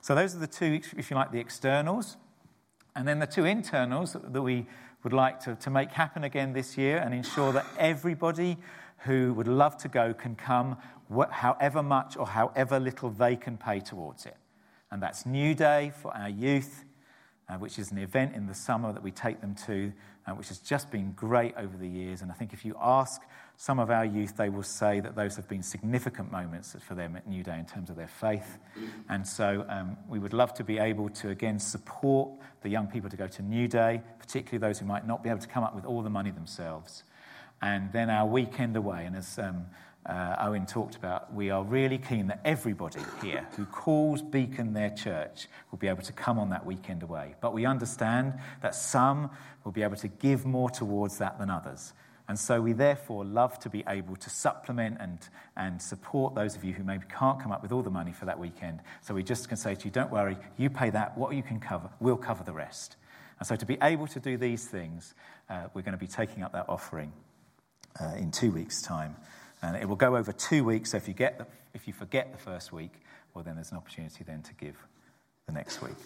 So 0.00 0.14
those 0.14 0.34
are 0.34 0.38
the 0.38 0.46
two, 0.46 0.80
if 0.96 1.10
you 1.10 1.16
like, 1.16 1.30
the 1.30 1.40
externals. 1.40 2.16
And 2.96 3.06
then 3.06 3.18
the 3.18 3.26
two 3.26 3.44
internals 3.44 4.14
that 4.14 4.42
we 4.42 4.66
would 5.02 5.12
like 5.12 5.40
to, 5.40 5.54
to 5.56 5.70
make 5.70 5.92
happen 5.92 6.24
again 6.24 6.52
this 6.52 6.76
year 6.76 6.98
and 6.98 7.14
ensure 7.14 7.52
that 7.52 7.66
everybody 7.78 8.58
who 8.98 9.32
would 9.34 9.48
love 9.48 9.76
to 9.78 9.88
go 9.88 10.12
can 10.12 10.34
come 10.34 10.76
however 11.30 11.82
much 11.82 12.16
or 12.16 12.26
however 12.26 12.78
little 12.78 13.10
they 13.10 13.36
can 13.36 13.56
pay 13.56 13.80
towards 13.80 14.26
it. 14.26 14.36
And 14.90 15.02
that's 15.02 15.24
New 15.24 15.54
Day 15.54 15.92
for 16.02 16.14
our 16.16 16.28
youth, 16.28 16.84
uh, 17.48 17.54
which 17.54 17.78
is 17.78 17.92
an 17.92 17.98
event 17.98 18.34
in 18.34 18.46
the 18.46 18.54
summer 18.54 18.92
that 18.92 19.02
we 19.02 19.10
take 19.10 19.40
them 19.40 19.54
to, 19.66 19.92
uh, 20.26 20.32
which 20.32 20.48
has 20.48 20.58
just 20.58 20.90
been 20.90 21.12
great 21.12 21.54
over 21.56 21.76
the 21.76 21.88
years. 21.88 22.22
And 22.22 22.30
I 22.30 22.34
think 22.34 22.52
if 22.52 22.64
you 22.64 22.76
ask 22.80 23.22
some 23.60 23.78
of 23.78 23.90
our 23.90 24.06
youth, 24.06 24.38
they 24.38 24.48
will 24.48 24.62
say 24.62 25.00
that 25.00 25.14
those 25.14 25.36
have 25.36 25.46
been 25.46 25.62
significant 25.62 26.32
moments 26.32 26.74
for 26.80 26.94
them 26.94 27.14
at 27.14 27.28
New 27.28 27.42
Day 27.42 27.58
in 27.58 27.66
terms 27.66 27.90
of 27.90 27.96
their 27.96 28.08
faith. 28.08 28.56
And 29.10 29.28
so 29.28 29.66
um, 29.68 29.98
we 30.08 30.18
would 30.18 30.32
love 30.32 30.54
to 30.54 30.64
be 30.64 30.78
able 30.78 31.10
to, 31.10 31.28
again, 31.28 31.58
support 31.58 32.30
the 32.62 32.70
young 32.70 32.86
people 32.86 33.10
to 33.10 33.18
go 33.18 33.26
to 33.26 33.42
New 33.42 33.68
Day, 33.68 34.00
particularly 34.18 34.66
those 34.66 34.78
who 34.78 34.86
might 34.86 35.06
not 35.06 35.22
be 35.22 35.28
able 35.28 35.40
to 35.40 35.46
come 35.46 35.62
up 35.62 35.74
with 35.74 35.84
all 35.84 36.00
the 36.00 36.08
money 36.08 36.30
themselves. 36.30 37.04
And 37.60 37.92
then 37.92 38.08
our 38.08 38.26
weekend 38.26 38.76
away. 38.76 39.04
And 39.04 39.14
as 39.14 39.38
um, 39.38 39.66
uh, 40.06 40.36
Owen 40.40 40.64
talked 40.64 40.96
about, 40.96 41.34
we 41.34 41.50
are 41.50 41.62
really 41.62 41.98
keen 41.98 42.28
that 42.28 42.40
everybody 42.46 43.02
here 43.20 43.46
who 43.56 43.66
calls 43.66 44.22
Beacon 44.22 44.72
their 44.72 44.88
church 44.88 45.48
will 45.70 45.78
be 45.78 45.88
able 45.88 46.02
to 46.04 46.14
come 46.14 46.38
on 46.38 46.48
that 46.48 46.64
weekend 46.64 47.02
away. 47.02 47.34
But 47.42 47.52
we 47.52 47.66
understand 47.66 48.38
that 48.62 48.74
some 48.74 49.30
will 49.64 49.72
be 49.72 49.82
able 49.82 49.96
to 49.96 50.08
give 50.08 50.46
more 50.46 50.70
towards 50.70 51.18
that 51.18 51.38
than 51.38 51.50
others. 51.50 51.92
And 52.30 52.38
so 52.38 52.60
we 52.60 52.74
therefore 52.74 53.24
love 53.24 53.58
to 53.58 53.68
be 53.68 53.82
able 53.88 54.14
to 54.14 54.30
supplement 54.30 54.98
and, 55.00 55.18
and 55.56 55.82
support 55.82 56.36
those 56.36 56.54
of 56.54 56.62
you 56.62 56.72
who 56.72 56.84
maybe 56.84 57.02
can't 57.08 57.42
come 57.42 57.50
up 57.50 57.60
with 57.60 57.72
all 57.72 57.82
the 57.82 57.90
money 57.90 58.12
for 58.12 58.26
that 58.26 58.38
weekend. 58.38 58.78
So 59.00 59.14
we 59.14 59.24
just 59.24 59.48
can 59.48 59.56
say 59.56 59.74
to 59.74 59.84
you, 59.84 59.90
don't 59.90 60.12
worry, 60.12 60.38
you 60.56 60.70
pay 60.70 60.90
that, 60.90 61.18
what 61.18 61.34
you 61.34 61.42
can 61.42 61.58
cover, 61.58 61.90
we'll 61.98 62.16
cover 62.16 62.44
the 62.44 62.52
rest. 62.52 62.94
And 63.40 63.48
so 63.48 63.56
to 63.56 63.66
be 63.66 63.78
able 63.82 64.06
to 64.06 64.20
do 64.20 64.36
these 64.36 64.64
things, 64.64 65.12
uh, 65.48 65.64
we're 65.74 65.82
going 65.82 65.90
to 65.90 65.98
be 65.98 66.06
taking 66.06 66.44
up 66.44 66.52
that 66.52 66.66
offering 66.68 67.12
uh, 68.00 68.14
in 68.16 68.30
two 68.30 68.52
weeks' 68.52 68.80
time. 68.80 69.16
And 69.60 69.74
it 69.76 69.88
will 69.88 69.96
go 69.96 70.16
over 70.16 70.30
two 70.30 70.62
weeks, 70.62 70.92
so 70.92 70.98
if 70.98 71.08
you, 71.08 71.14
get 71.14 71.36
the, 71.36 71.48
if 71.74 71.88
you 71.88 71.92
forget 71.92 72.30
the 72.30 72.38
first 72.38 72.72
week, 72.72 72.92
well, 73.34 73.42
then 73.42 73.56
there's 73.56 73.72
an 73.72 73.76
opportunity 73.76 74.22
then 74.22 74.42
to 74.42 74.54
give 74.54 74.76
the 75.46 75.52
next 75.52 75.82
week. 75.82 75.96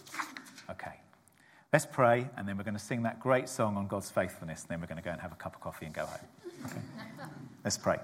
Okay. 0.71 1.04
Let's 1.75 1.87
pray, 1.87 2.31
and 2.37 2.47
then 2.47 2.57
we're 2.57 2.63
going 2.63 2.77
to 2.77 2.81
sing 2.81 3.03
that 3.03 3.19
great 3.19 3.49
song 3.49 3.77
on 3.77 3.89
God's 3.89 4.09
faithfulness, 4.09 4.61
and 4.63 4.69
then 4.69 4.81
we're 4.81 4.87
going 4.87 5.03
to 5.03 5.03
go 5.03 5.11
and 5.11 5.21
have 5.21 5.33
a 5.33 5.35
cup 5.35 5.57
of 5.57 5.61
coffee 5.61 5.87
and 5.87 5.93
go 5.93 6.07
home. 6.07 6.21
Okay? 6.67 6.81
Let's 7.65 7.77
pray. 7.77 7.97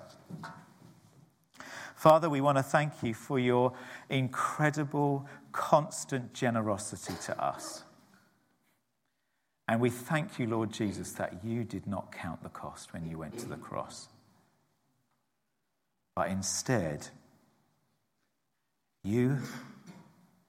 Father, 1.94 2.28
we 2.28 2.40
want 2.40 2.58
to 2.58 2.64
thank 2.64 2.92
you 3.04 3.14
for 3.14 3.38
your 3.38 3.72
incredible, 4.08 5.24
constant 5.52 6.34
generosity 6.34 7.14
to 7.26 7.40
us. 7.40 7.84
And 9.68 9.80
we 9.80 9.88
thank 9.88 10.40
you, 10.40 10.48
Lord 10.48 10.72
Jesus, 10.72 11.12
that 11.12 11.44
you 11.44 11.62
did 11.62 11.86
not 11.86 12.10
count 12.10 12.42
the 12.42 12.48
cost 12.48 12.92
when 12.92 13.06
you 13.08 13.18
went 13.18 13.38
to 13.38 13.46
the 13.46 13.54
cross. 13.54 14.08
But 16.16 16.28
instead, 16.28 17.06
you 19.04 19.38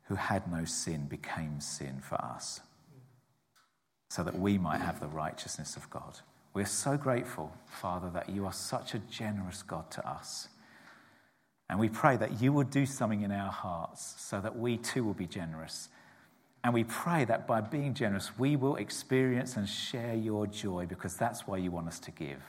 who 0.06 0.16
had 0.16 0.52
no 0.52 0.66
sin 0.66 1.06
became 1.06 1.62
sin 1.62 2.02
for 2.02 2.16
us 2.16 2.62
so 4.12 4.24
that 4.24 4.38
we 4.38 4.58
might 4.58 4.82
have 4.82 5.00
the 5.00 5.08
righteousness 5.08 5.78
of 5.78 5.90
God. 5.90 6.20
We're 6.54 6.66
so 6.66 6.98
grateful, 6.98 7.50
Father, 7.66 8.10
that 8.10 8.30
you 8.30 8.46
are 8.46 8.52
such 8.52 8.94
a 8.94 9.00
generous 9.00 9.64
God 9.64 9.90
to 9.92 10.06
us. 10.06 10.50
And 11.70 11.80
we 11.80 11.88
pray 11.88 12.18
that 12.18 12.42
you 12.42 12.52
will 12.52 12.66
do 12.66 12.86
something 12.86 13.22
in 13.22 13.32
our 13.32 13.54
hearts 13.54 14.16
so 14.18 14.42
that 14.42 14.60
we 14.60 14.76
too 14.76 15.06
will 15.06 15.14
be 15.14 15.28
generous. 15.28 15.88
And 16.62 16.74
we 16.74 16.84
pray 16.84 17.24
that 17.24 17.48
by 17.48 17.62
being 17.62 17.94
generous, 17.94 18.38
we 18.38 18.58
will 18.58 18.76
experience 18.76 19.56
and 19.56 19.66
share 19.70 20.14
your 20.14 20.46
joy 20.46 20.88
because 20.88 21.16
that's 21.16 21.48
why 21.48 21.56
you 21.56 21.72
want 21.72 21.88
us 21.88 22.00
to 22.00 22.12
give. 22.12 22.44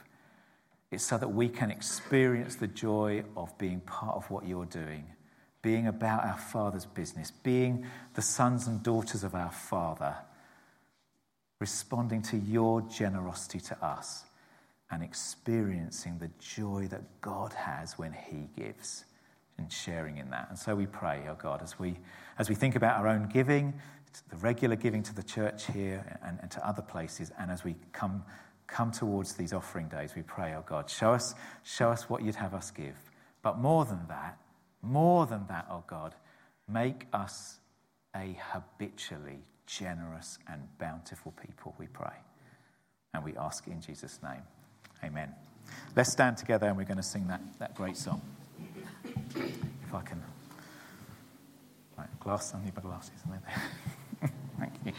It's 0.90 1.04
so 1.06 1.16
that 1.16 1.32
we 1.32 1.48
can 1.48 1.70
experience 1.70 2.56
the 2.56 2.66
joy 2.66 3.22
of 3.36 3.56
being 3.58 3.78
part 3.82 4.16
of 4.16 4.28
what 4.32 4.48
you're 4.48 4.64
doing, 4.64 5.04
being 5.62 5.86
about 5.86 6.24
our 6.24 6.38
Father's 6.38 6.86
business, 6.86 7.30
being 7.30 7.86
the 8.14 8.22
sons 8.22 8.66
and 8.66 8.82
daughters 8.82 9.22
of 9.22 9.36
our 9.36 9.52
Father 9.52 10.16
responding 11.62 12.20
to 12.20 12.36
your 12.36 12.80
generosity 12.80 13.60
to 13.60 13.84
us 13.84 14.24
and 14.90 15.00
experiencing 15.00 16.18
the 16.18 16.28
joy 16.40 16.88
that 16.90 17.20
God 17.20 17.52
has 17.52 17.96
when 17.96 18.12
He 18.12 18.48
gives 18.60 19.04
and 19.58 19.70
sharing 19.70 20.16
in 20.18 20.28
that. 20.30 20.48
And 20.48 20.58
so 20.58 20.74
we 20.74 20.86
pray, 20.86 21.22
oh 21.30 21.36
God, 21.40 21.62
as 21.62 21.78
we, 21.78 22.00
as 22.36 22.48
we 22.48 22.56
think 22.56 22.74
about 22.74 22.98
our 22.98 23.06
own 23.06 23.28
giving, 23.32 23.74
the 24.28 24.36
regular 24.38 24.74
giving 24.74 25.04
to 25.04 25.14
the 25.14 25.22
church 25.22 25.68
here 25.68 26.18
and, 26.26 26.40
and 26.42 26.50
to 26.50 26.66
other 26.66 26.82
places, 26.82 27.30
and 27.38 27.48
as 27.48 27.62
we 27.62 27.76
come, 27.92 28.24
come 28.66 28.90
towards 28.90 29.34
these 29.34 29.52
offering 29.52 29.86
days, 29.86 30.16
we 30.16 30.22
pray, 30.22 30.54
oh 30.56 30.64
God, 30.66 30.90
show 30.90 31.12
us, 31.12 31.32
show 31.62 31.90
us 31.90 32.10
what 32.10 32.22
you'd 32.22 32.34
have 32.34 32.54
us 32.54 32.72
give. 32.72 32.96
But 33.40 33.58
more 33.58 33.84
than 33.84 34.00
that, 34.08 34.36
more 34.82 35.26
than 35.26 35.46
that, 35.46 35.68
oh 35.70 35.84
God, 35.86 36.16
make 36.68 37.06
us 37.12 37.60
a 38.16 38.36
habitually 38.50 39.44
generous 39.66 40.38
and 40.50 40.62
bountiful 40.78 41.32
people, 41.32 41.74
we 41.78 41.86
pray. 41.86 42.14
And 43.14 43.24
we 43.24 43.36
ask 43.36 43.66
in 43.66 43.80
Jesus' 43.80 44.18
name. 44.22 44.42
Amen. 45.04 45.34
Let's 45.96 46.12
stand 46.12 46.36
together 46.36 46.66
and 46.66 46.76
we're 46.76 46.84
going 46.84 46.96
to 46.96 47.02
sing 47.02 47.26
that, 47.28 47.40
that 47.58 47.74
great 47.74 47.96
song. 47.96 48.22
If 49.34 49.94
I 49.94 50.02
can. 50.02 50.22
Right, 51.98 52.20
glass, 52.20 52.54
I 52.54 52.64
need 52.64 52.74
my 52.74 52.82
glasses. 52.82 53.12
Thank 54.58 54.72
you. 54.84 54.92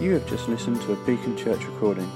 You 0.00 0.12
have 0.12 0.28
just 0.28 0.48
listened 0.48 0.80
to 0.82 0.92
a 0.92 1.06
Beacon 1.06 1.36
Church 1.36 1.64
recording. 1.64 2.10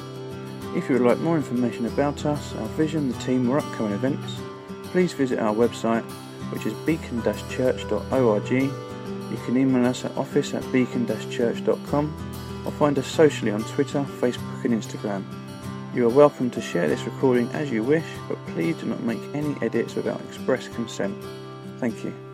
If 0.77 0.89
you 0.89 0.95
would 0.95 1.07
like 1.07 1.19
more 1.19 1.37
information 1.37 1.87
about 1.87 2.25
us, 2.25 2.55
our 2.55 2.69
vision, 2.69 3.11
the 3.11 3.19
team, 3.19 3.51
or 3.51 3.59
upcoming 3.59 3.93
events, 3.93 4.37
please 4.85 5.13
visit 5.13 5.39
our 5.39 5.55
website 5.55 6.05
which 6.53 6.67
is 6.67 6.75
beacon-church.org. 6.85 8.51
You 8.51 9.39
can 9.45 9.57
email 9.57 9.87
us 9.87 10.05
at 10.05 10.17
office 10.17 10.55
at 10.55 10.71
beacon-church.com 10.73 12.63
or 12.67 12.73
find 12.73 12.99
us 12.99 13.07
socially 13.07 13.51
on 13.51 13.65
Twitter, 13.65 14.05
Facebook 14.21 14.65
and 14.65 14.75
Instagram. 14.75 15.25
You 15.95 16.07
are 16.07 16.11
welcome 16.11 16.51
to 16.51 16.61
share 16.61 16.89
this 16.89 17.03
recording 17.05 17.49
as 17.51 17.71
you 17.71 17.83
wish, 17.83 18.07
but 18.29 18.39
please 18.49 18.77
do 18.77 18.87
not 18.87 19.03
make 19.03 19.21
any 19.35 19.57
edits 19.63 19.95
without 19.95 20.21
express 20.23 20.69
consent. 20.69 21.17
Thank 21.79 22.05
you. 22.05 22.32